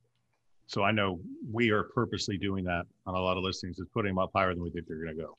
So 0.67 0.84
I 0.84 0.91
know 0.91 1.19
we 1.52 1.69
are 1.69 1.84
purposely 1.84 2.38
doing 2.38 2.63
that 2.65 2.86
on 3.06 3.15
a 3.15 3.19
lot 3.19 3.38
of 3.38 3.43
listings, 3.43 3.78
is 3.80 3.88
putting 3.93 4.12
them 4.12 4.19
up 4.19 4.32
higher 4.36 4.54
than 4.54 4.63
we 4.63 4.71
think 4.71 4.88
they're 4.88 5.04
going 5.04 5.15
to 5.15 5.21
go. 5.21 5.38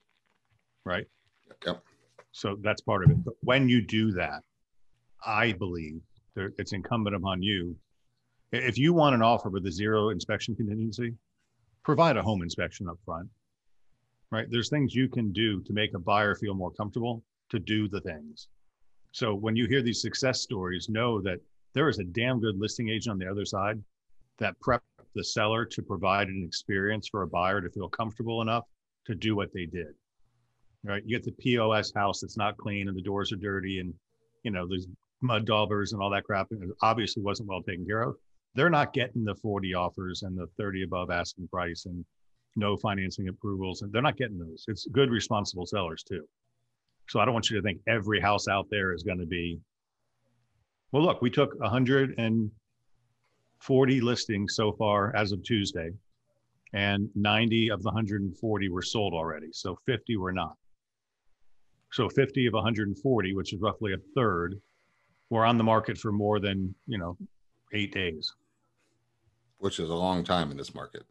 Right. 0.85 1.07
Yep. 1.67 1.83
So 2.33 2.57
that's 2.63 2.81
part 2.81 3.05
of 3.05 3.11
it. 3.11 3.25
But 3.25 3.35
when 3.41 3.69
you 3.69 3.81
do 3.83 4.13
that, 4.13 4.43
I 5.25 5.53
believe 5.53 6.01
there, 6.35 6.53
it's 6.59 6.73
incumbent 6.73 7.17
upon 7.17 7.43
you. 7.43 7.75
If 8.53 8.79
you 8.79 8.93
want 8.93 9.15
an 9.15 9.23
offer 9.23 9.49
with 9.49 9.67
a 9.67 9.73
zero 9.73 10.11
inspection 10.11 10.55
contingency, 10.55 11.15
provide 11.83 12.17
a 12.17 12.23
home 12.23 12.43
inspection 12.43 12.89
up 12.89 12.99
front. 13.05 13.29
Right. 14.31 14.51
There's 14.51 14.69
things 14.69 14.95
you 14.95 15.09
can 15.09 15.33
do 15.33 15.63
to 15.63 15.73
make 15.73 15.95
a 15.95 15.99
buyer 15.99 16.35
feel 16.35 16.55
more 16.55 16.71
comfortable 16.71 17.23
to 17.51 17.59
do 17.59 17.89
the 17.89 18.01
things. 18.01 18.49
So 19.13 19.35
when 19.35 19.57
you 19.57 19.67
hear 19.67 19.83
these 19.83 20.03
success 20.03 20.41
stories, 20.41 20.89
know 20.89 21.21
that 21.23 21.41
there 21.75 21.89
is 21.89 21.99
a 21.99 22.05
damn 22.05 22.41
good 22.41 22.59
listing 22.59 22.89
agent 22.89 23.13
on 23.13 23.19
the 23.19 23.31
other 23.31 23.45
side 23.45 23.83
that 24.39 24.59
prep 24.61 24.83
the 25.15 25.25
seller 25.25 25.65
to 25.65 25.83
provide 25.83 26.29
an 26.29 26.45
experience 26.47 27.09
for 27.09 27.23
a 27.23 27.27
buyer 27.27 27.61
to 27.61 27.71
feel 27.71 27.89
comfortable 27.89 28.43
enough 28.43 28.65
to 29.07 29.15
do 29.15 29.35
what 29.35 29.53
they 29.53 29.65
did. 29.65 29.95
Right? 30.85 31.03
You 31.05 31.17
get 31.17 31.25
the 31.25 31.33
POS 31.33 31.93
house 31.95 32.21
that's 32.21 32.37
not 32.37 32.57
clean 32.57 32.89
and 32.89 32.97
the 32.97 33.03
doors 33.03 33.33
are 33.33 33.37
dirty 33.37 33.81
and 33.81 33.95
you 34.43 34.51
know 34.51 34.67
there's 34.69 34.87
mud 35.21 35.47
daubers 35.47 35.93
and 35.93 36.03
all 36.03 36.11
that 36.11 36.25
crap 36.25 36.49
it 36.51 36.59
obviously 36.83 37.23
wasn't 37.23 37.49
well 37.49 37.63
taken 37.63 37.87
care 37.87 38.03
of. 38.03 38.17
They're 38.57 38.71
not 38.71 38.93
getting 38.93 39.25
the 39.25 39.35
40 39.35 39.75
offers 39.75 40.23
and 40.23 40.37
the 40.37 40.47
30 40.59 40.83
above 40.85 41.11
asking 41.11 41.49
price 41.49 41.87
and 41.87 42.05
no 42.57 42.77
financing 42.77 43.29
approvals 43.29 43.83
and 43.83 43.93
they're 43.93 44.03
not 44.03 44.17
getting 44.17 44.39
those. 44.39 44.65
It's 44.67 44.87
good 44.87 45.11
responsible 45.11 45.67
sellers 45.67 46.03
too. 46.03 46.27
So 47.09 47.21
I 47.21 47.25
don't 47.25 47.35
want 47.35 47.51
you 47.51 47.57
to 47.57 47.63
think 47.63 47.81
every 47.87 48.21
house 48.21 48.49
out 48.49 48.67
there 48.71 48.93
is 48.93 49.03
going 49.03 49.19
to 49.19 49.27
be 49.27 49.61
well 50.93 51.03
look, 51.03 51.21
we 51.21 51.31
took 51.31 51.59
100 51.61 52.15
and 52.19 52.51
40 53.61 54.01
listings 54.01 54.55
so 54.55 54.73
far 54.73 55.15
as 55.17 55.33
of 55.33 55.43
Tuesday, 55.43 55.91
and 56.73 57.09
90 57.15 57.71
of 57.71 57.83
the 57.83 57.89
140 57.89 58.69
were 58.69 58.83
sold 58.83 59.15
already. 59.15 59.49
So 59.53 59.77
50 59.87 60.17
were 60.17 60.33
not. 60.33 60.57
So 61.93 62.09
50 62.09 62.47
of 62.47 62.55
140, 62.55 63.35
which 63.35 63.53
is 63.53 63.61
roughly 63.61 63.95
a 63.95 63.99
third, 64.15 64.61
were 65.31 65.45
on 65.45 65.59
the 65.59 65.65
market 65.65 65.99
for 65.99 66.13
more 66.13 66.39
than, 66.41 66.75
you 66.87 66.99
know, 66.99 67.17
eight 67.73 67.93
days. 67.93 68.33
Which 69.59 69.81
is 69.81 69.89
a 69.89 69.95
long 69.95 70.23
time 70.25 70.51
in 70.51 70.57
this 70.57 70.75
market. 70.75 71.05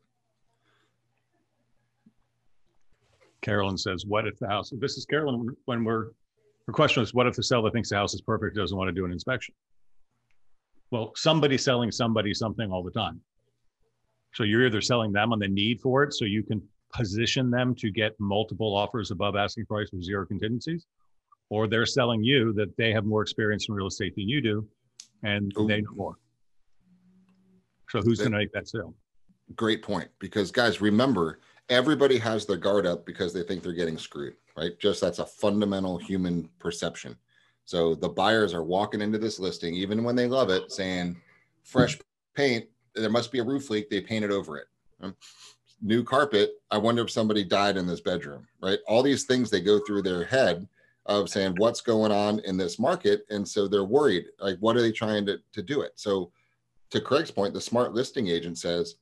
Carolyn 3.41 3.77
says, 3.77 4.05
what 4.05 4.27
if 4.27 4.39
the 4.39 4.47
house, 4.47 4.71
this 4.79 4.97
is 4.97 5.05
Carolyn, 5.05 5.55
when 5.65 5.83
we're, 5.83 6.07
her 6.65 6.73
question 6.73 7.03
is, 7.03 7.13
what 7.13 7.27
if 7.27 7.35
the 7.35 7.43
seller 7.43 7.69
thinks 7.69 7.89
the 7.89 7.95
house 7.95 8.13
is 8.13 8.21
perfect, 8.21 8.55
doesn't 8.55 8.77
want 8.77 8.87
to 8.87 8.91
do 8.91 9.05
an 9.05 9.11
inspection? 9.11 9.53
Well, 10.89 11.11
somebody's 11.15 11.63
selling 11.63 11.91
somebody 11.91 12.33
something 12.33 12.71
all 12.71 12.83
the 12.83 12.91
time. 12.91 13.21
So 14.33 14.43
you're 14.43 14.65
either 14.65 14.81
selling 14.81 15.11
them 15.11 15.31
on 15.31 15.39
the 15.39 15.47
need 15.47 15.79
for 15.79 16.03
it, 16.03 16.13
so 16.13 16.25
you 16.25 16.43
can 16.43 16.61
position 16.93 17.51
them 17.51 17.75
to 17.75 17.91
get 17.91 18.13
multiple 18.19 18.75
offers 18.75 19.11
above 19.11 19.35
asking 19.35 19.65
price 19.65 19.89
with 19.91 20.03
zero 20.03 20.25
contingencies, 20.25 20.85
or 21.49 21.67
they're 21.67 21.85
selling 21.85 22.23
you 22.23 22.53
that 22.53 22.75
they 22.77 22.91
have 22.93 23.05
more 23.05 23.21
experience 23.21 23.67
in 23.69 23.75
real 23.75 23.87
estate 23.87 24.15
than 24.15 24.27
you 24.27 24.41
do, 24.41 24.67
and 25.23 25.51
Ooh. 25.59 25.67
they 25.67 25.81
know 25.81 25.91
more. 25.95 26.15
So 27.89 28.01
who's 28.01 28.19
going 28.19 28.31
to 28.31 28.37
make 28.37 28.51
that 28.53 28.67
sale? 28.67 28.93
Great 29.55 29.81
point. 29.81 30.09
Because 30.19 30.51
guys, 30.51 30.81
remember, 30.81 31.39
everybody 31.69 32.17
has 32.17 32.45
their 32.45 32.57
guard 32.57 32.85
up 32.85 33.05
because 33.05 33.33
they 33.33 33.43
think 33.43 33.63
they're 33.63 33.73
getting 33.73 33.97
screwed, 33.97 34.35
right? 34.57 34.77
Just 34.79 35.01
that's 35.01 35.19
a 35.19 35.25
fundamental 35.25 35.97
human 35.97 36.49
perception. 36.59 37.15
So 37.65 37.95
the 37.95 38.09
buyers 38.09 38.53
are 38.53 38.63
walking 38.63 39.01
into 39.01 39.17
this 39.17 39.39
listing, 39.39 39.73
even 39.73 40.03
when 40.03 40.15
they 40.15 40.27
love 40.27 40.49
it, 40.49 40.71
saying 40.71 41.17
fresh 41.63 41.97
paint, 42.35 42.65
there 42.93 43.09
must 43.09 43.31
be 43.31 43.39
a 43.39 43.43
roof 43.43 43.69
leak. 43.69 43.89
They 43.89 44.01
painted 44.01 44.31
over 44.31 44.57
it. 44.57 44.67
Um, 45.01 45.15
new 45.81 46.03
carpet. 46.03 46.51
I 46.71 46.77
wonder 46.77 47.03
if 47.03 47.11
somebody 47.11 47.43
died 47.43 47.77
in 47.77 47.87
this 47.87 48.01
bedroom, 48.01 48.47
right? 48.61 48.79
All 48.87 49.03
these 49.03 49.25
things 49.25 49.49
they 49.49 49.61
go 49.61 49.79
through 49.79 50.03
their 50.03 50.23
head 50.23 50.67
of 51.07 51.29
saying 51.29 51.55
what's 51.57 51.81
going 51.81 52.11
on 52.11 52.39
in 52.39 52.57
this 52.57 52.79
market. 52.79 53.25
And 53.29 53.47
so 53.47 53.67
they're 53.67 53.83
worried, 53.83 54.25
like, 54.39 54.57
what 54.59 54.75
are 54.75 54.81
they 54.81 54.91
trying 54.91 55.25
to, 55.27 55.39
to 55.53 55.61
do 55.61 55.81
it? 55.81 55.93
So 55.95 56.31
to 56.91 57.01
Craig's 57.01 57.31
point, 57.31 57.53
the 57.53 57.61
smart 57.61 57.93
listing 57.93 58.27
agent 58.27 58.57
says, 58.57 58.95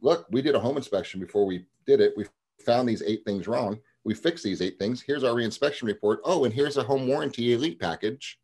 look, 0.00 0.26
we 0.30 0.42
did 0.42 0.54
a 0.54 0.60
home 0.60 0.76
inspection 0.76 1.20
before 1.20 1.46
we 1.46 1.64
did 1.86 2.00
it. 2.00 2.14
We 2.16 2.26
found 2.64 2.88
these 2.88 3.02
eight 3.02 3.22
things 3.24 3.46
wrong 3.46 3.80
we 4.04 4.14
fix 4.14 4.42
these 4.42 4.62
eight 4.62 4.78
things. 4.78 5.02
Here's 5.02 5.24
our 5.24 5.34
reinspection 5.34 5.84
report. 5.84 6.20
Oh, 6.24 6.44
and 6.44 6.54
here's 6.54 6.76
a 6.76 6.82
home 6.82 7.06
warranty 7.06 7.52
elite 7.52 7.78
package, 7.78 8.38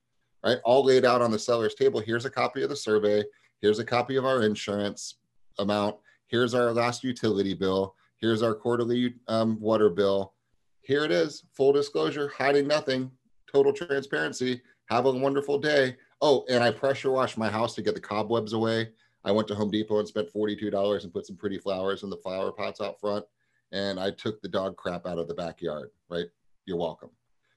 right? 0.44 0.58
All 0.64 0.84
laid 0.84 1.04
out 1.04 1.22
on 1.22 1.30
the 1.30 1.38
seller's 1.38 1.74
table. 1.74 2.00
Here's 2.00 2.24
a 2.24 2.30
copy 2.30 2.62
of 2.62 2.68
the 2.68 2.76
survey. 2.76 3.24
Here's 3.60 3.78
a 3.78 3.84
copy 3.84 4.16
of 4.16 4.26
our 4.26 4.42
insurance 4.42 5.16
amount. 5.58 5.96
Here's 6.26 6.54
our 6.54 6.72
last 6.72 7.02
utility 7.02 7.54
bill. 7.54 7.94
Here's 8.18 8.42
our 8.42 8.54
quarterly 8.54 9.14
um, 9.28 9.58
water 9.60 9.88
bill. 9.88 10.34
Here 10.82 11.04
it 11.04 11.10
is, 11.10 11.44
full 11.52 11.72
disclosure, 11.72 12.30
hiding 12.36 12.66
nothing, 12.66 13.10
total 13.50 13.72
transparency. 13.72 14.60
Have 14.88 15.06
a 15.06 15.12
wonderful 15.12 15.58
day. 15.58 15.96
Oh, 16.20 16.44
and 16.48 16.62
I 16.62 16.70
pressure 16.70 17.10
washed 17.10 17.38
my 17.38 17.50
house 17.50 17.74
to 17.74 17.82
get 17.82 17.94
the 17.94 18.00
cobwebs 18.00 18.52
away. 18.52 18.90
I 19.24 19.32
went 19.32 19.48
to 19.48 19.54
Home 19.54 19.70
Depot 19.70 19.98
and 19.98 20.08
spent 20.08 20.32
$42 20.32 21.02
and 21.02 21.12
put 21.12 21.26
some 21.26 21.36
pretty 21.36 21.58
flowers 21.58 22.02
in 22.02 22.10
the 22.10 22.16
flower 22.16 22.52
pots 22.52 22.80
out 22.80 23.00
front 23.00 23.24
and 23.72 23.98
I 23.98 24.10
took 24.10 24.40
the 24.40 24.48
dog 24.48 24.76
crap 24.76 25.06
out 25.06 25.18
of 25.18 25.28
the 25.28 25.34
backyard, 25.34 25.90
right? 26.08 26.26
You're 26.64 26.78
welcome. 26.78 27.10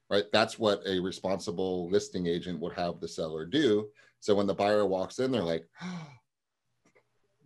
Right? 0.10 0.26
That's 0.34 0.58
what 0.58 0.82
a 0.88 1.00
responsible 1.00 1.88
listing 1.90 2.26
agent 2.26 2.60
would 2.60 2.74
have 2.74 3.00
the 3.00 3.08
seller 3.08 3.46
do. 3.46 3.90
So 4.20 4.34
when 4.34 4.48
the 4.48 4.56
buyer 4.56 4.86
walks 4.86 5.20
in, 5.20 5.32
they're 5.32 5.44
like, 5.44 5.68
oh, 5.82 6.08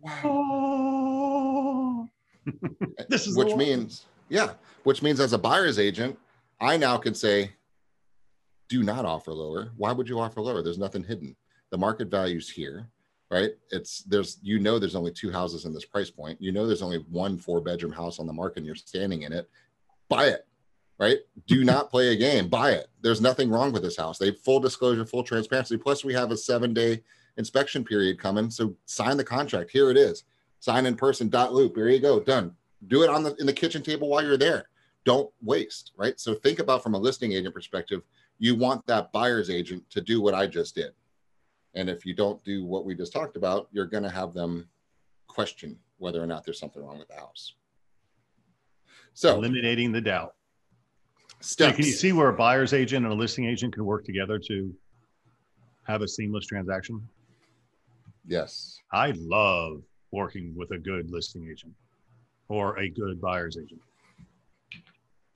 wow. 0.00 2.08
this 3.08 3.26
is 3.26 3.36
which 3.36 3.54
means, 3.54 4.06
yeah, 4.28 4.54
which 4.84 5.02
means 5.02 5.20
as 5.20 5.34
a 5.34 5.38
buyer's 5.38 5.78
agent, 5.78 6.18
I 6.60 6.76
now 6.76 6.96
can 6.96 7.14
say, 7.14 7.52
do 8.68 8.82
not 8.82 9.04
offer 9.04 9.32
lower. 9.32 9.72
Why 9.76 9.92
would 9.92 10.08
you 10.08 10.18
offer 10.18 10.40
lower? 10.40 10.62
There's 10.62 10.78
nothing 10.78 11.04
hidden. 11.04 11.36
The 11.70 11.78
market 11.78 12.08
value's 12.08 12.48
here 12.48 12.88
right? 13.34 13.50
It's 13.70 14.02
there's 14.04 14.38
you 14.42 14.60
know 14.60 14.78
there's 14.78 14.94
only 14.94 15.10
two 15.10 15.30
houses 15.30 15.64
in 15.64 15.72
this 15.72 15.84
price 15.84 16.10
point. 16.10 16.40
You 16.40 16.52
know 16.52 16.66
there's 16.66 16.82
only 16.82 16.98
one 17.10 17.36
four 17.36 17.60
bedroom 17.60 17.92
house 17.92 18.18
on 18.18 18.26
the 18.26 18.32
market 18.32 18.58
and 18.58 18.66
you're 18.66 18.76
standing 18.76 19.22
in 19.22 19.32
it. 19.32 19.50
Buy 20.08 20.26
it. 20.26 20.46
Right? 20.98 21.18
Do 21.46 21.64
not 21.72 21.90
play 21.90 22.12
a 22.12 22.16
game. 22.16 22.48
Buy 22.48 22.72
it. 22.72 22.86
There's 23.00 23.20
nothing 23.20 23.50
wrong 23.50 23.72
with 23.72 23.82
this 23.82 23.96
house. 23.96 24.18
They 24.18 24.30
full 24.30 24.60
disclosure, 24.60 25.04
full 25.04 25.24
transparency. 25.24 25.76
Plus, 25.76 26.04
we 26.04 26.14
have 26.14 26.30
a 26.30 26.36
seven 26.36 26.72
day 26.72 27.02
inspection 27.36 27.84
period 27.84 28.20
coming. 28.20 28.50
So 28.50 28.76
sign 28.84 29.16
the 29.16 29.24
contract. 29.24 29.70
Here 29.70 29.90
it 29.90 29.96
is. 29.96 30.22
Sign 30.60 30.86
in 30.86 30.94
person. 30.94 31.28
Dot 31.28 31.52
loop. 31.52 31.74
Here 31.76 31.88
you 31.88 31.98
go. 31.98 32.20
Done. 32.20 32.54
Do 32.86 33.02
it 33.02 33.10
on 33.10 33.24
the 33.24 33.34
in 33.36 33.46
the 33.46 33.52
kitchen 33.52 33.82
table 33.82 34.08
while 34.08 34.24
you're 34.24 34.36
there. 34.36 34.68
Don't 35.04 35.30
waste. 35.42 35.92
Right. 35.96 36.20
So 36.20 36.34
think 36.34 36.60
about 36.60 36.82
from 36.82 36.94
a 36.94 36.98
listing 36.98 37.32
agent 37.32 37.54
perspective. 37.54 38.02
You 38.38 38.54
want 38.56 38.86
that 38.86 39.12
buyer's 39.12 39.50
agent 39.50 39.88
to 39.90 40.00
do 40.00 40.20
what 40.20 40.34
I 40.34 40.46
just 40.46 40.74
did 40.74 40.92
and 41.74 41.90
if 41.90 42.06
you 42.06 42.14
don't 42.14 42.42
do 42.44 42.64
what 42.64 42.84
we 42.84 42.94
just 42.94 43.12
talked 43.12 43.36
about, 43.36 43.68
you're 43.72 43.86
going 43.86 44.02
to 44.02 44.10
have 44.10 44.32
them 44.32 44.68
question 45.26 45.76
whether 45.98 46.22
or 46.22 46.26
not 46.26 46.44
there's 46.44 46.58
something 46.58 46.84
wrong 46.84 46.98
with 46.98 47.08
the 47.08 47.14
house. 47.14 47.54
So 49.14 49.36
eliminating 49.36 49.92
the 49.92 50.00
doubt. 50.00 50.34
Steps. 51.40 51.72
So 51.72 51.76
can 51.76 51.86
you 51.86 51.92
see 51.92 52.12
where 52.12 52.28
a 52.28 52.32
buyer's 52.32 52.72
agent 52.72 53.04
and 53.04 53.12
a 53.12 53.16
listing 53.16 53.44
agent 53.44 53.74
can 53.74 53.84
work 53.84 54.04
together 54.04 54.38
to 54.38 54.74
have 55.84 56.02
a 56.02 56.08
seamless 56.08 56.46
transaction? 56.46 57.06
Yes. 58.26 58.80
I 58.92 59.12
love 59.16 59.82
working 60.10 60.54
with 60.56 60.70
a 60.70 60.78
good 60.78 61.10
listing 61.10 61.48
agent 61.50 61.74
or 62.48 62.78
a 62.78 62.88
good 62.88 63.20
buyer's 63.20 63.56
agent. 63.56 63.80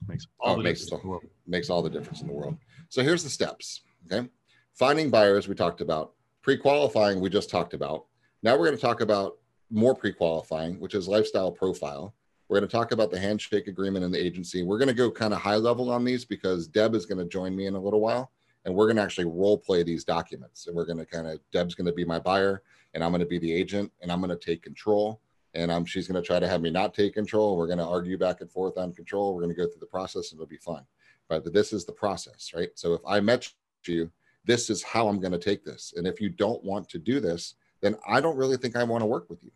Makes 0.07 0.27
oh, 0.41 0.47
all 0.47 0.53
oh, 0.53 0.57
the 0.57 0.63
makes, 0.63 0.85
the, 0.85 1.19
makes 1.47 1.69
all 1.69 1.81
the 1.81 1.89
difference 1.89 2.21
in 2.21 2.27
the 2.27 2.33
world. 2.33 2.57
So 2.89 3.03
here's 3.03 3.23
the 3.23 3.29
steps. 3.29 3.81
Okay. 4.11 4.27
Finding 4.73 5.09
buyers, 5.09 5.47
we 5.47 5.55
talked 5.55 5.81
about. 5.81 6.13
Pre-qualifying, 6.41 7.19
we 7.19 7.29
just 7.29 7.49
talked 7.49 7.73
about. 7.73 8.05
Now 8.41 8.53
we're 8.57 8.65
going 8.65 8.77
to 8.77 8.81
talk 8.81 9.01
about 9.01 9.33
more 9.69 9.93
pre-qualifying, 9.93 10.79
which 10.79 10.95
is 10.95 11.07
lifestyle 11.07 11.51
profile. 11.51 12.15
We're 12.47 12.59
going 12.59 12.69
to 12.69 12.75
talk 12.75 12.91
about 12.91 13.11
the 13.11 13.19
handshake 13.19 13.67
agreement 13.67 14.05
and 14.05 14.13
the 14.13 14.25
agency. 14.25 14.63
We're 14.63 14.79
going 14.79 14.87
to 14.87 14.93
go 14.95 15.11
kind 15.11 15.33
of 15.33 15.41
high 15.41 15.57
level 15.57 15.91
on 15.91 16.03
these 16.03 16.25
because 16.25 16.67
Deb 16.67 16.95
is 16.95 17.05
going 17.05 17.19
to 17.19 17.25
join 17.25 17.55
me 17.55 17.67
in 17.67 17.75
a 17.75 17.79
little 17.79 17.99
while 17.99 18.31
and 18.65 18.73
we're 18.73 18.87
going 18.87 18.95
to 18.95 19.03
actually 19.03 19.25
role 19.25 19.57
play 19.57 19.83
these 19.83 20.03
documents. 20.03 20.65
And 20.65 20.75
we're 20.75 20.85
going 20.85 20.97
to 20.97 21.05
kind 21.05 21.27
of, 21.27 21.39
Deb's 21.51 21.75
going 21.75 21.87
to 21.87 21.93
be 21.93 22.05
my 22.05 22.17
buyer 22.17 22.63
and 22.93 23.03
I'm 23.03 23.11
going 23.11 23.21
to 23.21 23.27
be 23.27 23.37
the 23.37 23.53
agent 23.53 23.91
and 24.01 24.11
I'm 24.11 24.19
going 24.19 24.29
to 24.29 24.45
take 24.45 24.63
control. 24.63 25.21
And 25.55 25.71
I'm, 25.71 25.85
she's 25.85 26.07
going 26.07 26.21
to 26.21 26.25
try 26.25 26.39
to 26.39 26.47
have 26.47 26.61
me 26.61 26.69
not 26.69 26.93
take 26.93 27.13
control. 27.13 27.57
We're 27.57 27.67
going 27.67 27.79
to 27.79 27.85
argue 27.85 28.17
back 28.17 28.41
and 28.41 28.51
forth 28.51 28.77
on 28.77 28.93
control. 28.93 29.33
We're 29.33 29.41
going 29.41 29.55
to 29.55 29.61
go 29.61 29.67
through 29.67 29.79
the 29.79 29.87
process 29.87 30.31
and 30.31 30.39
it'll 30.39 30.49
be 30.49 30.57
fun. 30.57 30.83
But 31.27 31.51
this 31.53 31.73
is 31.73 31.85
the 31.85 31.91
process, 31.91 32.51
right? 32.55 32.69
So 32.75 32.93
if 32.93 33.01
I 33.07 33.19
met 33.19 33.51
you 33.85 34.11
this 34.45 34.69
is 34.69 34.81
how 34.83 35.07
I'm 35.07 35.19
going 35.19 35.31
to 35.31 35.37
take 35.37 35.63
this. 35.63 35.93
And 35.95 36.07
if 36.07 36.19
you 36.19 36.29
don't 36.29 36.63
want 36.63 36.89
to 36.89 36.97
do 36.97 37.19
this, 37.19 37.55
then 37.81 37.95
I 38.07 38.19
don't 38.19 38.35
really 38.35 38.57
think 38.57 38.75
I 38.75 38.83
want 38.83 39.01
to 39.01 39.07
work 39.07 39.29
with 39.29 39.43
you 39.43 39.51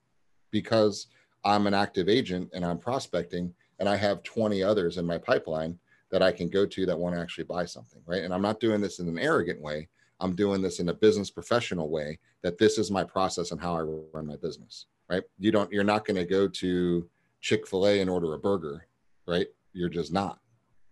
because 0.52 1.08
I'm 1.44 1.68
an 1.68 1.74
active 1.74 2.08
agent 2.08 2.50
and 2.54 2.64
I'm 2.64 2.78
prospecting 2.78 3.54
and 3.80 3.90
I 3.90 3.96
have 3.96 4.24
20 4.24 4.62
others 4.62 4.98
in 4.98 5.06
my 5.06 5.18
pipeline 5.18 5.80
that 6.12 6.22
I 6.22 6.32
can 6.32 6.48
go 6.48 6.66
to 6.66 6.86
that 6.86 6.98
want 6.98 7.16
to 7.16 7.22
actually 7.22 7.46
buy 7.46 7.66
something, 7.66 8.02
right? 8.06 8.22
And 8.22 8.34
I'm 8.34 8.42
not 8.42 8.60
doing 8.60 8.82
this 8.82 9.00
in 9.00 9.08
an 9.08 9.18
arrogant 9.18 9.60
way. 9.60 9.90
I'm 10.20 10.36
doing 10.36 10.62
this 10.62 10.80
in 10.80 10.90
a 10.90 10.94
business 10.94 11.32
professional 11.32 11.90
way 11.90 12.20
that 12.44 12.60
this 12.60 12.78
is 12.78 12.92
my 12.92 13.04
process 13.04 13.52
and 13.52 13.60
how 13.60 13.76
I 13.76 13.82
run 13.82 14.28
my 14.28 14.36
business, 14.36 14.86
right? 15.14 15.24
You 15.40 15.52
don't 15.52 15.72
you're 15.72 15.84
not 15.84 16.06
going 16.06 16.18
to 16.18 16.26
go 16.26 16.48
to 16.48 17.10
Chick-fil-A 17.42 18.02
and 18.02 18.10
order 18.10 18.34
a 18.34 18.40
burger, 18.40 18.88
right? 19.28 19.48
You're 19.74 19.90
just 19.90 20.14
not 20.14 20.40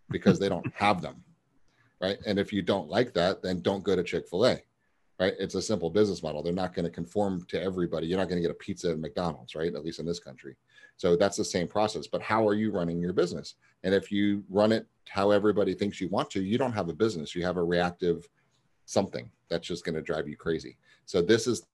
because 0.10 0.40
they 0.40 0.50
don't 0.50 0.72
have 0.76 1.02
them, 1.02 1.24
right? 2.02 2.18
And 2.26 2.38
if 2.38 2.52
you 2.54 2.62
don't 2.62 2.90
like 2.90 3.14
that, 3.14 3.42
then 3.42 3.62
don't 3.62 3.84
go 3.84 3.96
to 3.96 4.04
Chick-fil-A 4.04 4.62
right? 5.22 5.36
It's 5.38 5.54
a 5.54 5.62
simple 5.62 5.92
business 5.92 6.24
model. 6.24 6.42
They're 6.42 6.52
not 6.52 6.74
going 6.74 6.86
to 6.86 6.92
conform 6.92 7.46
to 7.50 7.62
everybody. 7.62 8.08
You're 8.08 8.18
not 8.18 8.28
going 8.28 8.42
to 8.42 8.48
get 8.48 8.50
a 8.50 8.56
pizza 8.56 8.90
at 8.90 9.00
McDonald's, 9.00 9.54
right? 9.54 9.72
At 9.74 9.86
least 9.86 10.00
in 10.00 10.06
this 10.06 10.20
country. 10.20 10.56
So 10.98 11.16
that's 11.16 11.38
the 11.38 11.46
same 11.46 11.68
process. 11.68 12.08
But 12.08 12.24
how 12.24 12.48
are 12.48 12.56
you 12.56 12.72
running 12.72 13.00
your 13.00 13.14
business? 13.14 13.54
And 13.84 13.94
if 13.94 14.12
you 14.12 14.44
run 14.50 14.72
it 14.72 14.88
how 15.08 15.30
everybody 15.30 15.76
thinks 15.76 16.02
you 16.02 16.10
want 16.10 16.32
to, 16.32 16.42
you 16.42 16.58
don't 16.58 16.72
have 16.72 16.90
a 16.90 16.94
business. 16.94 17.36
You 17.36 17.44
have 17.46 17.58
a 17.58 17.64
reactive 17.64 18.28
something 18.86 19.30
that's 19.48 19.68
just 19.68 19.86
going 19.86 19.94
to 19.94 20.02
drive 20.02 20.28
you 20.28 20.36
crazy. 20.36 20.76
So 21.06 21.22
this 21.22 21.46
is 21.46 21.68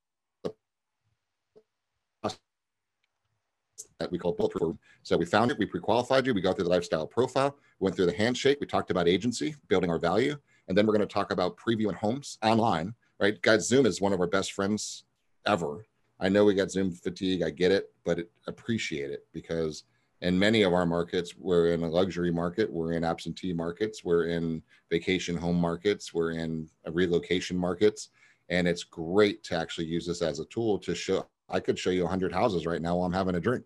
that 3.99 4.11
we 4.11 4.17
call 4.17 4.33
bulletproof. 4.33 4.75
So 5.03 5.17
we 5.17 5.25
found 5.25 5.51
it, 5.51 5.57
we 5.57 5.65
pre-qualified 5.65 6.25
you, 6.25 6.33
we 6.33 6.41
go 6.41 6.53
through 6.53 6.65
the 6.65 6.69
lifestyle 6.69 7.07
profile, 7.07 7.57
we 7.79 7.85
went 7.85 7.95
through 7.95 8.05
the 8.05 8.15
handshake, 8.15 8.59
we 8.61 8.67
talked 8.67 8.91
about 8.91 9.07
agency, 9.07 9.55
building 9.67 9.89
our 9.89 9.99
value, 9.99 10.37
and 10.67 10.77
then 10.77 10.85
we're 10.85 10.93
going 10.93 11.07
to 11.07 11.13
talk 11.13 11.31
about 11.31 11.57
previewing 11.57 11.95
homes 11.95 12.37
online 12.43 12.93
right? 13.19 13.41
Guys, 13.41 13.67
Zoom 13.67 13.85
is 13.85 14.01
one 14.01 14.13
of 14.13 14.19
our 14.19 14.27
best 14.27 14.53
friends 14.53 15.03
ever. 15.45 15.85
I 16.19 16.29
know 16.29 16.45
we 16.45 16.53
got 16.53 16.71
Zoom 16.71 16.91
fatigue. 16.91 17.43
I 17.43 17.49
get 17.49 17.71
it, 17.71 17.91
but 18.05 18.19
it, 18.19 18.31
appreciate 18.47 19.11
it 19.11 19.25
because 19.33 19.83
in 20.21 20.37
many 20.37 20.63
of 20.63 20.73
our 20.73 20.85
markets, 20.85 21.35
we're 21.37 21.73
in 21.73 21.83
a 21.83 21.89
luxury 21.89 22.31
market, 22.31 22.71
we're 22.71 22.93
in 22.93 23.03
absentee 23.03 23.53
markets, 23.53 24.03
we're 24.03 24.25
in 24.25 24.63
vacation 24.89 25.37
home 25.37 25.59
markets, 25.59 26.13
we're 26.13 26.31
in 26.31 26.67
relocation 26.91 27.55
markets, 27.55 28.09
and 28.49 28.67
it's 28.67 28.83
great 28.83 29.43
to 29.43 29.55
actually 29.55 29.85
use 29.85 30.07
this 30.07 30.21
as 30.21 30.39
a 30.39 30.45
tool 30.45 30.79
to 30.79 30.95
show. 30.95 31.27
I 31.49 31.59
could 31.59 31.77
show 31.77 31.91
you 31.91 32.03
100 32.03 32.33
houses 32.33 32.65
right 32.65 32.81
now 32.81 32.95
while 32.95 33.05
I'm 33.05 33.13
having 33.13 33.35
a 33.35 33.39
drink, 33.39 33.63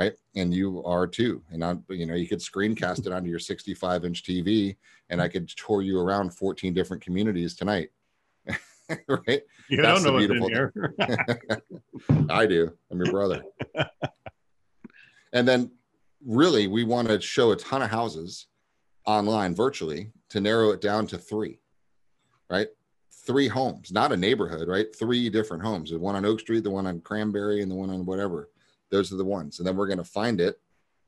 right? 0.00 0.14
And 0.34 0.52
you 0.54 0.82
are 0.84 1.06
too. 1.06 1.42
And 1.50 1.62
I, 1.62 1.76
you 1.90 2.06
know, 2.06 2.14
you 2.14 2.26
could 2.26 2.38
screencast 2.38 3.06
it 3.06 3.12
onto 3.12 3.28
your 3.28 3.38
65 3.38 4.04
inch 4.04 4.24
TV, 4.24 4.76
and 5.10 5.20
I 5.20 5.28
could 5.28 5.48
tour 5.48 5.82
you 5.82 6.00
around 6.00 6.30
14 6.30 6.72
different 6.72 7.02
communities 7.02 7.54
tonight 7.54 7.90
right? 9.08 9.42
You 9.68 9.82
That's 9.82 10.02
don't 10.02 10.04
know 10.04 10.12
what's 10.12 10.30
in 10.30 10.48
here. 10.48 10.72
I 12.30 12.46
do. 12.46 12.72
I'm 12.90 12.98
your 12.98 13.10
brother. 13.10 13.42
and 15.32 15.46
then, 15.46 15.70
really, 16.26 16.66
we 16.66 16.84
want 16.84 17.08
to 17.08 17.20
show 17.20 17.52
a 17.52 17.56
ton 17.56 17.82
of 17.82 17.90
houses 17.90 18.46
online 19.06 19.54
virtually 19.54 20.12
to 20.30 20.40
narrow 20.40 20.70
it 20.70 20.80
down 20.80 21.06
to 21.08 21.18
three, 21.18 21.60
right? 22.48 22.68
Three 23.26 23.48
homes, 23.48 23.92
not 23.92 24.12
a 24.12 24.16
neighborhood, 24.16 24.68
right? 24.68 24.86
Three 24.94 25.28
different 25.30 25.62
homes. 25.62 25.90
The 25.90 25.98
one 25.98 26.16
on 26.16 26.24
Oak 26.24 26.40
Street, 26.40 26.64
the 26.64 26.70
one 26.70 26.86
on 26.86 27.00
Cranberry, 27.00 27.62
and 27.62 27.70
the 27.70 27.76
one 27.76 27.90
on 27.90 28.04
whatever. 28.06 28.48
Those 28.90 29.12
are 29.12 29.16
the 29.16 29.24
ones. 29.24 29.58
And 29.58 29.66
then 29.66 29.76
we're 29.76 29.86
going 29.86 29.98
to 29.98 30.04
find 30.04 30.40
it 30.40 30.60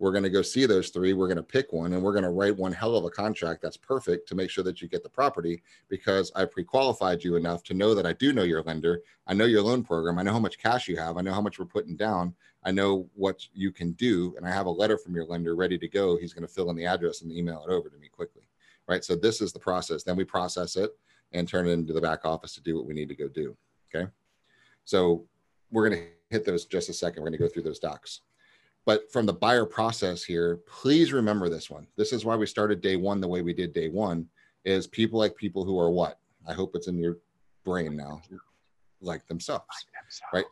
we're 0.03 0.11
going 0.11 0.25
to 0.25 0.31
go 0.31 0.43
see 0.43 0.67
those 0.67 0.89
three. 0.89 1.13
We're 1.13 1.29
going 1.29 1.37
to 1.37 1.45
pick 1.45 1.73
one 1.73 1.93
and 1.93 2.03
we're 2.03 2.13
going 2.13 2.25
to 2.25 2.31
write 2.31 2.57
one 2.57 2.73
hell 2.73 2.97
of 2.97 3.05
a 3.05 3.11
contract 3.11 3.63
that's 3.63 3.77
perfect 3.77 4.27
to 4.29 4.35
make 4.35 4.51
sure 4.51 4.65
that 4.65 4.83
you 4.83 4.89
get 4.89 5.05
the 5.05 5.09
property 5.09 5.63
because 5.89 6.33
I 6.35 6.45
pre 6.45 6.65
qualified 6.65 7.23
you 7.23 7.37
enough 7.37 7.63
to 7.65 7.75
know 7.75 7.95
that 7.95 8.05
I 8.05 8.13
do 8.15 8.33
know 8.33 8.43
your 8.43 8.63
lender. 8.63 9.03
I 9.29 9.35
know 9.35 9.45
your 9.45 9.63
loan 9.63 9.85
program. 9.85 10.19
I 10.19 10.25
know 10.25 10.33
how 10.33 10.41
much 10.41 10.59
cash 10.59 10.89
you 10.89 10.97
have. 10.97 11.19
I 11.19 11.21
know 11.21 11.33
how 11.33 11.41
much 11.41 11.61
we're 11.61 11.67
putting 11.67 11.95
down. 11.95 12.35
I 12.65 12.73
know 12.73 13.09
what 13.15 13.47
you 13.55 13.71
can 13.71 13.93
do. 13.93 14.35
And 14.37 14.45
I 14.45 14.51
have 14.51 14.67
a 14.67 14.71
letter 14.71 14.99
from 14.99 15.15
your 15.15 15.25
lender 15.25 15.55
ready 15.55 15.79
to 15.79 15.87
go. 15.87 16.17
He's 16.17 16.33
going 16.33 16.47
to 16.49 16.53
fill 16.53 16.71
in 16.71 16.75
the 16.75 16.87
address 16.87 17.23
and 17.23 17.31
email 17.31 17.65
it 17.65 17.71
over 17.71 17.89
to 17.89 17.97
me 17.99 18.09
quickly. 18.09 18.43
Right. 18.89 19.05
So 19.05 19.15
this 19.15 19.41
is 19.41 19.53
the 19.53 19.61
process. 19.61 20.03
Then 20.03 20.17
we 20.17 20.25
process 20.25 20.75
it 20.75 20.91
and 21.31 21.47
turn 21.47 21.69
it 21.69 21.71
into 21.71 21.93
the 21.93 22.01
back 22.01 22.25
office 22.25 22.55
to 22.55 22.61
do 22.61 22.75
what 22.75 22.87
we 22.87 22.95
need 22.95 23.09
to 23.11 23.15
go 23.15 23.29
do. 23.29 23.57
Okay. 23.95 24.11
So 24.85 25.27
we're 25.71 25.89
going 25.89 26.01
to 26.01 26.09
hit 26.33 26.45
those 26.45 26.65
just 26.65 26.89
a 26.89 26.93
second. 26.93 27.23
We're 27.23 27.29
going 27.29 27.39
to 27.39 27.45
go 27.45 27.49
through 27.49 27.63
those 27.63 27.79
docs. 27.79 28.23
But 28.85 29.13
from 29.13 29.27
the 29.27 29.33
buyer 29.33 29.65
process 29.65 30.25
here, 30.25 30.57
please 30.67 31.13
remember 31.13 31.49
this 31.49 31.71
one. 31.71 31.87
This 31.97 32.13
is 32.13 32.25
why 32.25 32.35
we 32.35 32.47
started 32.47 32.81
day 32.81 32.97
one 32.97 33.21
the 33.21 33.29
way 33.29 33.43
we 33.43 33.53
did 33.53 33.73
day 33.73 33.89
one 33.89 34.27
is 34.65 34.87
people 34.89 35.19
like 35.19 35.37
people 35.37 35.65
who 35.65 35.79
are 35.79 35.91
what? 35.91 36.19
I 36.49 36.53
hope 36.53 36.75
it's 36.75 36.89
in 36.89 36.99
your 36.99 37.19
brain 37.65 37.97
now, 37.97 38.23
like 39.01 39.25
themselves, 39.29 39.87
right? 40.33 40.45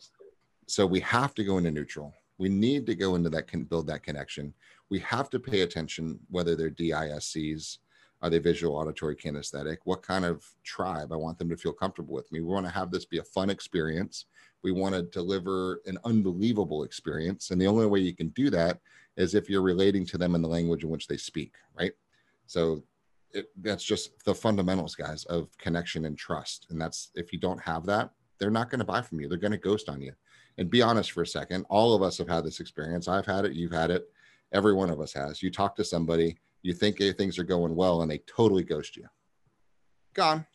So 0.68 0.86
we 0.86 1.00
have 1.00 1.34
to 1.34 1.44
go 1.44 1.58
into 1.58 1.72
neutral. 1.72 2.14
We 2.38 2.48
need 2.48 2.86
to 2.86 2.94
go 2.94 3.16
into 3.16 3.30
that 3.30 3.48
can 3.48 3.64
build 3.64 3.88
that 3.88 4.04
connection. 4.04 4.54
We 4.90 5.00
have 5.00 5.28
to 5.30 5.40
pay 5.40 5.62
attention 5.62 6.20
whether 6.30 6.54
they're 6.54 6.70
DISCs, 6.70 7.78
are 8.22 8.30
they 8.30 8.38
visual, 8.38 8.76
auditory, 8.76 9.16
kinesthetic? 9.16 9.78
What 9.84 10.02
kind 10.02 10.24
of 10.24 10.44
tribe 10.62 11.12
I 11.12 11.16
want 11.16 11.38
them 11.38 11.48
to 11.48 11.56
feel 11.56 11.72
comfortable 11.72 12.14
with 12.14 12.30
me? 12.30 12.40
We 12.40 12.52
want 12.52 12.66
to 12.66 12.72
have 12.72 12.90
this 12.90 13.06
be 13.06 13.18
a 13.18 13.24
fun 13.24 13.50
experience. 13.50 14.26
We 14.62 14.72
want 14.72 14.94
to 14.94 15.02
deliver 15.02 15.80
an 15.86 15.98
unbelievable 16.04 16.84
experience. 16.84 17.50
And 17.50 17.60
the 17.60 17.66
only 17.66 17.86
way 17.86 18.00
you 18.00 18.14
can 18.14 18.28
do 18.30 18.50
that 18.50 18.80
is 19.16 19.34
if 19.34 19.48
you're 19.48 19.62
relating 19.62 20.04
to 20.06 20.18
them 20.18 20.34
in 20.34 20.42
the 20.42 20.48
language 20.48 20.84
in 20.84 20.90
which 20.90 21.06
they 21.06 21.16
speak, 21.16 21.54
right? 21.74 21.92
So 22.46 22.84
it, 23.32 23.46
that's 23.62 23.84
just 23.84 24.22
the 24.24 24.34
fundamentals, 24.34 24.94
guys, 24.94 25.24
of 25.26 25.56
connection 25.58 26.04
and 26.04 26.18
trust. 26.18 26.66
And 26.70 26.80
that's 26.80 27.10
if 27.14 27.32
you 27.32 27.38
don't 27.38 27.60
have 27.62 27.86
that, 27.86 28.10
they're 28.38 28.50
not 28.50 28.70
going 28.70 28.80
to 28.80 28.84
buy 28.84 29.02
from 29.02 29.20
you. 29.20 29.28
They're 29.28 29.38
going 29.38 29.52
to 29.52 29.58
ghost 29.58 29.88
on 29.88 30.00
you. 30.00 30.12
And 30.58 30.68
be 30.68 30.82
honest 30.82 31.12
for 31.12 31.22
a 31.22 31.26
second. 31.26 31.64
All 31.70 31.94
of 31.94 32.02
us 32.02 32.18
have 32.18 32.28
had 32.28 32.44
this 32.44 32.60
experience. 32.60 33.08
I've 33.08 33.26
had 33.26 33.44
it. 33.44 33.52
You've 33.52 33.72
had 33.72 33.90
it. 33.90 34.08
Every 34.52 34.74
one 34.74 34.90
of 34.90 35.00
us 35.00 35.12
has. 35.12 35.42
You 35.42 35.50
talk 35.50 35.76
to 35.76 35.84
somebody, 35.84 36.36
you 36.62 36.74
think 36.74 36.98
things 36.98 37.38
are 37.38 37.44
going 37.44 37.74
well, 37.74 38.02
and 38.02 38.10
they 38.10 38.18
totally 38.18 38.62
ghost 38.62 38.96
you. 38.96 39.06
Gone. 40.14 40.46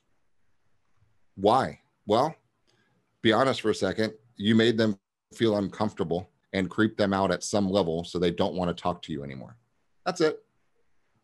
Why? 1.36 1.80
Well, 2.06 2.36
be 3.22 3.34
honest 3.34 3.62
for 3.62 3.72
a 3.72 3.76
second, 3.76 4.14
you 4.38 4.56
made 4.56 4.78
them 4.78 4.97
feel 5.34 5.58
uncomfortable 5.58 6.30
and 6.53 6.70
creep 6.70 6.95
them 6.97 7.14
out 7.14 7.32
at 7.32 7.43
some 7.43 7.70
level 7.70 8.03
so 8.03 8.20
they 8.20 8.32
don't 8.32 8.56
want 8.56 8.76
to 8.76 8.82
talk 8.82 9.01
to 9.01 9.12
you 9.12 9.24
anymore. 9.24 9.58
That's 10.06 10.22
it. 10.22 10.39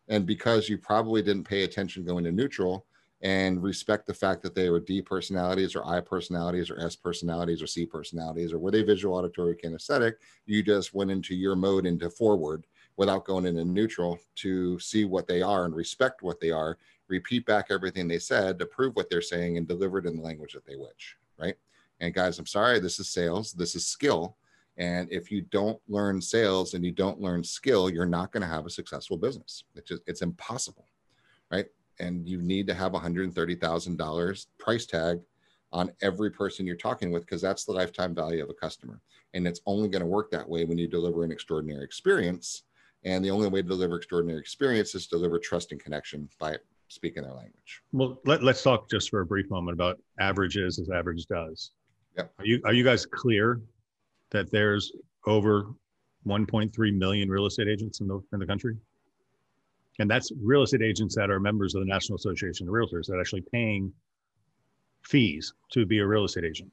And 0.08 0.26
because 0.26 0.68
you 0.68 0.76
probably 0.76 1.22
didn't 1.22 1.44
pay 1.44 1.62
attention 1.62 2.04
going 2.04 2.24
to 2.24 2.32
neutral 2.32 2.86
and 3.22 3.62
respect 3.62 4.06
the 4.06 4.14
fact 4.14 4.42
that 4.42 4.54
they 4.54 4.68
were 4.68 4.80
D 4.80 5.00
personalities 5.00 5.76
or 5.76 5.86
I 5.86 6.00
personalities 6.00 6.70
or 6.70 6.80
S 6.80 6.96
personalities 6.96 7.62
or 7.62 7.68
C 7.68 7.86
personalities 7.86 8.52
or 8.52 8.58
were 8.58 8.72
they 8.72 8.82
visual, 8.82 9.16
auditory, 9.16 9.54
kinesthetic, 9.54 10.14
you 10.44 10.62
just 10.62 10.92
went 10.92 11.12
into 11.12 11.34
your 11.34 11.54
mode 11.54 11.86
into 11.86 12.10
forward 12.10 12.66
without 12.96 13.24
going 13.24 13.46
into 13.46 13.64
neutral 13.64 14.18
to 14.36 14.78
see 14.78 15.04
what 15.04 15.26
they 15.26 15.42
are 15.42 15.64
and 15.64 15.74
respect 15.74 16.22
what 16.22 16.40
they 16.40 16.50
are, 16.50 16.78
repeat 17.08 17.46
back 17.46 17.66
everything 17.70 18.08
they 18.08 18.18
said 18.18 18.58
to 18.58 18.66
prove 18.66 18.96
what 18.96 19.08
they're 19.10 19.22
saying 19.22 19.56
and 19.56 19.68
deliver 19.68 19.98
it 19.98 20.06
in 20.06 20.16
the 20.16 20.22
language 20.22 20.52
that 20.52 20.66
they 20.66 20.76
wish, 20.76 21.16
right? 21.38 21.56
And 22.00 22.14
guys, 22.14 22.38
I'm 22.38 22.46
sorry, 22.46 22.80
this 22.80 22.98
is 22.98 23.08
sales, 23.08 23.52
this 23.52 23.74
is 23.74 23.86
skill. 23.86 24.36
And 24.78 25.10
if 25.12 25.30
you 25.30 25.42
don't 25.42 25.80
learn 25.88 26.20
sales 26.20 26.74
and 26.74 26.84
you 26.84 26.92
don't 26.92 27.20
learn 27.20 27.44
skill, 27.44 27.90
you're 27.90 28.06
not 28.06 28.32
going 28.32 28.40
to 28.40 28.48
have 28.48 28.66
a 28.66 28.70
successful 28.70 29.16
business. 29.16 29.64
It's 29.74 29.88
just, 29.88 30.02
it's 30.06 30.22
impossible, 30.22 30.86
right? 31.50 31.66
And 32.00 32.26
you 32.26 32.40
need 32.40 32.66
to 32.68 32.74
have 32.74 32.92
$130,000 32.92 34.46
price 34.58 34.86
tag 34.86 35.20
on 35.72 35.90
every 36.02 36.30
person 36.30 36.66
you're 36.66 36.76
talking 36.76 37.10
with 37.10 37.24
because 37.24 37.42
that's 37.42 37.64
the 37.64 37.72
lifetime 37.72 38.14
value 38.14 38.42
of 38.42 38.50
a 38.50 38.54
customer. 38.54 39.00
And 39.34 39.46
it's 39.46 39.60
only 39.66 39.88
going 39.88 40.02
to 40.02 40.06
work 40.06 40.30
that 40.30 40.48
way 40.48 40.64
when 40.64 40.78
you 40.78 40.86
deliver 40.86 41.24
an 41.24 41.32
extraordinary 41.32 41.84
experience. 41.84 42.64
And 43.04 43.24
the 43.24 43.30
only 43.30 43.48
way 43.48 43.62
to 43.62 43.68
deliver 43.68 43.96
extraordinary 43.96 44.40
experience 44.40 44.94
is 44.94 45.06
to 45.08 45.16
deliver 45.16 45.38
trust 45.38 45.72
and 45.72 45.82
connection 45.82 46.28
by 46.38 46.56
speaking 46.88 47.22
their 47.22 47.32
language. 47.32 47.82
Well, 47.92 48.20
let, 48.24 48.44
us 48.44 48.62
talk 48.62 48.88
just 48.88 49.10
for 49.10 49.20
a 49.20 49.26
brief 49.26 49.50
moment 49.50 49.74
about 49.74 49.98
averages 50.20 50.78
as 50.78 50.88
average 50.90 51.26
does. 51.26 51.72
Yep. 52.16 52.32
Are 52.38 52.44
you 52.44 52.60
are 52.66 52.74
you 52.74 52.84
guys 52.84 53.06
clear 53.06 53.60
that 54.30 54.50
there's 54.50 54.92
over 55.26 55.68
1.3 56.26 56.98
million 56.98 57.28
real 57.30 57.46
estate 57.46 57.68
agents 57.68 58.00
in 58.00 58.06
the 58.06 58.20
in 58.32 58.38
the 58.38 58.46
country? 58.46 58.76
And 59.98 60.10
that's 60.10 60.30
real 60.42 60.62
estate 60.62 60.82
agents 60.82 61.14
that 61.16 61.30
are 61.30 61.40
members 61.40 61.74
of 61.74 61.80
the 61.80 61.86
National 61.86 62.16
Association 62.16 62.68
of 62.68 62.74
Realtors 62.74 63.06
that 63.06 63.14
are 63.14 63.20
actually 63.20 63.44
paying 63.52 63.92
fees 65.02 65.52
to 65.72 65.86
be 65.86 65.98
a 65.98 66.06
real 66.06 66.24
estate 66.24 66.44
agent. 66.44 66.70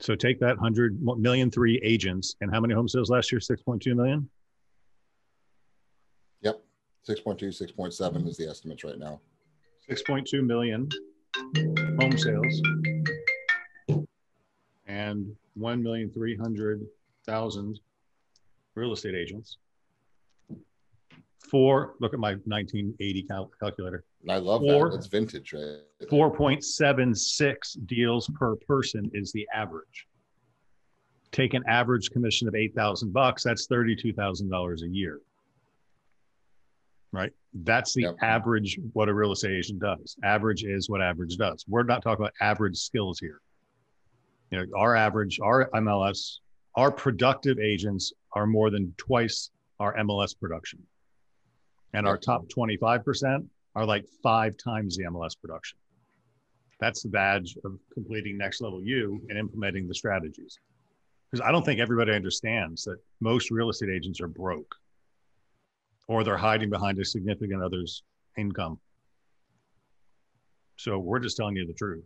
So 0.00 0.14
take 0.14 0.38
that 0.40 0.56
100 0.56 1.00
million 1.18 1.50
three 1.50 1.80
agents 1.82 2.36
and 2.40 2.52
how 2.52 2.60
many 2.60 2.74
home 2.74 2.88
sales 2.88 3.10
last 3.10 3.32
year? 3.32 3.40
6.2 3.40 3.96
million? 3.96 4.28
Yep. 7.08 7.18
6.2, 7.24 7.72
6.7 7.76 8.28
is 8.28 8.36
the 8.36 8.46
estimates 8.48 8.84
right 8.84 8.98
now. 8.98 9.20
6.2 9.88 10.44
million 10.44 10.88
home 11.98 12.18
sales 12.18 12.60
and 14.86 15.34
1,300,000 15.58 17.76
real 18.74 18.92
estate 18.92 19.14
agents. 19.14 19.56
Four, 21.50 21.94
look 22.00 22.12
at 22.12 22.20
my 22.20 22.32
1980 22.44 23.22
cal- 23.22 23.50
calculator. 23.58 24.04
I 24.28 24.36
love 24.36 24.60
Four. 24.60 24.90
that. 24.90 24.96
It's 24.96 25.06
vintage, 25.06 25.54
right? 25.54 25.78
4.76 26.10 27.86
deals 27.86 28.28
per 28.38 28.56
person 28.56 29.10
is 29.14 29.32
the 29.32 29.48
average. 29.54 30.06
Take 31.32 31.54
an 31.54 31.62
average 31.66 32.10
commission 32.10 32.46
of 32.48 32.54
8,000 32.54 33.10
bucks, 33.12 33.42
that's 33.44 33.66
$32,000 33.66 34.82
a 34.82 34.88
year. 34.88 35.20
Right? 37.12 37.32
That's 37.54 37.94
the 37.94 38.02
Yep. 38.02 38.16
average 38.20 38.78
what 38.92 39.08
a 39.08 39.14
real 39.14 39.32
estate 39.32 39.52
agent 39.52 39.80
does. 39.80 40.16
Average 40.22 40.64
is 40.64 40.90
what 40.90 41.00
average 41.00 41.36
does. 41.36 41.64
We're 41.66 41.82
not 41.84 42.02
talking 42.02 42.22
about 42.22 42.34
average 42.40 42.76
skills 42.76 43.18
here. 43.18 43.40
You 44.50 44.58
know, 44.58 44.66
our 44.76 44.94
average, 44.94 45.40
our 45.40 45.70
MLS, 45.74 46.40
our 46.74 46.90
productive 46.90 47.58
agents 47.58 48.12
are 48.32 48.46
more 48.46 48.70
than 48.70 48.94
twice 48.98 49.50
our 49.80 49.96
MLS 49.96 50.38
production. 50.38 50.80
And 51.94 52.06
our 52.06 52.18
top 52.18 52.46
25% 52.48 53.48
are 53.74 53.86
like 53.86 54.06
five 54.22 54.56
times 54.56 54.96
the 54.96 55.04
MLS 55.04 55.34
production. 55.40 55.78
That's 56.80 57.02
the 57.02 57.08
badge 57.08 57.56
of 57.64 57.78
completing 57.92 58.36
next 58.36 58.60
level 58.60 58.82
you 58.82 59.20
and 59.28 59.38
implementing 59.38 59.88
the 59.88 59.94
strategies. 59.94 60.58
Because 61.30 61.46
I 61.46 61.50
don't 61.50 61.64
think 61.64 61.80
everybody 61.80 62.12
understands 62.12 62.84
that 62.84 62.98
most 63.20 63.50
real 63.50 63.70
estate 63.70 63.90
agents 63.90 64.20
are 64.20 64.28
broke 64.28 64.74
or 66.08 66.24
they're 66.24 66.36
hiding 66.38 66.70
behind 66.70 66.98
a 66.98 67.04
significant 67.04 67.62
other's 67.62 68.02
income. 68.36 68.78
So 70.76 70.98
we're 70.98 71.18
just 71.20 71.36
telling 71.36 71.56
you 71.56 71.66
the 71.66 71.72
truth. 71.74 72.04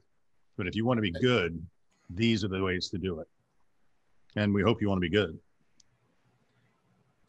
But 0.57 0.67
if 0.67 0.75
you 0.75 0.85
want 0.85 0.99
to 0.99 1.03
be 1.03 1.13
good, 1.13 1.65
these 2.11 2.45
are 2.45 2.49
the 2.49 2.63
ways 2.63 2.89
to 2.91 2.99
do 2.99 3.21
it. 3.21 3.29
And 4.37 4.53
we 4.53 4.63
hope 4.63 4.81
you 4.83 4.89
want 4.89 4.99
to 4.99 5.09
be 5.09 5.15
good. 5.15 5.39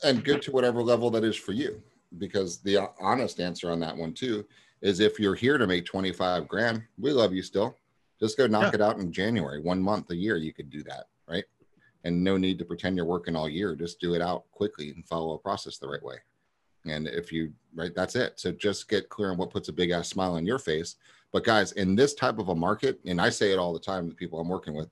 and 0.04 0.24
good 0.24 0.42
to 0.42 0.52
whatever 0.52 0.82
level 0.82 1.10
that 1.12 1.24
is 1.24 1.36
for 1.38 1.54
you 1.54 1.82
because 2.18 2.58
the 2.60 2.78
honest 3.00 3.40
answer 3.40 3.72
on 3.72 3.80
that 3.80 3.96
one 3.96 4.14
too 4.14 4.46
is 4.82 5.00
if 5.00 5.18
you're 5.20 5.34
here 5.36 5.58
to 5.58 5.66
make 5.66 5.86
25 5.86 6.46
grand 6.48 6.84
we 7.00 7.12
love 7.12 7.34
you 7.34 7.42
still 7.42 7.78
just 8.20 8.38
go 8.38 8.46
knock 8.46 8.64
Yeah. 8.74 8.76
it 8.76 8.82
out 8.82 8.98
in 9.00 9.12
january 9.14 9.62
one 9.62 9.82
month 9.82 10.10
a 10.12 10.16
year 10.16 10.36
you 10.38 10.54
could 10.54 10.70
do 10.70 10.84
that 10.84 11.06
right 11.28 11.46
and 12.04 12.22
no 12.22 12.36
need 12.38 12.60
to 12.60 12.66
pretend 12.66 12.98
you're 12.98 13.06
working 13.06 13.36
all 13.36 13.48
year 13.48 13.76
just 13.76 14.00
do 14.02 14.14
it 14.14 14.22
out 14.22 14.44
quickly 14.52 14.90
and 14.90 15.08
follow 15.08 15.34
a 15.36 15.40
process 15.40 15.78
the 15.78 15.88
right 15.88 16.04
way 16.04 16.18
and 16.86 17.08
if 17.08 17.32
you 17.32 17.52
right 17.76 17.96
that's 17.96 18.16
it 18.16 18.34
so 18.40 18.52
just 18.52 18.90
get 18.90 19.10
clear 19.10 19.32
on 19.32 19.38
what 19.38 19.50
puts 19.50 19.70
a 19.70 19.74
big 19.74 19.92
ass 19.92 20.10
smile 20.10 20.34
on 20.34 20.46
your 20.46 20.60
face 20.60 20.96
but 21.32 21.44
guys 21.44 21.72
in 21.74 21.96
this 21.96 22.14
type 22.14 22.40
of 22.40 22.50
a 22.50 22.56
market 22.56 23.00
and 23.06 23.20
i 23.22 23.30
say 23.30 23.52
it 23.52 23.60
all 23.60 23.74
the 23.74 23.80
time 23.80 24.04
to 24.04 24.10
the 24.10 24.16
people 24.16 24.40
i'm 24.40 24.50
working 24.50 24.74
with 24.74 24.90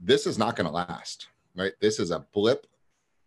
this 0.00 0.26
is 0.26 0.38
not 0.38 0.56
going 0.56 0.66
to 0.66 0.72
last 0.72 1.28
right 1.54 1.72
this 1.80 1.98
is 1.98 2.10
a 2.10 2.24
blip 2.32 2.66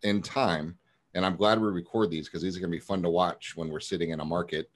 in 0.02 0.22
time 0.22 0.76
and 1.14 1.26
I'm 1.26 1.36
glad 1.36 1.60
we 1.60 1.68
record 1.68 2.10
these 2.10 2.26
because 2.26 2.42
these 2.42 2.56
are 2.56 2.60
going 2.60 2.70
to 2.70 2.76
be 2.76 2.80
fun 2.80 3.02
to 3.02 3.10
watch 3.10 3.56
when 3.56 3.68
we're 3.68 3.80
sitting 3.80 4.10
in 4.10 4.20
a 4.20 4.24
market. 4.24 4.70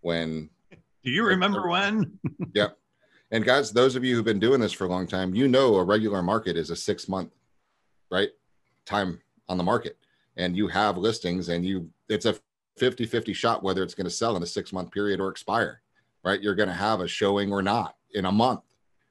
When 0.00 0.48
Do 0.70 1.10
you 1.10 1.24
remember 1.24 1.68
when? 1.68 2.18
Yep. 2.54 2.76
And 3.32 3.44
guys, 3.44 3.70
those 3.70 3.94
of 3.94 4.04
you 4.04 4.16
who've 4.16 4.24
been 4.24 4.40
doing 4.40 4.60
this 4.60 4.72
for 4.72 4.84
a 4.84 4.88
long 4.88 5.06
time, 5.06 5.34
you 5.34 5.46
know 5.46 5.76
a 5.76 5.84
regular 5.84 6.20
market 6.20 6.56
is 6.56 6.70
a 6.70 6.76
six 6.76 7.08
month, 7.08 7.32
right, 8.10 8.30
time 8.86 9.20
on 9.48 9.56
the 9.56 9.62
market, 9.62 9.98
and 10.36 10.56
you 10.56 10.66
have 10.66 10.98
listings, 10.98 11.48
and 11.48 11.64
you 11.64 11.88
it's 12.08 12.26
a 12.26 12.34
50-50 12.80 13.34
shot 13.34 13.62
whether 13.62 13.82
it's 13.82 13.94
going 13.94 14.06
to 14.06 14.10
sell 14.10 14.36
in 14.36 14.42
a 14.42 14.46
six 14.46 14.72
month 14.72 14.90
period 14.90 15.20
or 15.20 15.28
expire, 15.28 15.82
right? 16.24 16.40
You're 16.40 16.54
going 16.54 16.68
to 16.68 16.74
have 16.74 17.00
a 17.00 17.08
showing 17.08 17.52
or 17.52 17.62
not 17.62 17.96
in 18.14 18.24
a 18.24 18.32
month, 18.32 18.62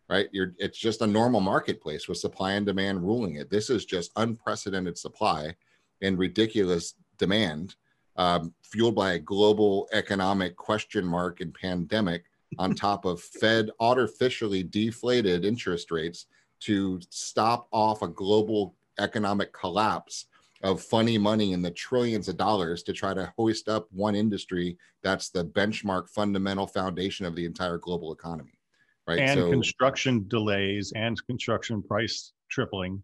right? 0.10 0.28
You're 0.32 0.54
it's 0.58 0.78
just 0.78 1.02
a 1.02 1.08
normal 1.08 1.40
marketplace 1.40 2.08
with 2.08 2.18
supply 2.18 2.54
and 2.54 2.66
demand 2.66 3.04
ruling 3.04 3.36
it. 3.36 3.50
This 3.50 3.70
is 3.70 3.86
just 3.86 4.12
unprecedented 4.16 4.98
supply 4.98 5.56
and 6.02 6.18
ridiculous 6.18 6.96
demand, 7.18 7.76
um, 8.16 8.54
fueled 8.64 8.96
by 8.96 9.14
a 9.14 9.20
global 9.20 9.88
economic 9.92 10.56
question 10.56 11.06
mark 11.06 11.42
and 11.42 11.54
pandemic, 11.54 12.24
on 12.58 12.74
top 12.74 13.06
of 13.06 13.22
Fed 13.22 13.70
artificially 13.80 14.64
deflated 14.64 15.46
interest 15.46 15.92
rates 15.92 16.26
to 16.62 17.00
stop 17.10 17.68
off 17.72 18.02
a 18.02 18.08
global 18.08 18.76
economic 18.98 19.54
collapse 19.54 20.26
of 20.62 20.82
funny 20.82 21.18
money 21.18 21.54
in 21.54 21.62
the 21.62 21.72
trillions 21.72 22.28
of 22.28 22.38
dollars 22.38 22.84
to 22.84 22.94
try 22.94 23.14
to 23.14 23.32
hoist 23.38 23.70
up 23.70 23.88
one 23.92 24.16
industry 24.16 24.78
that's 25.04 25.30
the 25.30 25.46
benchmark 25.46 26.10
fundamental 26.10 26.68
foundation 26.68 27.26
of 27.26 27.36
the 27.36 27.46
entire 27.46 27.78
global 27.78 28.12
economy. 28.12 28.60
Right. 29.08 29.20
and 29.20 29.40
so, 29.40 29.50
construction 29.50 30.26
delays 30.28 30.94
and 30.96 31.18
construction 31.26 31.82
price 31.82 32.34
tripling. 32.50 33.02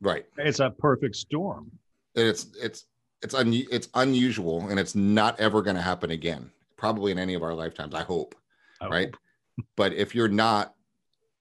right. 0.00 0.24
It's 0.38 0.60
a 0.60 0.70
perfect 0.70 1.16
storm. 1.16 1.70
It's 2.14 2.46
it's 2.60 2.86
it's 3.22 3.34
un, 3.34 3.52
it's 3.52 3.88
unusual 3.94 4.68
and 4.68 4.78
it's 4.78 4.94
not 4.94 5.38
ever 5.40 5.62
going 5.62 5.76
to 5.76 5.82
happen 5.82 6.10
again 6.10 6.50
probably 6.76 7.12
in 7.12 7.18
any 7.18 7.34
of 7.34 7.42
our 7.42 7.54
lifetimes 7.54 7.94
i 7.94 8.02
hope 8.02 8.34
I 8.80 8.88
right 8.88 9.06
hope. 9.06 9.66
but 9.76 9.92
if 9.94 10.14
you're 10.14 10.28
not 10.28 10.74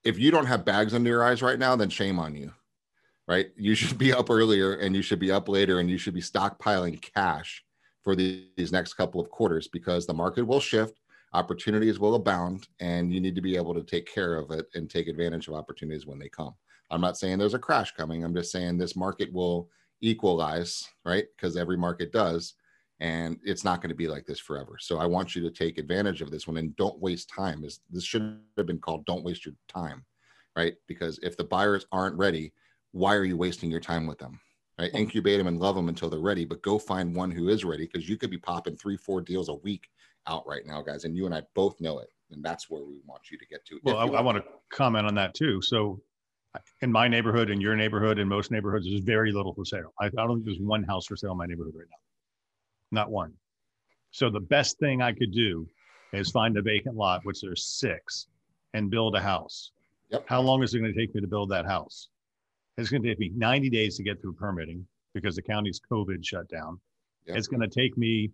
if 0.03 0.18
you 0.18 0.32
don't 0.32 0.45
have 0.45 0.66
bags 0.66 0.93
under 0.93 1.10
your 1.10 1.24
eyes 1.24 1.41
right 1.41 1.60
now 1.60 1.76
then 1.76 1.89
shame 1.89 2.20
on 2.20 2.36
you 2.36 2.51
right? 3.28 3.48
You 3.56 3.76
should 3.76 3.98
be 3.98 4.14
up 4.14 4.30
earlier 4.30 4.76
and 4.76 4.96
you 4.96 5.02
should 5.02 5.20
be 5.20 5.32
up 5.32 5.50
later 5.50 5.80
and 5.80 5.90
you 5.90 5.98
should 5.98 6.14
be 6.14 6.22
stockpiling 6.22 7.02
cash 7.02 7.64
for 8.04 8.16
the, 8.16 8.48
these 8.56 8.72
next 8.72 8.94
couple 8.94 9.20
of 9.20 9.30
quarters 9.30 9.68
because 9.68 10.06
the 10.06 10.14
market 10.14 10.46
will 10.46 10.60
shift 10.60 11.00
opportunities 11.34 12.00
will 12.00 12.16
abound 12.16 12.68
and 12.80 13.14
you 13.14 13.20
need 13.20 13.36
to 13.36 13.42
be 13.42 13.58
able 13.58 13.74
to 13.74 13.84
take 13.84 14.12
care 14.12 14.36
of 14.36 14.52
it 14.52 14.68
and 14.74 14.90
take 14.90 15.08
advantage 15.08 15.48
of 15.48 15.54
opportunities 15.54 16.06
when 16.06 16.20
they 16.20 16.30
come. 16.30 16.54
I'm 16.92 17.02
not 17.02 17.18
saying 17.18 17.40
there's 17.40 17.56
a 17.56 17.60
crash 17.60 17.92
coming. 17.94 18.24
I'm 18.24 18.34
just 18.34 18.52
saying 18.52 18.78
this 18.78 18.96
market 18.96 19.34
will 19.34 19.70
equalize 20.02 20.88
right? 21.04 21.26
Because 21.36 21.58
every 21.58 21.78
market 21.78 22.12
does 22.12 22.54
and 23.02 23.38
it's 23.44 23.66
not 23.66 23.82
going 23.82 23.90
to 23.90 23.96
be 23.96 24.08
like 24.08 24.26
this 24.26 24.40
forever. 24.40 24.78
So 24.80 25.00
i 25.00 25.06
want 25.06 25.36
you 25.36 25.42
to 25.42 25.52
take 25.52 25.78
advantage 25.78 26.22
of 26.22 26.32
this 26.32 26.48
one 26.48 26.58
and 26.58 26.76
don't 26.78 27.02
waste 27.02 27.30
time. 27.30 27.66
Is 27.66 27.82
this 27.90 28.06
should 28.06 28.40
have 28.56 28.68
been 28.68 28.80
called 28.80 29.06
don't 29.06 29.24
waste 29.24 29.46
your 29.46 29.56
time 29.68 30.06
right? 30.56 30.76
Because 30.88 31.20
if 31.22 31.36
the 31.36 31.44
buyers 31.44 31.86
aren't 31.92 32.18
ready 32.18 32.54
why 32.96 33.14
are 33.16 33.26
you 33.26 33.38
wasting 33.38 33.70
your 33.70 33.80
time 33.80 34.08
with 34.08 34.18
them 34.18 34.39
right 34.80 34.93
incubate 34.93 35.38
them 35.38 35.48
and 35.48 35.60
love 35.60 35.76
them 35.76 35.89
until 35.89 36.10
they're 36.10 36.20
ready 36.20 36.46
but 36.46 36.62
go 36.62 36.80
find 36.80 37.16
one 37.16 37.32
who 37.32 37.50
is 37.50 37.64
ready 37.64 37.86
because 37.86 38.08
you 38.10 38.18
could 38.18 38.30
be 38.30 38.38
popping 38.38 38.76
three 38.76 38.98
four 38.98 39.22
deals 39.22 39.50
a 39.50 39.54
week 39.56 39.88
out 40.28 40.46
right 40.48 40.66
now 40.66 40.82
guys 40.82 41.04
and 41.04 41.16
you 41.16 41.26
and 41.26 41.36
i 41.36 41.41
both 41.54 41.80
know 41.80 42.00
it 42.00 42.10
and 42.32 42.43
that's 42.43 42.70
where 42.70 42.84
we 42.84 43.00
want 43.06 43.32
you 43.32 43.38
to 43.38 43.46
get 43.46 43.66
to 43.66 43.80
Well, 43.84 43.98
I, 43.98 44.06
I 44.06 44.22
want 44.22 44.38
to 44.38 44.43
comment 44.70 45.06
on 45.06 45.16
that 45.16 45.34
too. 45.34 45.62
So, 45.62 46.02
in 46.82 46.91
my 46.91 47.08
neighborhood, 47.08 47.50
in 47.50 47.60
your 47.60 47.76
neighborhood, 47.76 48.18
in 48.18 48.28
most 48.28 48.50
neighborhoods, 48.50 48.86
there's 48.86 49.02
very 49.02 49.32
little 49.32 49.54
for 49.54 49.66
sale. 49.66 49.93
I, 50.00 50.06
I 50.06 50.10
don't 50.10 50.38
think 50.38 50.46
there's 50.46 50.60
one 50.60 50.84
house 50.84 51.06
for 51.06 51.16
sale 51.16 51.32
in 51.32 51.38
my 51.38 51.46
neighborhood 51.46 51.74
right 51.76 51.88
now. 51.89 53.00
Not 53.00 53.12
one. 53.12 53.34
So, 54.12 54.30
the 54.30 54.39
best 54.39 54.80
thing 54.80 55.02
I 55.02 55.12
could 55.12 55.32
do 55.32 55.68
is 56.14 56.32
find 56.32 56.58
a 56.58 56.62
vacant 56.62 56.96
lot, 56.96 57.22
which 57.26 57.41
there's 57.41 57.64
six, 57.64 58.28
and 58.74 58.89
build 58.89 59.16
a 59.16 59.22
house. 59.22 59.72
Yep. 60.10 60.26
How 60.28 60.41
long 60.41 60.64
is 60.64 60.74
it 60.74 60.80
going 60.80 60.93
to 60.93 61.00
take 61.00 61.14
me 61.14 61.22
to 61.22 61.28
build 61.28 61.50
that 61.50 61.66
house? 61.66 62.10
It's 62.78 62.90
going 62.90 63.04
to 63.04 63.10
take 63.10 63.20
me 63.20 63.32
90 63.36 63.70
days 63.70 63.96
to 63.98 64.04
get 64.04 64.22
through 64.22 64.34
permitting 64.34 64.86
because 65.14 65.36
the 65.36 65.42
county's 65.42 65.80
COVID 65.92 66.26
shut 66.26 66.48
down. 66.50 66.80
Yep. 67.26 67.38
It's 67.38 67.48
going 67.48 67.62
to 67.62 67.68
take 67.68 67.98
me 67.98 68.32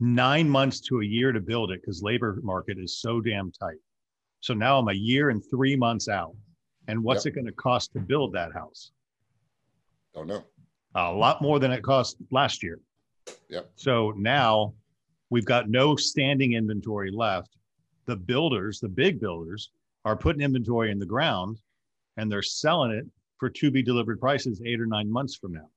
nine 0.00 0.48
months 0.48 0.80
to 0.80 1.00
a 1.00 1.04
year 1.04 1.32
to 1.32 1.40
build 1.40 1.70
it 1.70 1.80
because 1.80 2.02
labor 2.02 2.38
market 2.42 2.78
is 2.78 2.98
so 2.98 3.20
damn 3.20 3.52
tight. 3.52 3.78
So 4.40 4.54
now 4.54 4.78
I'm 4.78 4.88
a 4.88 4.92
year 4.92 5.30
and 5.30 5.42
three 5.50 5.76
months 5.76 6.08
out. 6.08 6.34
And 6.88 7.02
what's 7.04 7.26
it 7.26 7.32
going 7.32 7.46
to 7.46 7.52
cost 7.52 7.92
to 7.92 8.00
build 8.00 8.32
that 8.32 8.52
house? 8.52 8.92
don't 10.14 10.26
know 10.26 10.44
A 10.94 11.12
lot 11.12 11.42
more 11.42 11.58
than 11.58 11.70
it 11.70 11.82
cost 11.82 12.16
last 12.30 12.62
year. 12.62 12.80
Yep. 13.50 13.70
So 13.76 14.12
now 14.16 14.74
we've 15.30 15.44
got 15.44 15.68
no 15.68 15.96
standing 15.96 16.54
inventory 16.54 17.10
left. 17.10 17.56
The 18.06 18.16
builders, 18.16 18.80
the 18.80 18.88
big 18.88 19.20
builders, 19.20 19.70
are 20.04 20.16
putting 20.16 20.40
inventory 20.40 20.90
in 20.90 20.98
the 20.98 21.06
ground 21.06 21.60
and 22.16 22.32
they're 22.32 22.42
selling 22.42 22.90
it 22.90 23.06
for 23.38 23.48
to 23.50 23.70
be 23.70 23.82
delivered 23.82 24.20
prices 24.20 24.60
eight 24.66 24.80
or 24.80 24.86
nine 24.86 25.10
months 25.10 25.36
from 25.36 25.52
now. 25.52 25.68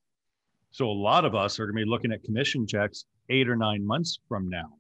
So 0.72 0.88
a 0.88 0.91
lot 0.91 1.26
of 1.26 1.36
us 1.36 1.59
are 1.59 1.66
going 1.66 1.78
to 1.78 1.86
be 1.86 1.89
looking 1.89 2.12
at 2.12 2.24
commission 2.24 2.66
checks 2.66 3.05
eight 3.30 3.49
or 3.49 3.55
nine 3.55 3.86
months 3.86 4.20
from 4.28 4.49
now. 4.49 4.74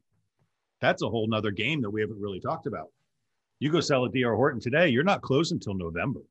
That's 0.79 1.03
a 1.03 1.09
whole 1.09 1.27
nother 1.27 1.51
game 1.51 1.81
that 1.81 1.89
we 1.89 2.01
haven't 2.01 2.19
really 2.19 2.39
talked 2.39 2.65
about. 2.65 2.87
You 3.59 3.71
go 3.71 3.81
sell 3.81 4.05
a 4.05 4.09
DR 4.09 4.35
Horton 4.35 4.59
today, 4.59 4.89
you're 4.89 5.03
not 5.03 5.21
closing 5.21 5.57
until 5.57 5.75
November. 5.75 6.21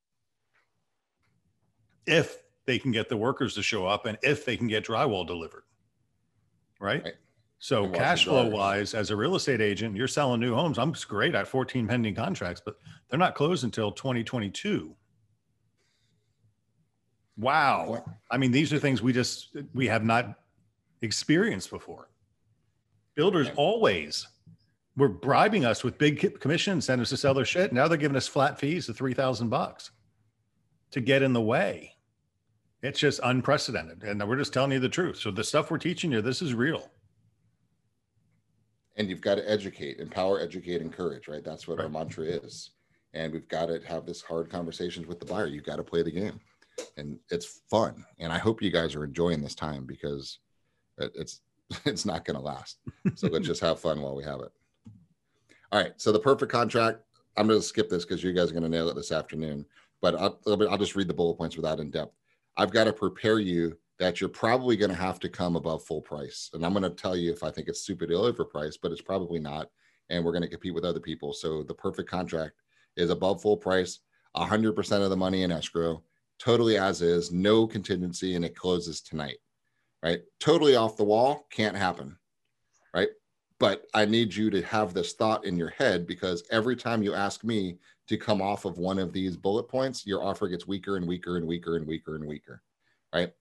If 2.07 2.43
they 2.67 2.79
can 2.79 2.91
get 2.91 3.09
the 3.09 3.17
workers 3.17 3.55
to 3.55 3.63
show 3.63 3.87
up 3.87 4.07
and 4.07 4.19
if 4.23 4.45
they 4.45 4.57
can 4.57 4.67
get 4.67 4.85
drywall 4.85 5.27
delivered. 5.27 5.65
Right. 6.81 7.05
Right. 7.05 7.15
So 7.61 7.85
And 7.85 7.95
cash 7.95 8.25
flow 8.25 8.49
wise, 8.49 8.95
as 8.95 9.11
a 9.11 9.17
real 9.17 9.37
estate 9.37 9.61
agent, 9.61 9.95
you're 9.95 10.09
selling 10.09 10.41
new 10.41 10.55
homes. 10.55 10.79
I'm 10.79 10.95
great 11.07 11.35
at 11.35 11.47
14 11.47 11.87
pending 11.87 12.15
contracts, 12.15 12.63
but 12.65 12.77
they're 13.09 13.19
not 13.19 13.35
closed 13.35 13.65
until 13.65 13.93
2022. 13.93 14.97
Wow. 17.37 18.05
I 18.31 18.37
mean, 18.37 18.51
these 18.53 18.73
are 18.73 18.79
things 18.79 19.03
we 19.03 19.13
just 19.13 19.57
we 19.75 19.87
have 19.89 20.05
not 20.05 20.35
experienced 21.03 21.71
before. 21.71 22.11
Builders 23.15 23.49
always 23.57 24.27
were 24.97 25.09
bribing 25.09 25.65
us 25.65 25.83
with 25.83 25.99
big 25.99 26.21
co- 26.21 26.31
commission 26.39 26.75
incentives 26.75 27.11
to 27.11 27.17
sell 27.17 27.35
their 27.35 27.45
shit. 27.45 27.73
Now 27.73 27.89
they're 27.89 27.97
giving 27.99 28.17
us 28.17 28.27
flat 28.29 28.59
fees 28.59 28.89
of 28.89 28.97
three 28.97 29.15
thousand 29.15 29.49
bucks 29.49 29.91
to 30.91 31.01
get 31.01 31.23
in 31.23 31.33
the 31.33 31.41
way. 31.41 31.93
It's 32.83 32.99
just 32.99 33.21
unprecedented, 33.23 34.03
and 34.05 34.27
we're 34.29 34.37
just 34.37 34.53
telling 34.53 34.73
you 34.73 34.81
the 34.81 34.89
truth. 34.89 35.19
So 35.19 35.31
the 35.31 35.45
stuff 35.45 35.71
we're 35.71 35.79
teaching 35.79 36.13
you, 36.13 36.23
this 36.23 36.41
is 36.43 36.55
real. 36.55 36.91
and 38.97 39.09
you've 39.09 39.21
got 39.21 39.37
to 39.37 39.51
educate, 39.51 39.99
empower, 39.99 40.41
educate, 40.41 40.81
encourage, 40.83 41.29
right? 41.29 41.45
That's 41.45 41.67
what 41.69 41.79
right. 41.79 41.85
our 41.85 41.91
mantra 41.91 42.25
is. 42.25 42.71
And 43.15 43.33
we've 43.33 43.49
got 43.49 43.67
to 43.67 43.81
have 43.87 44.07
this 44.07 44.23
hard 44.23 44.51
conversations 44.51 45.07
with 45.07 45.19
the 45.21 45.27
buyer. 45.27 45.47
You've 45.47 45.65
got 45.65 45.77
to 45.77 45.83
play 45.83 46.03
the 46.03 46.11
game, 46.11 46.41
and 46.97 47.19
it's 47.31 47.61
fun. 47.71 48.05
And 48.19 48.33
I 48.33 48.39
hope 48.39 48.63
you 48.63 48.71
guys 48.71 48.95
are 48.95 49.05
enjoying 49.05 49.41
this 49.41 49.55
time 49.55 49.85
because 49.87 50.39
it's 50.99 51.41
it's 51.85 52.05
not 52.05 52.25
going 52.25 52.37
to 52.37 52.43
last. 52.43 52.79
So 53.15 53.29
let's 53.29 53.47
just 53.47 53.61
have 53.61 53.79
fun 53.81 54.01
while 54.01 54.17
we 54.17 54.25
have 54.25 54.41
it. 54.41 54.53
All 55.73 55.81
right. 55.81 55.93
So 55.97 56.13
the 56.13 56.19
perfect 56.19 56.51
contract. 56.51 57.01
I'm 57.37 57.47
going 57.47 57.61
to 57.61 57.65
skip 57.65 57.89
this 57.89 58.05
because 58.05 58.25
you 58.25 58.33
guys 58.33 58.51
are 58.51 58.55
going 58.55 58.65
to 58.65 58.69
nail 58.69 58.89
it 58.89 58.97
this 58.97 59.13
afternoon. 59.13 59.65
But 60.01 60.17
I'll, 60.17 60.39
I'll 60.47 60.79
just 60.79 60.97
read 60.97 61.09
the 61.09 61.15
bullet 61.15 61.37
points 61.37 61.57
without 61.57 61.79
in 61.79 61.91
depth. 61.91 62.17
I've 62.57 62.73
got 62.73 62.85
to 62.85 62.93
prepare 62.93 63.39
you 63.39 63.79
that 63.99 64.21
you're 64.21 64.31
probably 64.31 64.77
going 64.77 64.91
to 64.91 64.97
have 64.97 65.21
to 65.21 65.29
come 65.29 65.57
above 65.57 65.85
full 65.85 66.01
price. 66.01 66.51
And 66.55 66.65
I'm 66.65 66.73
going 66.73 66.83
to 66.83 66.91
tell 66.91 67.17
you 67.17 67.31
if 67.31 67.43
I 67.43 67.51
think 67.51 67.69
it's 67.69 67.83
stupidly 67.83 68.17
overpriced, 68.17 68.79
but 68.83 68.93
it's 68.93 69.03
probably 69.03 69.39
not. 69.39 69.71
And 70.09 70.25
we're 70.25 70.33
going 70.33 70.43
to 70.43 70.49
compete 70.49 70.75
with 70.75 70.85
other 70.85 71.01
people. 71.01 71.33
So 71.33 71.63
the 71.63 71.75
perfect 71.75 72.11
contract 72.11 72.55
is 72.97 73.11
above 73.11 73.43
full 73.43 73.57
price, 73.57 74.01
100% 74.37 75.03
of 75.03 75.11
the 75.11 75.17
money 75.17 75.43
in 75.43 75.53
escrow, 75.53 76.03
totally 76.41 76.79
as 76.79 77.03
is, 77.03 77.31
no 77.31 77.67
contingency, 77.67 78.35
and 78.35 78.45
it 78.45 78.57
closes 78.57 79.01
tonight. 79.01 79.39
Right? 80.03 80.23
Totally 80.41 80.77
off 80.77 80.97
the 80.97 81.05
wall, 81.05 81.47
can't 81.51 81.77
happen. 81.77 82.17
Right? 82.95 83.11
But 83.59 83.85
I 83.95 84.07
need 84.07 84.35
you 84.35 84.49
to 84.51 84.63
have 84.63 84.95
this 84.95 85.13
thought 85.13 85.45
in 85.45 85.57
your 85.57 85.71
head 85.71 86.07
because 86.07 86.43
every 86.51 86.75
time 86.75 87.03
you 87.03 87.15
ask 87.15 87.45
me 87.45 87.77
to 88.09 88.17
come 88.17 88.41
off 88.41 88.65
of 88.65 88.79
one 88.79 88.99
of 88.99 89.13
these 89.13 89.37
bullet 89.37 89.65
points, 89.65 90.07
your 90.07 90.25
offer 90.25 90.49
gets 90.49 90.67
weaker 90.67 90.97
and 90.97 91.07
weaker 91.07 91.37
and 91.37 91.47
weaker 91.47 91.77
and 91.77 91.87
weaker 91.87 92.17
and 92.17 92.27
weaker. 92.27 92.63
Right? 93.15 93.33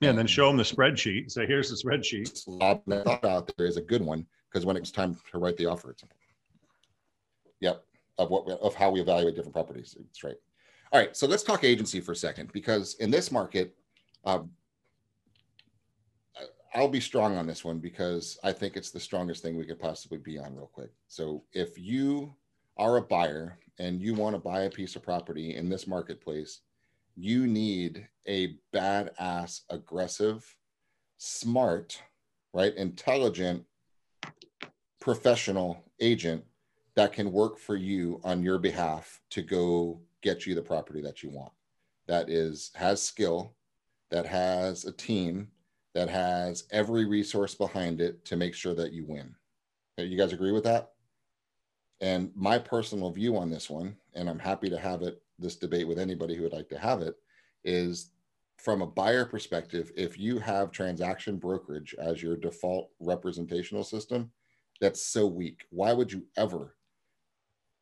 Yeah, 0.00 0.10
and 0.10 0.18
then 0.18 0.26
show 0.26 0.46
them 0.48 0.58
the 0.58 0.62
spreadsheet. 0.62 1.30
Say, 1.30 1.46
here's 1.46 1.70
the 1.70 1.76
spreadsheet. 1.76 2.44
thought 3.04 3.24
out 3.24 3.50
there 3.56 3.66
is 3.66 3.78
a 3.78 3.82
good 3.82 4.02
one 4.02 4.26
because 4.52 4.66
when 4.66 4.76
it's 4.76 4.90
time 4.90 5.16
to 5.32 5.38
write 5.38 5.56
the 5.56 5.64
offer, 5.64 5.90
it's 5.90 6.04
yep 7.60 7.82
of 8.18 8.30
what 8.30 8.46
of 8.48 8.74
how 8.74 8.90
we 8.90 9.00
evaluate 9.00 9.34
different 9.34 9.54
properties. 9.54 9.96
It's 9.98 10.22
right. 10.22 10.36
All 10.94 11.00
right, 11.00 11.16
so 11.16 11.26
let's 11.26 11.42
talk 11.42 11.64
agency 11.64 11.98
for 11.98 12.12
a 12.12 12.16
second 12.16 12.52
because 12.52 12.94
in 13.00 13.10
this 13.10 13.32
market, 13.32 13.74
um, 14.24 14.48
I'll 16.72 16.86
be 16.86 17.00
strong 17.00 17.36
on 17.36 17.48
this 17.48 17.64
one 17.64 17.80
because 17.80 18.38
I 18.44 18.52
think 18.52 18.76
it's 18.76 18.92
the 18.92 19.00
strongest 19.00 19.42
thing 19.42 19.56
we 19.56 19.64
could 19.64 19.80
possibly 19.80 20.18
be 20.18 20.38
on 20.38 20.54
real 20.54 20.70
quick. 20.72 20.92
So 21.08 21.42
if 21.52 21.76
you 21.76 22.32
are 22.76 22.98
a 22.98 23.02
buyer 23.02 23.58
and 23.80 24.00
you 24.00 24.14
want 24.14 24.36
to 24.36 24.38
buy 24.38 24.62
a 24.62 24.70
piece 24.70 24.94
of 24.94 25.02
property 25.02 25.56
in 25.56 25.68
this 25.68 25.88
marketplace, 25.88 26.60
you 27.16 27.48
need 27.48 28.06
a 28.28 28.54
badass, 28.72 29.62
aggressive, 29.70 30.46
smart, 31.16 32.00
right, 32.52 32.74
intelligent, 32.76 33.64
professional 35.00 35.82
agent 35.98 36.44
that 36.94 37.12
can 37.12 37.32
work 37.32 37.58
for 37.58 37.74
you 37.74 38.20
on 38.22 38.44
your 38.44 38.58
behalf 38.58 39.20
to 39.30 39.42
go 39.42 39.98
get 40.24 40.46
you 40.46 40.56
the 40.56 40.62
property 40.62 41.00
that 41.02 41.22
you 41.22 41.30
want. 41.30 41.52
That 42.08 42.28
is 42.28 42.72
has 42.74 43.00
skill, 43.00 43.54
that 44.10 44.26
has 44.26 44.84
a 44.84 44.92
team, 44.92 45.48
that 45.94 46.08
has 46.08 46.64
every 46.72 47.04
resource 47.04 47.54
behind 47.54 48.00
it 48.00 48.24
to 48.24 48.36
make 48.36 48.54
sure 48.54 48.74
that 48.74 48.92
you 48.92 49.04
win. 49.06 49.34
You 49.96 50.18
guys 50.18 50.32
agree 50.32 50.50
with 50.50 50.64
that? 50.64 50.90
And 52.00 52.32
my 52.34 52.58
personal 52.58 53.10
view 53.10 53.36
on 53.36 53.50
this 53.50 53.70
one, 53.70 53.96
and 54.14 54.28
I'm 54.28 54.40
happy 54.40 54.68
to 54.68 54.78
have 54.78 55.02
it 55.02 55.22
this 55.38 55.56
debate 55.56 55.86
with 55.86 55.98
anybody 55.98 56.34
who 56.34 56.42
would 56.42 56.52
like 56.52 56.68
to 56.70 56.78
have 56.78 57.00
it, 57.00 57.14
is 57.64 58.10
from 58.58 58.82
a 58.82 58.86
buyer 58.86 59.24
perspective, 59.24 59.92
if 59.96 60.18
you 60.18 60.38
have 60.38 60.70
transaction 60.70 61.36
brokerage 61.36 61.94
as 61.98 62.22
your 62.22 62.36
default 62.36 62.90
representational 62.98 63.84
system, 63.84 64.30
that's 64.80 65.04
so 65.06 65.26
weak. 65.26 65.66
Why 65.70 65.92
would 65.92 66.12
you 66.12 66.24
ever, 66.36 66.74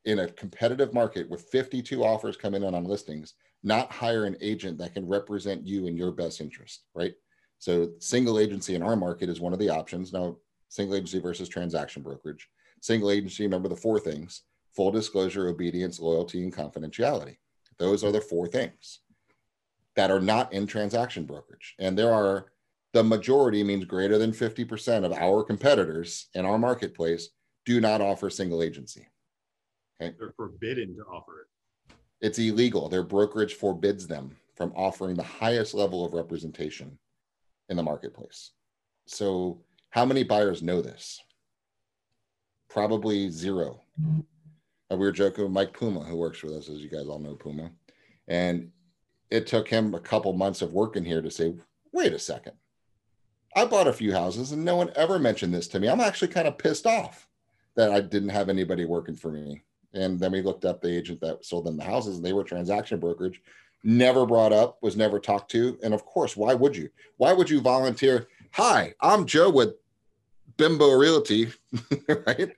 in 0.05 0.21
a 0.21 0.29
competitive 0.29 0.93
market 0.93 1.29
with 1.29 1.49
52 1.51 2.03
offers 2.05 2.37
coming 2.37 2.63
in 2.63 2.75
on 2.75 2.85
listings, 2.85 3.35
not 3.63 3.93
hire 3.93 4.25
an 4.25 4.37
agent 4.41 4.79
that 4.79 4.95
can 4.95 5.07
represent 5.07 5.67
you 5.67 5.87
in 5.87 5.97
your 5.97 6.11
best 6.11 6.41
interest, 6.41 6.85
right? 6.95 7.15
So, 7.59 7.91
single 8.01 8.41
agency 8.41 8.75
in 8.75 8.83
our 8.83 8.97
market 8.97 9.29
is 9.29 9.41
one 9.41 9.53
of 9.53 9.61
the 9.61 9.71
options. 9.71 10.13
Now, 10.13 10.37
single 10.69 10.97
agency 10.97 11.21
versus 11.21 11.49
transaction 11.49 12.03
brokerage. 12.03 12.49
Single 12.81 13.11
agency, 13.11 13.45
remember 13.45 13.69
the 13.69 13.77
four 13.77 14.01
things 14.01 14.43
full 14.75 14.91
disclosure, 14.91 15.49
obedience, 15.49 16.01
loyalty, 16.01 16.43
and 16.43 16.53
confidentiality. 16.53 17.37
Those 17.79 18.03
are 18.03 18.11
the 18.11 18.21
four 18.21 18.49
things 18.49 19.01
that 19.97 20.11
are 20.11 20.21
not 20.21 20.53
in 20.53 20.67
transaction 20.67 21.25
brokerage. 21.25 21.75
And 21.79 21.97
there 21.97 22.13
are 22.13 22.47
the 22.93 23.05
majority 23.05 23.63
means 23.63 23.85
greater 23.85 24.19
than 24.19 24.33
50% 24.33 25.05
of 25.05 25.13
our 25.13 25.43
competitors 25.43 26.29
in 26.35 26.45
our 26.45 26.59
marketplace 26.59 27.29
do 27.65 27.81
not 27.81 28.01
offer 28.01 28.29
single 28.29 28.63
agency. 28.63 29.07
Okay. 30.03 30.15
They're 30.19 30.35
forbidden 30.37 30.97
to 30.97 31.03
offer 31.05 31.41
it. 31.41 31.95
It's 32.21 32.39
illegal. 32.39 32.89
Their 32.89 33.03
brokerage 33.03 33.55
forbids 33.55 34.07
them 34.07 34.37
from 34.55 34.73
offering 34.77 35.17
the 35.17 35.23
highest 35.23 35.75
level 35.75 36.05
of 36.05 36.15
representation 36.15 36.99
in 37.69 37.77
the 37.77 37.83
marketplace. 37.83 38.53
So, 39.07 39.61
how 39.91 40.05
many 40.05 40.23
buyers 40.23 40.63
know 40.63 40.81
this? 40.81 41.21
Probably 42.69 43.29
zero. 43.31 43.81
And 44.91 45.01
we 45.01 45.07
were 45.07 45.13
joking 45.13 45.45
with 45.45 45.53
Mike 45.53 45.77
Puma, 45.77 46.01
who 46.01 46.17
works 46.17 46.43
with 46.43 46.53
us, 46.55 46.69
as 46.69 46.81
you 46.81 46.89
guys 46.89 47.09
all 47.09 47.19
know 47.19 47.35
Puma. 47.35 47.71
And 48.29 48.71
it 49.31 49.47
took 49.47 49.69
him 49.69 49.95
a 49.95 50.01
couple 50.01 50.33
months 50.33 50.63
of 50.63 50.73
working 50.73 51.05
here 51.05 51.23
to 51.23 51.31
say, 51.31 51.55
wait 51.93 52.13
a 52.13 52.19
second. 52.19 52.53
I 53.55 53.67
bought 53.67 53.89
a 53.89 53.93
few 53.93 54.13
houses 54.13 54.53
and 54.53 54.65
no 54.65 54.77
one 54.77 54.91
ever 54.97 55.19
mentioned 55.19 55.53
this 55.53 55.69
to 55.69 55.81
me. 55.81 55.89
I'm 55.89 56.01
actually 56.01 56.29
kind 56.29 56.49
of 56.49 56.57
pissed 56.57 56.87
off 56.87 57.29
that 57.75 57.91
I 57.91 58.01
didn't 58.01 58.31
have 58.31 58.49
anybody 58.49 58.85
working 58.85 59.17
for 59.17 59.31
me. 59.31 59.63
And 59.95 60.19
then 60.19 60.33
we 60.33 60.43
looked 60.43 60.65
up 60.65 60.81
the 60.81 60.97
agent 60.97 61.21
that 61.21 61.45
sold 61.45 61.67
them 61.67 61.77
the 61.77 61.85
houses 61.85 62.17
and 62.17 62.25
they 62.25 62.33
were 62.33 62.45
transaction 62.45 62.99
brokerage, 62.99 63.43
never 63.85 64.25
brought 64.27 64.53
up, 64.53 64.79
was 64.83 64.97
never 64.97 65.19
talked 65.19 65.51
to. 65.53 65.79
And 65.83 65.93
of 65.93 66.05
course, 66.05 66.37
why 66.37 66.55
would 66.55 66.77
you? 66.77 66.89
Why 67.17 67.33
would 67.33 67.51
you 67.51 67.61
volunteer? 67.61 68.29
Hi, 68.53 68.95
I'm 69.01 69.27
Joe 69.27 69.51
with 69.51 69.75
Bimbo 70.57 70.93
Realty, 70.93 71.53
right? 72.27 72.51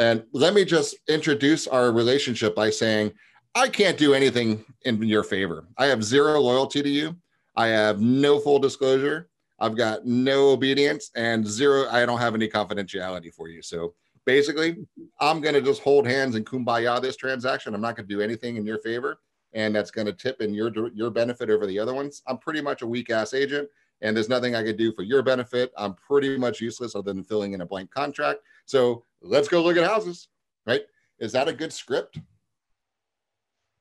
And 0.00 0.24
let 0.32 0.54
me 0.54 0.64
just 0.64 0.96
introduce 1.08 1.66
our 1.66 1.92
relationship 1.92 2.54
by 2.56 2.70
saying, 2.70 3.12
I 3.54 3.68
can't 3.68 3.98
do 3.98 4.14
anything 4.14 4.64
in 4.84 5.02
your 5.02 5.22
favor. 5.22 5.66
I 5.76 5.86
have 5.86 6.02
zero 6.02 6.40
loyalty 6.40 6.82
to 6.82 6.88
you. 6.88 7.16
I 7.54 7.66
have 7.68 8.00
no 8.00 8.40
full 8.40 8.58
disclosure. 8.58 9.28
I've 9.60 9.76
got 9.76 10.06
no 10.06 10.50
obedience 10.50 11.10
and 11.14 11.46
zero. 11.46 11.86
I 11.90 12.06
don't 12.06 12.18
have 12.18 12.34
any 12.34 12.48
confidentiality 12.48 13.32
for 13.32 13.48
you. 13.48 13.62
So 13.62 13.94
basically, 14.24 14.76
I'm 15.20 15.40
going 15.40 15.54
to 15.54 15.62
just 15.62 15.82
hold 15.82 16.06
hands 16.06 16.34
and 16.34 16.46
kumbaya 16.46 17.00
this 17.00 17.16
transaction. 17.16 17.74
I'm 17.74 17.80
not 17.80 17.96
going 17.96 18.08
to 18.08 18.14
do 18.14 18.20
anything 18.20 18.56
in 18.56 18.66
your 18.66 18.78
favor, 18.78 19.20
and 19.52 19.74
that's 19.74 19.90
going 19.90 20.06
to 20.06 20.12
tip 20.12 20.40
in 20.40 20.54
your 20.54 20.70
your 20.94 21.10
benefit 21.10 21.50
over 21.50 21.66
the 21.66 21.78
other 21.78 21.94
ones. 21.94 22.22
I'm 22.26 22.38
pretty 22.38 22.60
much 22.60 22.82
a 22.82 22.86
weak 22.86 23.10
ass 23.10 23.34
agent, 23.34 23.68
and 24.00 24.16
there's 24.16 24.28
nothing 24.28 24.54
I 24.54 24.62
could 24.62 24.76
do 24.76 24.92
for 24.92 25.02
your 25.02 25.22
benefit. 25.22 25.72
I'm 25.76 25.94
pretty 25.94 26.36
much 26.36 26.60
useless 26.60 26.94
other 26.94 27.12
than 27.12 27.24
filling 27.24 27.52
in 27.52 27.60
a 27.60 27.66
blank 27.66 27.90
contract. 27.90 28.40
So 28.66 29.04
let's 29.20 29.48
go 29.48 29.62
look 29.62 29.76
at 29.76 29.84
houses. 29.84 30.28
Right? 30.66 30.82
Is 31.18 31.32
that 31.32 31.48
a 31.48 31.52
good 31.52 31.72
script? 31.72 32.18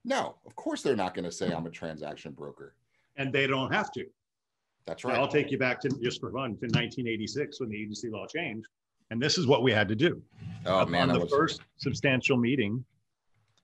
No, 0.04 0.36
of 0.46 0.56
course 0.56 0.82
they're 0.82 0.96
not 0.96 1.14
going 1.14 1.26
to 1.26 1.32
say 1.32 1.52
I'm 1.52 1.68
a 1.68 1.70
transaction 1.70 2.32
broker. 2.32 2.76
And 3.18 3.32
they 3.32 3.46
don't 3.46 3.72
have 3.72 3.92
to. 3.94 4.06
That's 4.88 5.04
right. 5.04 5.16
I'll 5.16 5.28
take 5.28 5.52
you 5.52 5.60
back 5.60 5.80
to 5.82 5.90
just 6.02 6.20
for 6.20 6.32
fun 6.32 6.58
to 6.58 6.66
1986 6.66 7.60
when 7.60 7.70
the 7.70 7.80
agency 7.80 8.10
law 8.10 8.26
changed. 8.26 8.68
And 9.12 9.22
this 9.22 9.38
is 9.38 9.46
what 9.46 9.62
we 9.62 9.72
had 9.72 9.88
to 9.90 9.96
do. 9.96 10.22
Oh, 10.66 10.86
man. 10.86 11.12
On 11.12 11.20
the 11.20 11.28
first 11.28 11.62
substantial 11.78 12.38
meeting, 12.38 12.84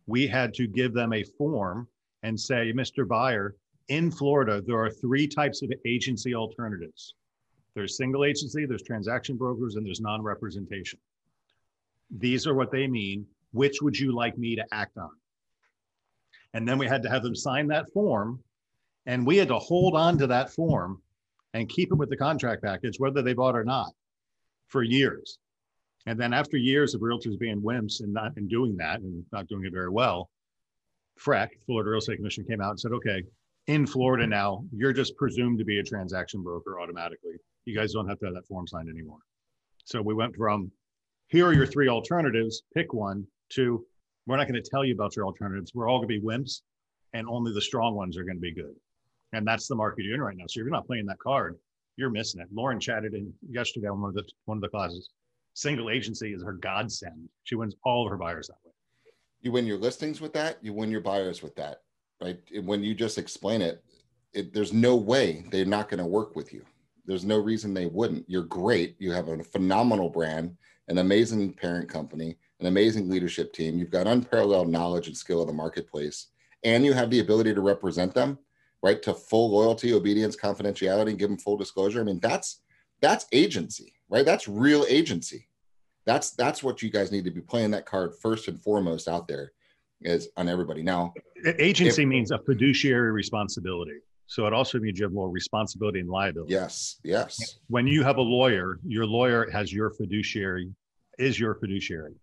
we 0.06 0.28
had 0.28 0.54
to 0.56 0.68
give 0.68 0.94
them 0.94 1.14
a 1.14 1.24
form 1.24 1.88
and 2.22 2.40
say, 2.40 2.72
Mr. 2.74 3.08
Buyer, 3.08 3.56
in 3.88 4.12
Florida, 4.12 4.62
there 4.62 4.78
are 4.78 4.92
three 4.92 5.28
types 5.28 5.62
of 5.64 5.72
agency 5.86 6.36
alternatives 6.36 7.16
there's 7.78 7.96
single 7.96 8.26
agency, 8.26 8.66
there's 8.66 8.82
transaction 8.82 9.38
brokers, 9.38 9.76
and 9.76 9.86
there's 9.86 10.02
non 10.02 10.24
representation. 10.24 10.98
These 12.10 12.48
are 12.48 12.56
what 12.56 12.72
they 12.72 12.88
mean. 12.88 13.28
Which 13.52 13.84
would 13.84 13.98
you 13.98 14.16
like 14.16 14.36
me 14.36 14.56
to 14.56 14.66
act 14.72 14.98
on? 14.98 15.12
And 16.56 16.68
then 16.68 16.80
we 16.80 16.88
had 16.88 17.04
to 17.04 17.10
have 17.10 17.22
them 17.22 17.36
sign 17.36 17.68
that 17.68 17.86
form. 17.94 18.44
And 19.06 19.28
we 19.28 19.38
had 19.38 19.50
to 19.50 19.60
hold 19.60 19.96
on 19.96 20.18
to 20.18 20.26
that 20.26 20.50
form 20.50 21.04
and 21.54 21.70
keep 21.70 21.92
it 21.92 21.96
with 21.96 22.10
the 22.10 22.18
contract 22.18 22.64
package, 22.64 23.00
whether 23.00 23.22
they 23.22 23.34
bought 23.34 23.56
or 23.56 23.64
not, 23.64 23.94
for 24.68 24.84
years. 24.84 25.40
And 26.06 26.20
then 26.20 26.34
after 26.34 26.58
years 26.58 26.94
of 26.96 27.02
realtors 27.02 27.38
being 27.38 27.62
wimps 27.62 28.00
and 28.02 28.14
not 28.14 28.32
and 28.38 28.50
doing 28.50 28.78
that 28.78 29.02
and 29.02 29.26
not 29.32 29.48
doing 29.48 29.66
it 29.66 29.74
very 29.74 29.90
well, 29.90 30.30
FREC, 31.20 31.50
Florida 31.66 31.90
Real 31.90 32.00
Estate 32.00 32.18
Commission, 32.18 32.46
came 32.46 32.62
out 32.62 32.72
and 32.72 32.80
said, 32.80 32.92
okay, 32.94 33.24
in 33.68 33.86
Florida 33.86 34.26
now, 34.26 34.64
you're 34.72 34.94
just 34.94 35.18
presumed 35.18 35.60
to 35.60 35.66
be 35.66 35.80
a 35.80 35.84
transaction 35.84 36.42
broker 36.42 36.80
automatically. 36.80 37.34
You 37.66 37.76
guys 37.76 37.92
don't 37.92 38.08
have 38.08 38.20
to 38.20 38.26
have 38.26 38.36
that 38.36 38.48
form 38.48 38.68
signed 38.68 38.90
anymore. 38.90 39.20
So 39.84 40.02
we 40.02 40.14
went 40.14 40.36
from 40.36 40.72
here 41.28 41.48
are 41.48 41.54
your 41.54 41.66
three 41.66 41.90
alternatives, 41.90 42.64
pick 42.74 42.94
one, 42.94 43.28
to 43.50 43.86
we're 44.26 44.38
not 44.38 44.48
going 44.48 44.62
to 44.62 44.70
tell 44.70 44.86
you 44.86 44.94
about 44.94 45.16
your 45.16 45.26
alternatives. 45.26 45.72
We're 45.74 45.90
all 45.90 46.00
going 46.00 46.10
to 46.10 46.20
be 46.20 46.26
wimps, 46.26 46.62
and 47.14 47.28
only 47.28 47.54
the 47.54 47.62
strong 47.62 47.96
ones 47.96 48.18
are 48.18 48.24
going 48.24 48.38
to 48.38 48.42
be 48.42 48.54
good. 48.54 48.76
And 49.34 49.46
that's 49.46 49.68
the 49.68 49.76
market 49.76 50.06
you're 50.06 50.16
in 50.16 50.22
right 50.22 50.38
now. 50.38 50.46
So 50.48 50.62
you're 50.62 50.70
not 50.70 50.88
playing 50.88 51.06
that 51.08 51.20
card, 51.20 51.58
you're 51.98 52.10
missing 52.12 52.40
it. 52.40 52.48
Lauren 52.54 52.80
chatted 52.80 53.14
in 53.14 53.34
yesterday 53.50 53.88
on 53.88 54.02
one 54.02 54.10
of 54.10 54.16
the 54.16 54.24
one 54.46 54.58
of 54.58 54.62
the 54.62 54.70
classes. 54.70 55.10
single 55.54 55.90
agency 55.90 56.34
is 56.34 56.44
her 56.44 56.54
godsend. 56.54 57.28
She 57.44 57.56
wins 57.56 57.76
all 57.84 58.06
of 58.06 58.12
her 58.12 58.18
buyers 58.18 58.48
that 58.48 58.58
way. 58.64 58.72
You 59.42 59.52
win 59.52 59.66
your 59.66 59.78
listings 59.78 60.22
with 60.22 60.34
that. 60.34 60.58
You 60.62 60.74
win 60.74 60.92
your 60.92 61.02
buyers 61.02 61.42
with 61.42 61.56
that, 61.56 61.82
right? 62.22 62.40
When 62.64 62.84
you 62.84 62.94
just 62.94 63.18
explain 63.18 63.62
it, 63.62 63.84
it 64.34 64.54
there's 64.54 64.74
no 64.74 64.96
way 64.96 65.46
they're 65.52 65.66
not 65.66 65.90
going 65.90 66.00
to 66.00 66.06
work 66.06 66.36
with 66.36 66.54
you. 66.54 66.64
There's 67.06 67.26
no 67.26 67.40
reason 67.40 67.74
they 67.74 67.86
wouldn't. 67.88 68.26
You're 68.28 68.44
great. 68.44 68.96
You 69.00 69.12
have 69.14 69.30
a 69.30 69.44
phenomenal 69.44 70.10
brand, 70.10 70.56
an 70.90 71.00
amazing 71.00 71.54
parent 71.54 71.90
company, 71.90 72.38
an 72.60 72.68
amazing 72.68 73.10
leadership 73.10 73.54
team. 73.54 73.78
You've 73.78 73.92
got 73.92 74.08
unparalleled 74.08 74.70
knowledge 74.70 75.08
and 75.08 75.18
skill 75.18 75.42
of 75.42 75.48
the 75.48 75.54
marketplace, 75.54 76.28
and 76.64 76.86
you 76.86 76.94
have 76.94 77.10
the 77.10 77.22
ability 77.22 77.54
to 77.54 77.62
represent 77.62 78.14
them, 78.14 78.38
right? 78.84 79.02
To 79.04 79.14
full 79.14 79.52
loyalty, 79.52 79.94
obedience, 79.94 80.36
confidentiality, 80.36 81.10
and 81.10 81.20
give 81.20 81.30
them 81.30 81.38
full 81.38 81.58
disclosure. 81.58 82.02
I 82.02 82.04
mean, 82.04 82.20
that's 82.20 82.62
that's 83.02 83.26
agency, 83.32 83.94
right? 84.10 84.26
That's 84.26 84.48
real 84.48 84.86
agency. 84.88 85.48
That's 86.06 86.32
that's 86.32 86.64
what 86.64 86.82
you 86.82 86.90
guys 86.90 87.12
need 87.12 87.26
to 87.26 87.32
be 87.32 87.42
playing 87.42 87.72
that 87.72 87.86
card 87.86 88.14
first 88.22 88.48
and 88.48 88.62
foremost 88.62 89.08
out 89.08 89.28
there 89.28 89.52
is 90.02 90.30
on 90.38 90.48
everybody. 90.48 90.84
Now, 90.84 91.14
agency 91.60 92.04
if, 92.04 92.08
means 92.08 92.32
a 92.32 92.40
fiduciary 92.40 93.12
responsibility. 93.12 94.00
So 94.28 94.46
it 94.46 94.54
also 94.54 94.78
means 94.78 95.00
you 95.00 95.06
have 95.06 95.14
more 95.14 95.30
responsibility 95.30 96.00
and 96.00 96.10
liability. 96.10 96.54
Yes, 96.54 97.00
yes. 97.04 97.60
When 97.68 97.88
you 97.88 98.04
have 98.04 98.18
a 98.18 98.22
lawyer, 98.22 98.80
your 98.86 99.06
lawyer 99.06 99.50
has 99.52 99.72
your 99.72 99.90
fiduciary, 99.90 100.74
is 101.18 101.40
your 101.40 101.56
fiduciary. 101.56 102.14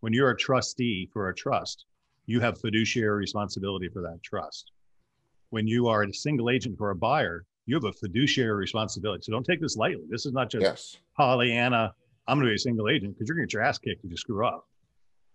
When 0.00 0.12
you're 0.12 0.30
a 0.30 0.36
trustee 0.36 1.08
for 1.12 1.30
a 1.30 1.34
trust, 1.34 1.86
you 2.26 2.40
have 2.40 2.60
fiduciary 2.60 3.18
responsibility 3.18 3.88
for 3.88 4.02
that 4.02 4.22
trust. 4.22 4.70
When 5.50 5.66
you 5.66 5.88
are 5.88 6.02
a 6.02 6.12
single 6.12 6.50
agent 6.50 6.78
for 6.78 6.90
a 6.90 6.94
buyer, 6.94 7.44
you 7.66 7.74
have 7.74 7.84
a 7.84 7.92
fiduciary 7.92 8.52
responsibility. 8.52 9.22
So 9.22 9.32
don't 9.32 9.44
take 9.44 9.60
this 9.60 9.76
lightly. 9.76 10.04
This 10.08 10.26
is 10.26 10.32
not 10.32 10.50
just 10.50 10.62
yes. 10.62 10.96
Pollyanna. 11.16 11.92
I'm 12.26 12.38
going 12.38 12.46
to 12.46 12.50
be 12.50 12.54
a 12.54 12.58
single 12.58 12.88
agent 12.88 13.14
because 13.14 13.28
you're 13.28 13.36
going 13.36 13.46
to 13.46 13.52
get 13.52 13.54
your 13.54 13.62
ass 13.62 13.78
kicked 13.78 14.04
if 14.04 14.10
you 14.10 14.16
screw 14.16 14.46
up. 14.46 14.66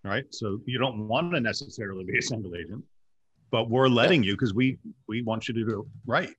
Right. 0.04 0.26
So 0.32 0.60
you 0.66 0.78
don't 0.78 1.08
want 1.08 1.34
to 1.34 1.42
necessarily 1.42 2.06
be 2.06 2.18
a 2.18 2.22
single 2.22 2.56
agent, 2.56 2.84
but 3.52 3.70
we're 3.70 3.88
letting 3.88 4.24
yeah. 4.24 4.30
you 4.30 4.34
because 4.34 4.54
we 4.54 4.78
we 5.08 5.22
want 5.24 5.48
you 5.48 5.54
to 5.56 5.66
do 5.66 5.80
it 5.82 5.86
right. 6.06 6.30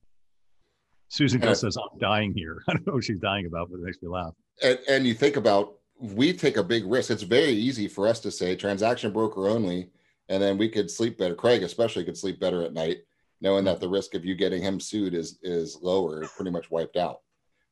Susan 1.09 1.39
Gill 1.39 1.55
says, 1.55 1.77
I'm 1.77 1.97
dying 1.99 2.33
here. 2.33 2.63
I 2.67 2.73
don't 2.73 2.87
know 2.87 2.93
what 2.93 3.03
she's 3.03 3.19
dying 3.19 3.45
about, 3.45 3.69
but 3.69 3.77
it 3.77 3.83
makes 3.83 4.01
me 4.01 4.09
laugh. 4.09 4.33
And, 4.61 4.79
and 4.89 5.07
you 5.07 5.13
think 5.13 5.35
about 5.35 5.75
we 5.99 6.33
take 6.33 6.57
a 6.57 6.63
big 6.63 6.85
risk. 6.85 7.09
It's 7.09 7.23
very 7.23 7.51
easy 7.51 7.87
for 7.87 8.07
us 8.07 8.19
to 8.21 8.31
say 8.31 8.55
transaction 8.55 9.11
broker 9.11 9.47
only, 9.47 9.89
and 10.29 10.41
then 10.41 10.57
we 10.57 10.69
could 10.69 10.91
sleep 10.91 11.17
better. 11.17 11.35
Craig, 11.35 11.63
especially, 11.63 12.03
could 12.05 12.17
sleep 12.17 12.39
better 12.39 12.63
at 12.63 12.73
night 12.73 12.99
knowing 13.41 13.59
mm-hmm. 13.59 13.65
that 13.65 13.79
the 13.79 13.89
risk 13.89 14.13
of 14.13 14.25
you 14.25 14.35
getting 14.35 14.61
him 14.61 14.79
sued 14.79 15.13
is 15.13 15.39
is 15.41 15.77
lower, 15.81 16.25
pretty 16.35 16.51
much 16.51 16.71
wiped 16.71 16.97
out, 16.97 17.21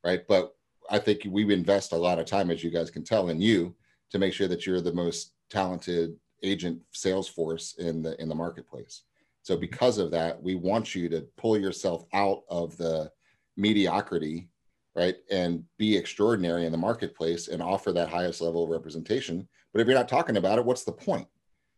right? 0.04 0.22
But 0.28 0.56
I 0.90 1.00
think 1.00 1.22
we 1.28 1.52
invest 1.52 1.94
a 1.94 1.98
lot 1.98 2.20
of 2.20 2.26
time, 2.26 2.52
as 2.52 2.64
you 2.64 2.70
guys 2.70 2.92
can 2.92 3.04
tell, 3.04 3.30
in 3.30 3.42
you 3.42 3.76
to 4.12 4.20
make 4.20 4.34
sure 4.34 4.48
that 4.48 4.66
you're 4.66 4.82
the 4.82 4.94
most 4.94 5.34
talented 5.50 6.16
agent 6.44 6.80
sales 6.92 7.28
force 7.28 7.76
in 7.80 8.02
the 8.02 8.20
in 8.22 8.30
the 8.30 8.36
marketplace. 8.36 9.04
So 9.42 9.54
mm-hmm. 9.54 9.62
because 9.62 9.98
of 9.98 10.12
that, 10.12 10.42
we 10.42 10.56
want 10.56 10.96
you 10.96 11.10
to 11.10 11.22
pull 11.38 11.58
yourself 11.58 12.06
out 12.14 12.44
of 12.50 12.78
the 12.78 13.12
mediocrity, 13.58 14.50
right, 14.96 15.16
and 15.32 15.64
be 15.78 15.96
extraordinary 15.96 16.66
in 16.66 16.72
the 16.72 16.78
marketplace 16.78 17.48
and 17.48 17.62
offer 17.62 17.92
that 17.92 18.10
highest 18.10 18.42
level 18.42 18.64
of 18.64 18.70
representation. 18.70 19.48
But 19.72 19.82
if 19.82 19.88
you're 19.88 19.98
not 19.98 20.10
talking 20.10 20.38
about 20.38 20.60
it, 20.60 20.66
what's 20.66 20.84
the 20.84 20.92
point? 20.92 21.28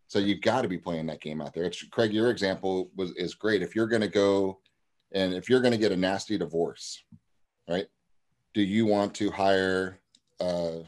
So 0.07 0.19
you've 0.19 0.41
got 0.41 0.61
to 0.61 0.67
be 0.67 0.77
playing 0.77 1.05
that 1.07 1.21
game 1.21 1.41
out 1.41 1.53
there. 1.53 1.65
It's, 1.65 1.83
Craig, 1.83 2.13
your 2.13 2.31
example 2.31 2.89
was 2.95 3.11
is 3.11 3.35
great. 3.35 3.61
If 3.61 3.75
you're 3.75 3.87
going 3.87 4.01
to 4.01 4.07
go 4.07 4.59
and 5.11 5.33
if 5.33 5.49
you're 5.49 5.61
going 5.61 5.73
to 5.73 5.77
get 5.77 5.91
a 5.91 5.97
nasty 5.97 6.37
divorce, 6.37 7.03
right? 7.69 7.87
Do 8.53 8.61
you 8.61 8.85
want 8.85 9.13
to 9.15 9.29
hire 9.29 9.99
uh, 10.39 10.79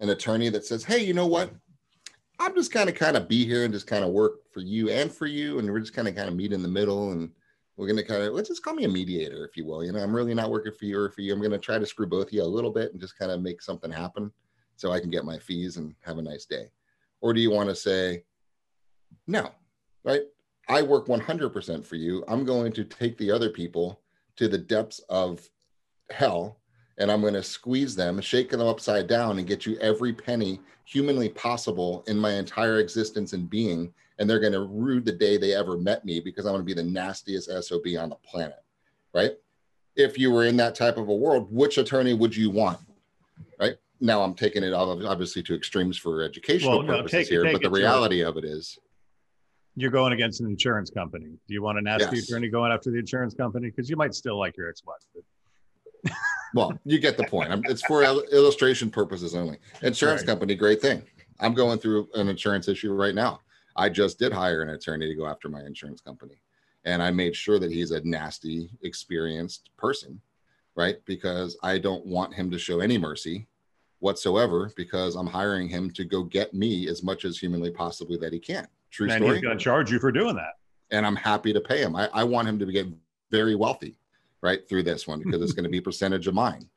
an 0.00 0.10
attorney 0.10 0.48
that 0.50 0.64
says, 0.64 0.84
"Hey, 0.84 1.04
you 1.04 1.14
know 1.14 1.26
what? 1.26 1.50
I'm 2.40 2.54
just 2.54 2.72
kind 2.72 2.88
of 2.88 2.94
kind 2.94 3.16
of 3.16 3.28
be 3.28 3.44
here 3.44 3.64
and 3.64 3.72
just 3.72 3.86
kind 3.86 4.04
of 4.04 4.10
work 4.10 4.50
for 4.52 4.60
you 4.60 4.90
and 4.90 5.12
for 5.12 5.26
you, 5.26 5.58
and 5.58 5.70
we're 5.70 5.80
just 5.80 5.94
kind 5.94 6.08
of 6.08 6.16
kind 6.16 6.28
of 6.28 6.34
meet 6.34 6.52
in 6.52 6.62
the 6.62 6.68
middle, 6.68 7.12
and 7.12 7.30
we're 7.76 7.86
going 7.86 7.98
to 7.98 8.04
kind 8.04 8.22
of 8.22 8.32
let's 8.32 8.48
just 8.48 8.62
call 8.62 8.74
me 8.74 8.84
a 8.84 8.88
mediator, 8.88 9.44
if 9.46 9.56
you 9.56 9.66
will. 9.66 9.84
You 9.84 9.92
know, 9.92 10.00
I'm 10.00 10.14
really 10.14 10.34
not 10.34 10.50
working 10.50 10.72
for 10.72 10.86
you 10.86 10.98
or 10.98 11.10
for 11.10 11.20
you. 11.20 11.32
I'm 11.32 11.40
going 11.40 11.52
to 11.52 11.58
try 11.58 11.78
to 11.78 11.86
screw 11.86 12.06
both 12.06 12.28
of 12.28 12.32
you 12.32 12.42
a 12.42 12.44
little 12.44 12.70
bit 12.70 12.92
and 12.92 13.00
just 13.00 13.18
kind 13.18 13.30
of 13.30 13.42
make 13.42 13.62
something 13.62 13.92
happen, 13.92 14.32
so 14.76 14.90
I 14.90 15.00
can 15.00 15.10
get 15.10 15.24
my 15.24 15.38
fees 15.38 15.76
and 15.76 15.94
have 16.00 16.18
a 16.18 16.22
nice 16.22 16.46
day." 16.46 16.70
Or 17.24 17.32
do 17.32 17.40
you 17.40 17.50
want 17.50 17.70
to 17.70 17.74
say, 17.74 18.22
no, 19.26 19.50
right? 20.04 20.24
I 20.68 20.82
work 20.82 21.06
100% 21.06 21.82
for 21.82 21.96
you. 21.96 22.22
I'm 22.28 22.44
going 22.44 22.70
to 22.72 22.84
take 22.84 23.16
the 23.16 23.30
other 23.30 23.48
people 23.48 24.02
to 24.36 24.46
the 24.46 24.58
depths 24.58 24.98
of 25.08 25.40
hell 26.10 26.58
and 26.98 27.10
I'm 27.10 27.22
going 27.22 27.32
to 27.32 27.42
squeeze 27.42 27.96
them, 27.96 28.20
shake 28.20 28.50
them 28.50 28.60
upside 28.60 29.06
down, 29.06 29.38
and 29.38 29.46
get 29.46 29.64
you 29.64 29.78
every 29.78 30.12
penny 30.12 30.60
humanly 30.84 31.30
possible 31.30 32.04
in 32.08 32.18
my 32.18 32.32
entire 32.32 32.78
existence 32.78 33.32
and 33.32 33.48
being. 33.48 33.94
And 34.18 34.28
they're 34.28 34.38
going 34.38 34.52
to 34.52 34.68
rue 34.68 35.00
the 35.00 35.10
day 35.10 35.38
they 35.38 35.54
ever 35.54 35.78
met 35.78 36.04
me 36.04 36.20
because 36.20 36.44
I'm 36.44 36.52
going 36.52 36.60
to 36.60 36.74
be 36.74 36.74
the 36.74 36.86
nastiest 36.86 37.48
SOB 37.48 37.86
on 37.98 38.10
the 38.10 38.16
planet. 38.16 38.62
Right. 39.14 39.32
If 39.96 40.18
you 40.18 40.30
were 40.30 40.44
in 40.44 40.58
that 40.58 40.74
type 40.74 40.98
of 40.98 41.08
a 41.08 41.14
world, 41.14 41.48
which 41.50 41.78
attorney 41.78 42.12
would 42.12 42.36
you 42.36 42.50
want? 42.50 42.80
Now 44.04 44.20
I'm 44.22 44.34
taking 44.34 44.62
it 44.62 44.74
obviously 44.74 45.42
to 45.44 45.54
extremes 45.54 45.96
for 45.96 46.22
educational 46.22 46.78
well, 46.78 46.82
no, 46.82 46.96
purposes 46.98 47.20
take, 47.20 47.28
here, 47.28 47.42
take 47.42 47.54
but 47.54 47.62
the 47.62 47.70
reality 47.70 48.22
of 48.22 48.36
it 48.36 48.44
is 48.44 48.78
you're 49.76 49.90
going 49.90 50.12
against 50.12 50.42
an 50.42 50.46
insurance 50.46 50.90
company. 50.90 51.24
Do 51.24 51.54
you 51.54 51.62
want 51.62 51.78
a 51.78 51.80
nasty 51.80 52.16
yes. 52.16 52.28
attorney 52.28 52.48
going 52.48 52.70
after 52.70 52.90
the 52.90 52.98
insurance 52.98 53.32
company? 53.32 53.70
Because 53.70 53.88
you 53.88 53.96
might 53.96 54.14
still 54.14 54.38
like 54.38 54.56
your 54.56 54.68
ex-wife. 54.68 55.00
Well, 56.54 56.72
you 56.84 57.00
get 57.00 57.16
the 57.16 57.24
point. 57.24 57.50
It's 57.64 57.82
for 57.82 58.04
illustration 58.04 58.88
purposes 58.88 59.34
only. 59.34 59.58
Insurance 59.82 60.20
right. 60.20 60.28
company, 60.28 60.54
great 60.54 60.80
thing. 60.80 61.02
I'm 61.40 61.52
going 61.52 61.80
through 61.80 62.08
an 62.14 62.28
insurance 62.28 62.68
issue 62.68 62.92
right 62.92 63.14
now. 63.14 63.40
I 63.74 63.88
just 63.88 64.20
did 64.20 64.32
hire 64.32 64.62
an 64.62 64.68
attorney 64.68 65.08
to 65.08 65.16
go 65.16 65.26
after 65.26 65.48
my 65.48 65.62
insurance 65.62 66.00
company, 66.00 66.40
and 66.84 67.02
I 67.02 67.10
made 67.10 67.34
sure 67.34 67.58
that 67.58 67.72
he's 67.72 67.90
a 67.90 68.06
nasty, 68.06 68.70
experienced 68.82 69.70
person, 69.76 70.20
right? 70.76 70.98
Because 71.06 71.58
I 71.64 71.78
don't 71.78 72.06
want 72.06 72.32
him 72.32 72.52
to 72.52 72.58
show 72.58 72.78
any 72.78 72.98
mercy 72.98 73.48
whatsoever 74.04 74.70
because 74.76 75.16
I'm 75.16 75.26
hiring 75.26 75.66
him 75.66 75.90
to 75.92 76.04
go 76.04 76.22
get 76.22 76.52
me 76.52 76.88
as 76.88 77.02
much 77.02 77.24
as 77.24 77.38
humanly 77.38 77.70
possibly 77.70 78.18
that 78.18 78.34
he 78.34 78.38
can. 78.38 78.68
True 78.90 79.08
and 79.08 79.16
story. 79.16 79.36
he's 79.36 79.42
going 79.42 79.56
to 79.56 79.64
charge 79.64 79.90
you 79.90 79.98
for 79.98 80.12
doing 80.12 80.36
that. 80.36 80.52
And 80.90 81.06
I'm 81.06 81.16
happy 81.16 81.54
to 81.54 81.60
pay 81.60 81.80
him. 81.80 81.96
I, 81.96 82.10
I 82.12 82.22
want 82.22 82.46
him 82.46 82.58
to 82.58 82.66
get 82.66 82.86
very 83.30 83.54
wealthy, 83.54 83.96
right, 84.42 84.68
through 84.68 84.82
this 84.82 85.08
one 85.08 85.20
because 85.20 85.40
it's 85.40 85.54
going 85.54 85.64
to 85.64 85.70
be 85.70 85.80
percentage 85.90 86.26
of 86.26 86.34
mine, 86.34 86.68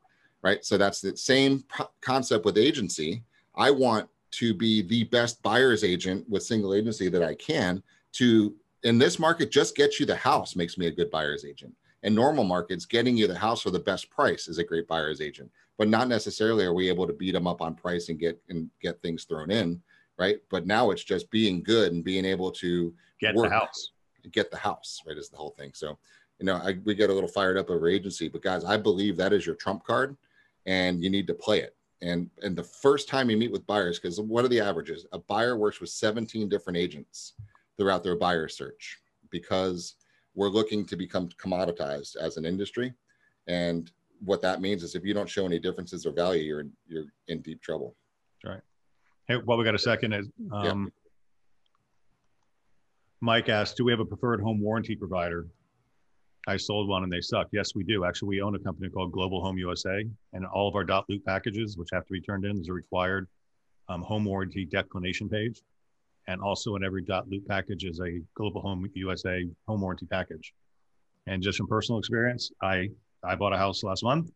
right? 0.42 0.64
So 0.64 0.78
that's 0.78 1.02
the 1.02 1.18
same 1.18 1.66
concept 2.00 2.46
with 2.46 2.58
agency. 2.58 3.24
I 3.56 3.72
want 3.72 4.08
to 4.32 4.54
be 4.54 4.82
the 4.82 5.04
best 5.04 5.44
buyer's 5.44 5.84
agent 5.84 6.28
with 6.30 6.44
single 6.44 6.74
agency 6.74 7.10
that 7.10 7.24
I 7.24 7.36
can 7.36 7.84
to 8.14 8.56
in 8.84 8.98
this 8.98 9.20
market 9.20 9.52
just 9.52 9.76
get 9.76 10.00
you 10.00 10.06
the 10.06 10.16
house 10.16 10.56
makes 10.56 10.78
me 10.78 10.88
a 10.88 10.92
good 10.92 11.12
buyer's 11.12 11.44
agent. 11.44 11.76
In 12.04 12.16
normal 12.16 12.46
markets, 12.46 12.86
getting 12.86 13.18
you 13.18 13.28
the 13.28 13.38
house 13.38 13.62
for 13.62 13.72
the 13.72 13.80
best 13.80 14.10
price 14.10 14.48
is 14.48 14.60
a 14.60 14.64
great 14.64 14.88
buyer's 14.88 15.20
agent 15.20 15.52
but 15.78 15.88
not 15.88 16.08
necessarily 16.08 16.66
are 16.66 16.74
we 16.74 16.90
able 16.90 17.08
to 17.08 17.14
beat 17.14 17.34
them 17.34 17.48
up 17.48 17.62
on 17.62 17.76
price 17.76 18.10
and 18.10 18.20
get 18.20 18.42
and 18.50 18.70
get 18.82 19.02
things 19.02 19.26
thrown 19.26 19.52
in, 19.52 19.82
right? 20.18 20.38
But 20.50 20.66
now 20.66 20.92
it's 20.92 21.04
just 21.04 21.30
being 21.30 21.64
good 21.64 21.94
and 21.94 22.04
being 22.04 22.26
able 22.26 22.52
to 22.54 22.94
get 23.20 23.36
the 23.36 23.50
house, 23.50 23.92
get 24.32 24.52
the 24.52 24.58
house, 24.58 25.02
right? 25.08 25.18
Is 25.18 25.30
the 25.30 25.38
whole 25.38 25.52
thing. 25.52 25.72
So, 25.74 25.98
you 26.40 26.46
know, 26.46 26.56
I, 26.56 26.78
we 26.84 26.96
get 26.96 27.10
a 27.10 27.14
little 27.14 27.30
fired 27.30 27.58
up 27.58 27.70
over 27.70 27.88
agency, 27.88 28.28
but 28.28 28.42
guys, 28.42 28.66
I 28.66 28.78
believe 28.78 29.18
that 29.18 29.34
is 29.34 29.46
your 29.46 29.56
trump 29.56 29.84
card, 29.84 30.18
and 30.66 31.04
you 31.04 31.10
need 31.10 31.28
to 31.28 31.34
play 31.34 31.62
it. 31.62 31.76
And 32.02 32.30
and 32.42 32.56
the 32.56 32.64
first 32.64 33.08
time 33.08 33.30
you 33.30 33.38
meet 33.38 33.52
with 33.52 33.68
buyers, 33.68 34.00
because 34.00 34.20
what 34.20 34.46
are 34.46 34.50
the 34.50 34.62
averages? 34.62 35.06
A 35.12 35.20
buyer 35.20 35.58
works 35.58 35.80
with 35.80 35.90
17 35.90 36.50
different 36.50 36.78
agents 36.78 37.34
throughout 37.78 38.04
their 38.04 38.16
buyer 38.16 38.48
search 38.48 38.98
because 39.30 39.96
we're 40.34 40.50
looking 40.50 40.86
to 40.86 40.96
become 40.96 41.30
commoditized 41.30 42.16
as 42.16 42.38
an 42.38 42.46
industry 42.46 42.94
and 43.48 43.92
what 44.24 44.42
that 44.42 44.62
means 44.62 44.84
is 44.84 44.96
if 44.96 45.04
you 45.04 45.14
don't 45.14 45.30
show 45.30 45.46
any 45.46 45.60
differences 45.60 46.06
or 46.06 46.12
value, 46.12 46.44
you're 46.44 46.60
in, 46.62 46.72
you're 46.88 47.06
in 47.28 47.42
deep 47.42 47.62
trouble. 47.62 47.96
That's 48.44 48.54
right. 48.54 48.64
Hey, 49.28 49.42
while 49.44 49.58
we 49.58 49.64
got 49.64 49.76
a 49.76 49.80
second, 49.80 50.14
is 50.14 50.30
um, 50.52 50.64
yeah. 50.64 50.90
Mike 53.22 53.50
asked, 53.50 53.78
"Do 53.78 53.86
we 53.86 53.92
have 53.92 54.00
a 54.00 54.06
preferred 54.06 54.42
home 54.42 54.62
warranty 54.62 54.96
provider?" 54.96 55.48
I 56.48 56.56
sold 56.56 56.88
one 56.88 57.04
and 57.04 57.12
they 57.12 57.20
suck. 57.20 57.48
Yes, 57.52 57.76
we 57.76 57.84
do. 57.84 58.06
Actually, 58.06 58.30
we 58.30 58.42
own 58.42 58.56
a 58.56 58.60
company 58.60 58.90
called 58.90 59.12
Global 59.12 59.42
Home 59.44 59.58
USA, 59.58 60.06
and 60.32 60.46
all 60.46 60.70
of 60.70 60.76
our 60.76 60.86
dot 60.86 61.06
loop 61.10 61.26
packages, 61.26 61.78
which 61.78 61.90
have 61.92 62.06
to 62.06 62.14
be 62.14 62.22
turned 62.22 62.46
in, 62.46 62.60
is 62.62 62.70
a 62.70 62.74
required 62.74 63.28
um, 63.90 64.02
home 64.02 64.24
warranty 64.24 64.66
declination 64.66 65.28
page. 65.28 65.62
And 66.30 66.42
also 66.42 66.76
in 66.76 66.84
every 66.84 67.04
dot 67.04 67.30
loop 67.30 67.48
package 67.48 67.84
is 67.84 68.00
a 68.00 68.22
Global 68.36 68.62
Home 68.62 68.90
USA 68.94 69.46
home 69.68 69.82
warranty 69.82 70.06
package. 70.06 70.54
And 71.26 71.44
just 71.44 71.58
from 71.58 71.68
personal 71.68 72.00
experience, 72.00 72.52
I 72.62 72.90
I 73.24 73.36
bought 73.36 73.54
a 73.54 73.58
house 73.58 73.84
last 73.84 74.04
month 74.04 74.32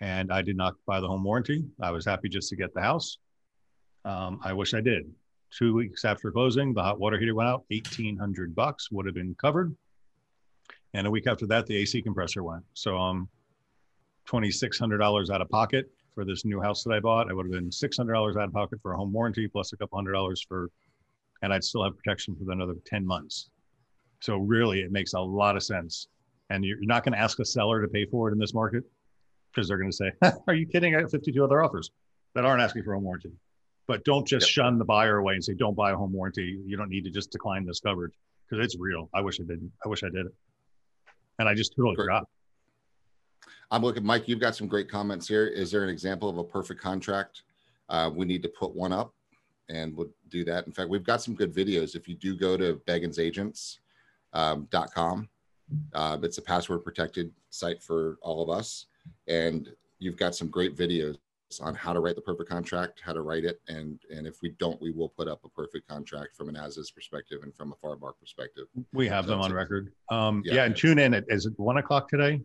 and 0.00 0.32
I 0.32 0.42
did 0.42 0.56
not 0.56 0.74
buy 0.86 1.00
the 1.00 1.08
home 1.08 1.24
warranty. 1.24 1.64
I 1.80 1.90
was 1.90 2.04
happy 2.04 2.28
just 2.28 2.48
to 2.50 2.56
get 2.56 2.72
the 2.74 2.80
house. 2.80 3.18
Um, 4.04 4.40
I 4.42 4.52
wish 4.52 4.74
I 4.74 4.80
did. 4.80 5.10
Two 5.50 5.74
weeks 5.74 6.04
after 6.04 6.30
closing, 6.30 6.74
the 6.74 6.82
hot 6.82 7.00
water 7.00 7.18
heater 7.18 7.34
went 7.34 7.48
out. 7.48 7.64
Eighteen 7.70 8.16
hundred 8.16 8.54
bucks 8.54 8.90
would 8.90 9.06
have 9.06 9.14
been 9.14 9.34
covered, 9.40 9.74
and 10.92 11.06
a 11.06 11.10
week 11.10 11.26
after 11.26 11.46
that, 11.46 11.66
the 11.66 11.76
AC 11.76 12.02
compressor 12.02 12.42
went. 12.42 12.62
So 12.74 12.96
um, 12.98 13.28
twenty 14.26 14.50
six 14.50 14.78
hundred 14.78 14.98
dollars 14.98 15.30
out 15.30 15.40
of 15.40 15.48
pocket 15.48 15.90
for 16.14 16.24
this 16.24 16.44
new 16.44 16.60
house 16.60 16.84
that 16.84 16.92
I 16.92 17.00
bought, 17.00 17.30
I 17.30 17.32
would 17.32 17.46
have 17.46 17.52
been 17.52 17.72
six 17.72 17.96
hundred 17.96 18.12
dollars 18.12 18.36
out 18.36 18.44
of 18.44 18.52
pocket 18.52 18.78
for 18.82 18.92
a 18.92 18.96
home 18.96 19.12
warranty 19.12 19.48
plus 19.48 19.72
a 19.72 19.76
couple 19.78 19.96
hundred 19.96 20.12
dollars 20.12 20.44
for, 20.46 20.70
and 21.42 21.52
I'd 21.52 21.64
still 21.64 21.82
have 21.82 21.96
protection 21.96 22.36
for 22.36 22.52
another 22.52 22.74
ten 22.84 23.06
months. 23.06 23.48
So 24.20 24.36
really, 24.36 24.80
it 24.80 24.92
makes 24.92 25.14
a 25.14 25.20
lot 25.20 25.56
of 25.56 25.62
sense. 25.62 26.08
And 26.50 26.64
you're 26.64 26.78
not 26.82 27.04
going 27.04 27.12
to 27.12 27.18
ask 27.18 27.38
a 27.40 27.44
seller 27.44 27.82
to 27.82 27.88
pay 27.88 28.06
for 28.06 28.28
it 28.28 28.32
in 28.32 28.38
this 28.38 28.54
market 28.54 28.84
because 29.52 29.68
they're 29.68 29.78
going 29.78 29.90
to 29.90 29.96
say, 29.96 30.12
"Are 30.46 30.54
you 30.54 30.66
kidding? 30.66 30.94
I 30.96 31.00
have 31.00 31.10
52 31.10 31.42
other 31.44 31.62
offers 31.62 31.90
that 32.34 32.44
aren't 32.44 32.62
asking 32.62 32.84
for 32.84 32.92
a 32.92 32.96
home 32.96 33.04
warranty." 33.04 33.32
But 33.86 34.04
don't 34.04 34.26
just 34.26 34.46
Yep. 34.46 34.50
shun 34.50 34.78
the 34.78 34.84
buyer 34.84 35.18
away 35.18 35.34
and 35.34 35.44
say, 35.44 35.54
"Don't 35.54 35.74
buy 35.74 35.92
a 35.92 35.96
home 35.96 36.12
warranty. 36.12 36.58
You 36.64 36.76
don't 36.76 36.90
need 36.90 37.04
to 37.04 37.10
just 37.10 37.30
decline 37.30 37.64
this 37.66 37.80
coverage 37.80 38.12
because 38.48 38.64
it's 38.64 38.76
real." 38.78 39.08
I 39.14 39.20
wish 39.20 39.40
I 39.40 39.44
didn't. 39.44 39.72
I 39.84 39.88
wish 39.88 40.02
I 40.02 40.08
did 40.08 40.26
it, 40.26 40.34
and 41.38 41.48
I 41.48 41.54
just 41.54 41.74
totally 41.76 41.94
Great. 41.96 42.04
forgot. 42.06 42.28
I'm 43.70 43.82
looking, 43.82 44.04
Mike, 44.04 44.26
you've 44.28 44.40
got 44.40 44.56
some 44.56 44.66
great 44.66 44.88
comments 44.90 45.28
here. 45.28 45.46
Is 45.46 45.70
there 45.70 45.82
an 45.84 45.90
example 45.90 46.30
of 46.30 46.38
a 46.38 46.44
perfect 46.44 46.80
contract? 46.80 47.42
Uh, 47.90 48.10
we 48.14 48.24
need 48.24 48.42
to 48.42 48.48
put 48.48 48.74
one 48.74 48.92
up 48.92 49.12
and 49.68 49.94
we'll 49.94 50.08
do 50.30 50.42
that. 50.44 50.66
In 50.66 50.72
fact, 50.72 50.88
we've 50.88 51.04
got 51.04 51.20
some 51.20 51.34
good 51.34 51.54
videos. 51.54 51.94
If 51.94 52.08
you 52.08 52.14
do 52.14 52.34
go 52.34 52.56
to 52.56 52.80
begginsagents.com, 52.86 53.78
um, 54.32 54.68
dot 54.70 54.92
com, 54.94 55.28
uh, 55.94 56.18
it's 56.22 56.38
a 56.38 56.42
password 56.42 56.84
protected 56.84 57.30
site 57.50 57.82
for 57.82 58.18
all 58.22 58.42
of 58.42 58.50
us. 58.50 58.86
And 59.26 59.70
you've 59.98 60.16
got 60.16 60.34
some 60.34 60.48
great 60.48 60.76
videos 60.76 61.16
on 61.62 61.74
how 61.74 61.92
to 61.94 62.00
write 62.00 62.14
the 62.14 62.20
perfect 62.20 62.48
contract, 62.48 63.00
how 63.02 63.12
to 63.12 63.22
write 63.22 63.44
it. 63.44 63.60
And, 63.68 63.98
and 64.14 64.26
if 64.26 64.42
we 64.42 64.50
don't, 64.58 64.80
we 64.82 64.90
will 64.90 65.08
put 65.08 65.28
up 65.28 65.40
a 65.44 65.48
perfect 65.48 65.88
contract 65.88 66.36
from 66.36 66.48
an 66.48 66.56
as-is 66.56 66.90
perspective 66.90 67.38
and 67.42 67.54
from 67.54 67.72
a 67.72 67.74
FAR/BAR 67.76 68.12
perspective. 68.12 68.66
We 68.92 69.08
have 69.08 69.26
them 69.26 69.40
on 69.40 69.50
it. 69.50 69.54
record. 69.54 69.92
Um, 70.10 70.42
Yeah. 70.44 70.54
yeah, 70.54 70.64
and 70.64 70.76
tune 70.76 70.98
in. 70.98 71.14
At, 71.14 71.24
is 71.28 71.46
it 71.46 71.54
one 71.58 71.78
o'clock 71.78 72.08
today? 72.08 72.42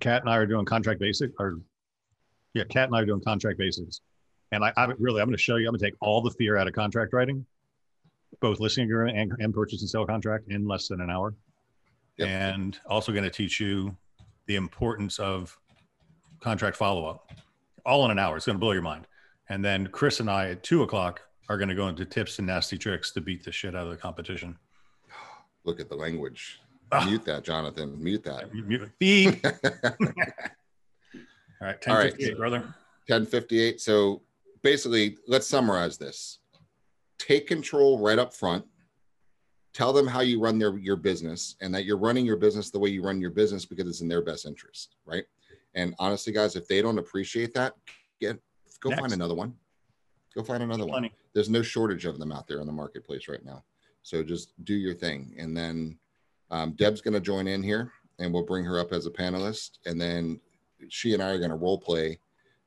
Kat 0.00 0.20
and 0.20 0.30
I 0.30 0.36
are 0.36 0.46
doing 0.46 0.64
contract 0.66 1.00
basic 1.00 1.30
or 1.40 1.60
yeah, 2.54 2.64
Kat 2.64 2.88
and 2.88 2.96
I 2.96 3.00
are 3.00 3.06
doing 3.06 3.22
contract 3.22 3.58
basics. 3.58 4.00
And 4.52 4.64
I, 4.64 4.72
I 4.76 4.84
really, 4.98 5.20
I'm 5.20 5.28
going 5.28 5.36
to 5.36 5.42
show 5.42 5.56
you, 5.56 5.66
I'm 5.68 5.72
going 5.72 5.78
to 5.80 5.84
take 5.86 5.94
all 6.00 6.20
the 6.20 6.32
fear 6.32 6.56
out 6.56 6.66
of 6.66 6.74
contract 6.74 7.12
writing, 7.12 7.46
both 8.40 8.58
listing 8.60 8.84
agreement 8.84 9.16
and, 9.16 9.32
and 9.38 9.54
purchase 9.54 9.80
and 9.80 9.88
sale 9.88 10.04
contract 10.04 10.46
in 10.48 10.66
less 10.66 10.88
than 10.88 11.00
an 11.00 11.10
hour. 11.10 11.34
Yep. 12.20 12.28
And 12.28 12.78
also 12.86 13.12
going 13.12 13.24
to 13.24 13.30
teach 13.30 13.58
you 13.58 13.96
the 14.46 14.56
importance 14.56 15.18
of 15.18 15.58
contract 16.40 16.76
follow-up 16.76 17.32
all 17.86 18.04
in 18.04 18.10
an 18.10 18.18
hour. 18.18 18.36
It's 18.36 18.46
going 18.46 18.56
to 18.56 18.60
blow 18.60 18.72
your 18.72 18.82
mind. 18.82 19.06
And 19.48 19.64
then 19.64 19.86
Chris 19.88 20.20
and 20.20 20.30
I 20.30 20.50
at 20.50 20.62
two 20.62 20.82
o'clock 20.82 21.22
are 21.48 21.56
going 21.56 21.70
to 21.70 21.74
go 21.74 21.88
into 21.88 22.04
tips 22.04 22.38
and 22.38 22.46
nasty 22.46 22.78
tricks 22.78 23.10
to 23.12 23.20
beat 23.20 23.42
the 23.42 23.50
shit 23.50 23.74
out 23.74 23.84
of 23.84 23.90
the 23.90 23.96
competition. 23.96 24.56
Look 25.64 25.80
at 25.80 25.88
the 25.88 25.96
language. 25.96 26.60
Ah. 26.92 27.04
Mute 27.04 27.24
that, 27.24 27.42
Jonathan. 27.42 28.02
Mute 28.02 28.22
that. 28.24 28.50
Beep. 28.98 29.44
All 31.62 31.66
right, 31.66 31.88
All 31.88 31.96
right. 31.96 32.12
1058, 32.12 32.36
brother. 32.36 32.58
1058. 33.06 33.80
So 33.80 34.22
basically, 34.62 35.16
let's 35.26 35.46
summarize 35.46 35.96
this. 35.96 36.38
Take 37.18 37.46
control 37.46 37.98
right 37.98 38.18
up 38.18 38.34
front. 38.34 38.64
Tell 39.72 39.92
them 39.92 40.06
how 40.06 40.20
you 40.20 40.40
run 40.40 40.58
their 40.58 40.76
your 40.78 40.96
business 40.96 41.56
and 41.60 41.72
that 41.74 41.84
you're 41.84 41.98
running 41.98 42.26
your 42.26 42.36
business 42.36 42.70
the 42.70 42.78
way 42.78 42.90
you 42.90 43.02
run 43.02 43.20
your 43.20 43.30
business 43.30 43.64
because 43.64 43.86
it's 43.86 44.00
in 44.00 44.08
their 44.08 44.22
best 44.22 44.46
interest, 44.46 44.96
right? 45.04 45.24
And 45.74 45.94
honestly, 45.98 46.32
guys, 46.32 46.56
if 46.56 46.66
they 46.66 46.82
don't 46.82 46.98
appreciate 46.98 47.54
that, 47.54 47.74
get 48.20 48.40
go 48.80 48.90
Next. 48.90 49.00
find 49.00 49.12
another 49.12 49.34
one. 49.34 49.54
Go 50.34 50.42
find 50.42 50.62
another 50.62 50.86
one. 50.86 51.10
There's 51.34 51.50
no 51.50 51.62
shortage 51.62 52.04
of 52.04 52.18
them 52.18 52.32
out 52.32 52.46
there 52.48 52.60
in 52.60 52.66
the 52.66 52.72
marketplace 52.72 53.28
right 53.28 53.44
now. 53.44 53.64
So 54.02 54.22
just 54.22 54.52
do 54.64 54.74
your 54.74 54.94
thing. 54.94 55.34
And 55.38 55.56
then 55.56 55.98
um, 56.50 56.72
Deb's 56.72 57.00
going 57.00 57.14
to 57.14 57.20
join 57.20 57.46
in 57.46 57.62
here 57.62 57.92
and 58.18 58.32
we'll 58.32 58.44
bring 58.44 58.64
her 58.64 58.78
up 58.78 58.92
as 58.92 59.06
a 59.06 59.10
panelist. 59.10 59.78
And 59.86 60.00
then 60.00 60.40
she 60.88 61.14
and 61.14 61.22
I 61.22 61.30
are 61.30 61.38
going 61.38 61.50
to 61.50 61.56
role 61.56 61.78
play. 61.78 62.18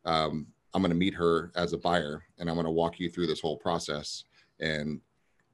Um, 0.06 0.47
I'm 0.74 0.82
going 0.82 0.91
to 0.91 0.97
meet 0.97 1.14
her 1.14 1.51
as 1.56 1.74
a 1.74 1.78
buyer 1.78 2.24
and 2.38 2.49
I'm 2.49 2.56
going 2.56 2.66
to 2.66 2.72
walk 2.72 2.99
you 2.99 3.10
through 3.10 3.28
this 3.28 3.41
whole 3.41 3.58
process 3.58 4.26
and 4.60 5.01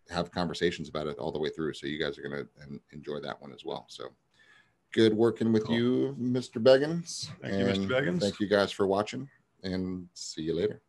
have 0.09 0.31
conversations 0.31 0.89
about 0.89 1.07
it 1.07 1.17
all 1.17 1.31
the 1.31 1.39
way 1.39 1.49
through. 1.49 1.73
So 1.73 1.87
you 1.87 1.99
guys 1.99 2.17
are 2.17 2.21
going 2.21 2.43
to 2.43 2.79
enjoy 2.91 3.19
that 3.21 3.41
one 3.41 3.53
as 3.53 3.63
well. 3.63 3.85
So 3.89 4.05
good 4.93 5.13
working 5.13 5.51
with 5.53 5.65
Cool. 5.65 5.75
you, 5.75 6.15
Mr. 6.19 6.61
Beggins. 6.61 7.29
Thank 7.41 7.53
you, 7.53 7.65
Mr. 7.65 7.89
Beggins. 7.89 8.21
Thank 8.21 8.39
you 8.39 8.47
guys 8.47 8.71
for 8.71 8.87
watching 8.87 9.29
and 9.63 10.07
see 10.13 10.41
you 10.41 10.55
later. 10.55 10.81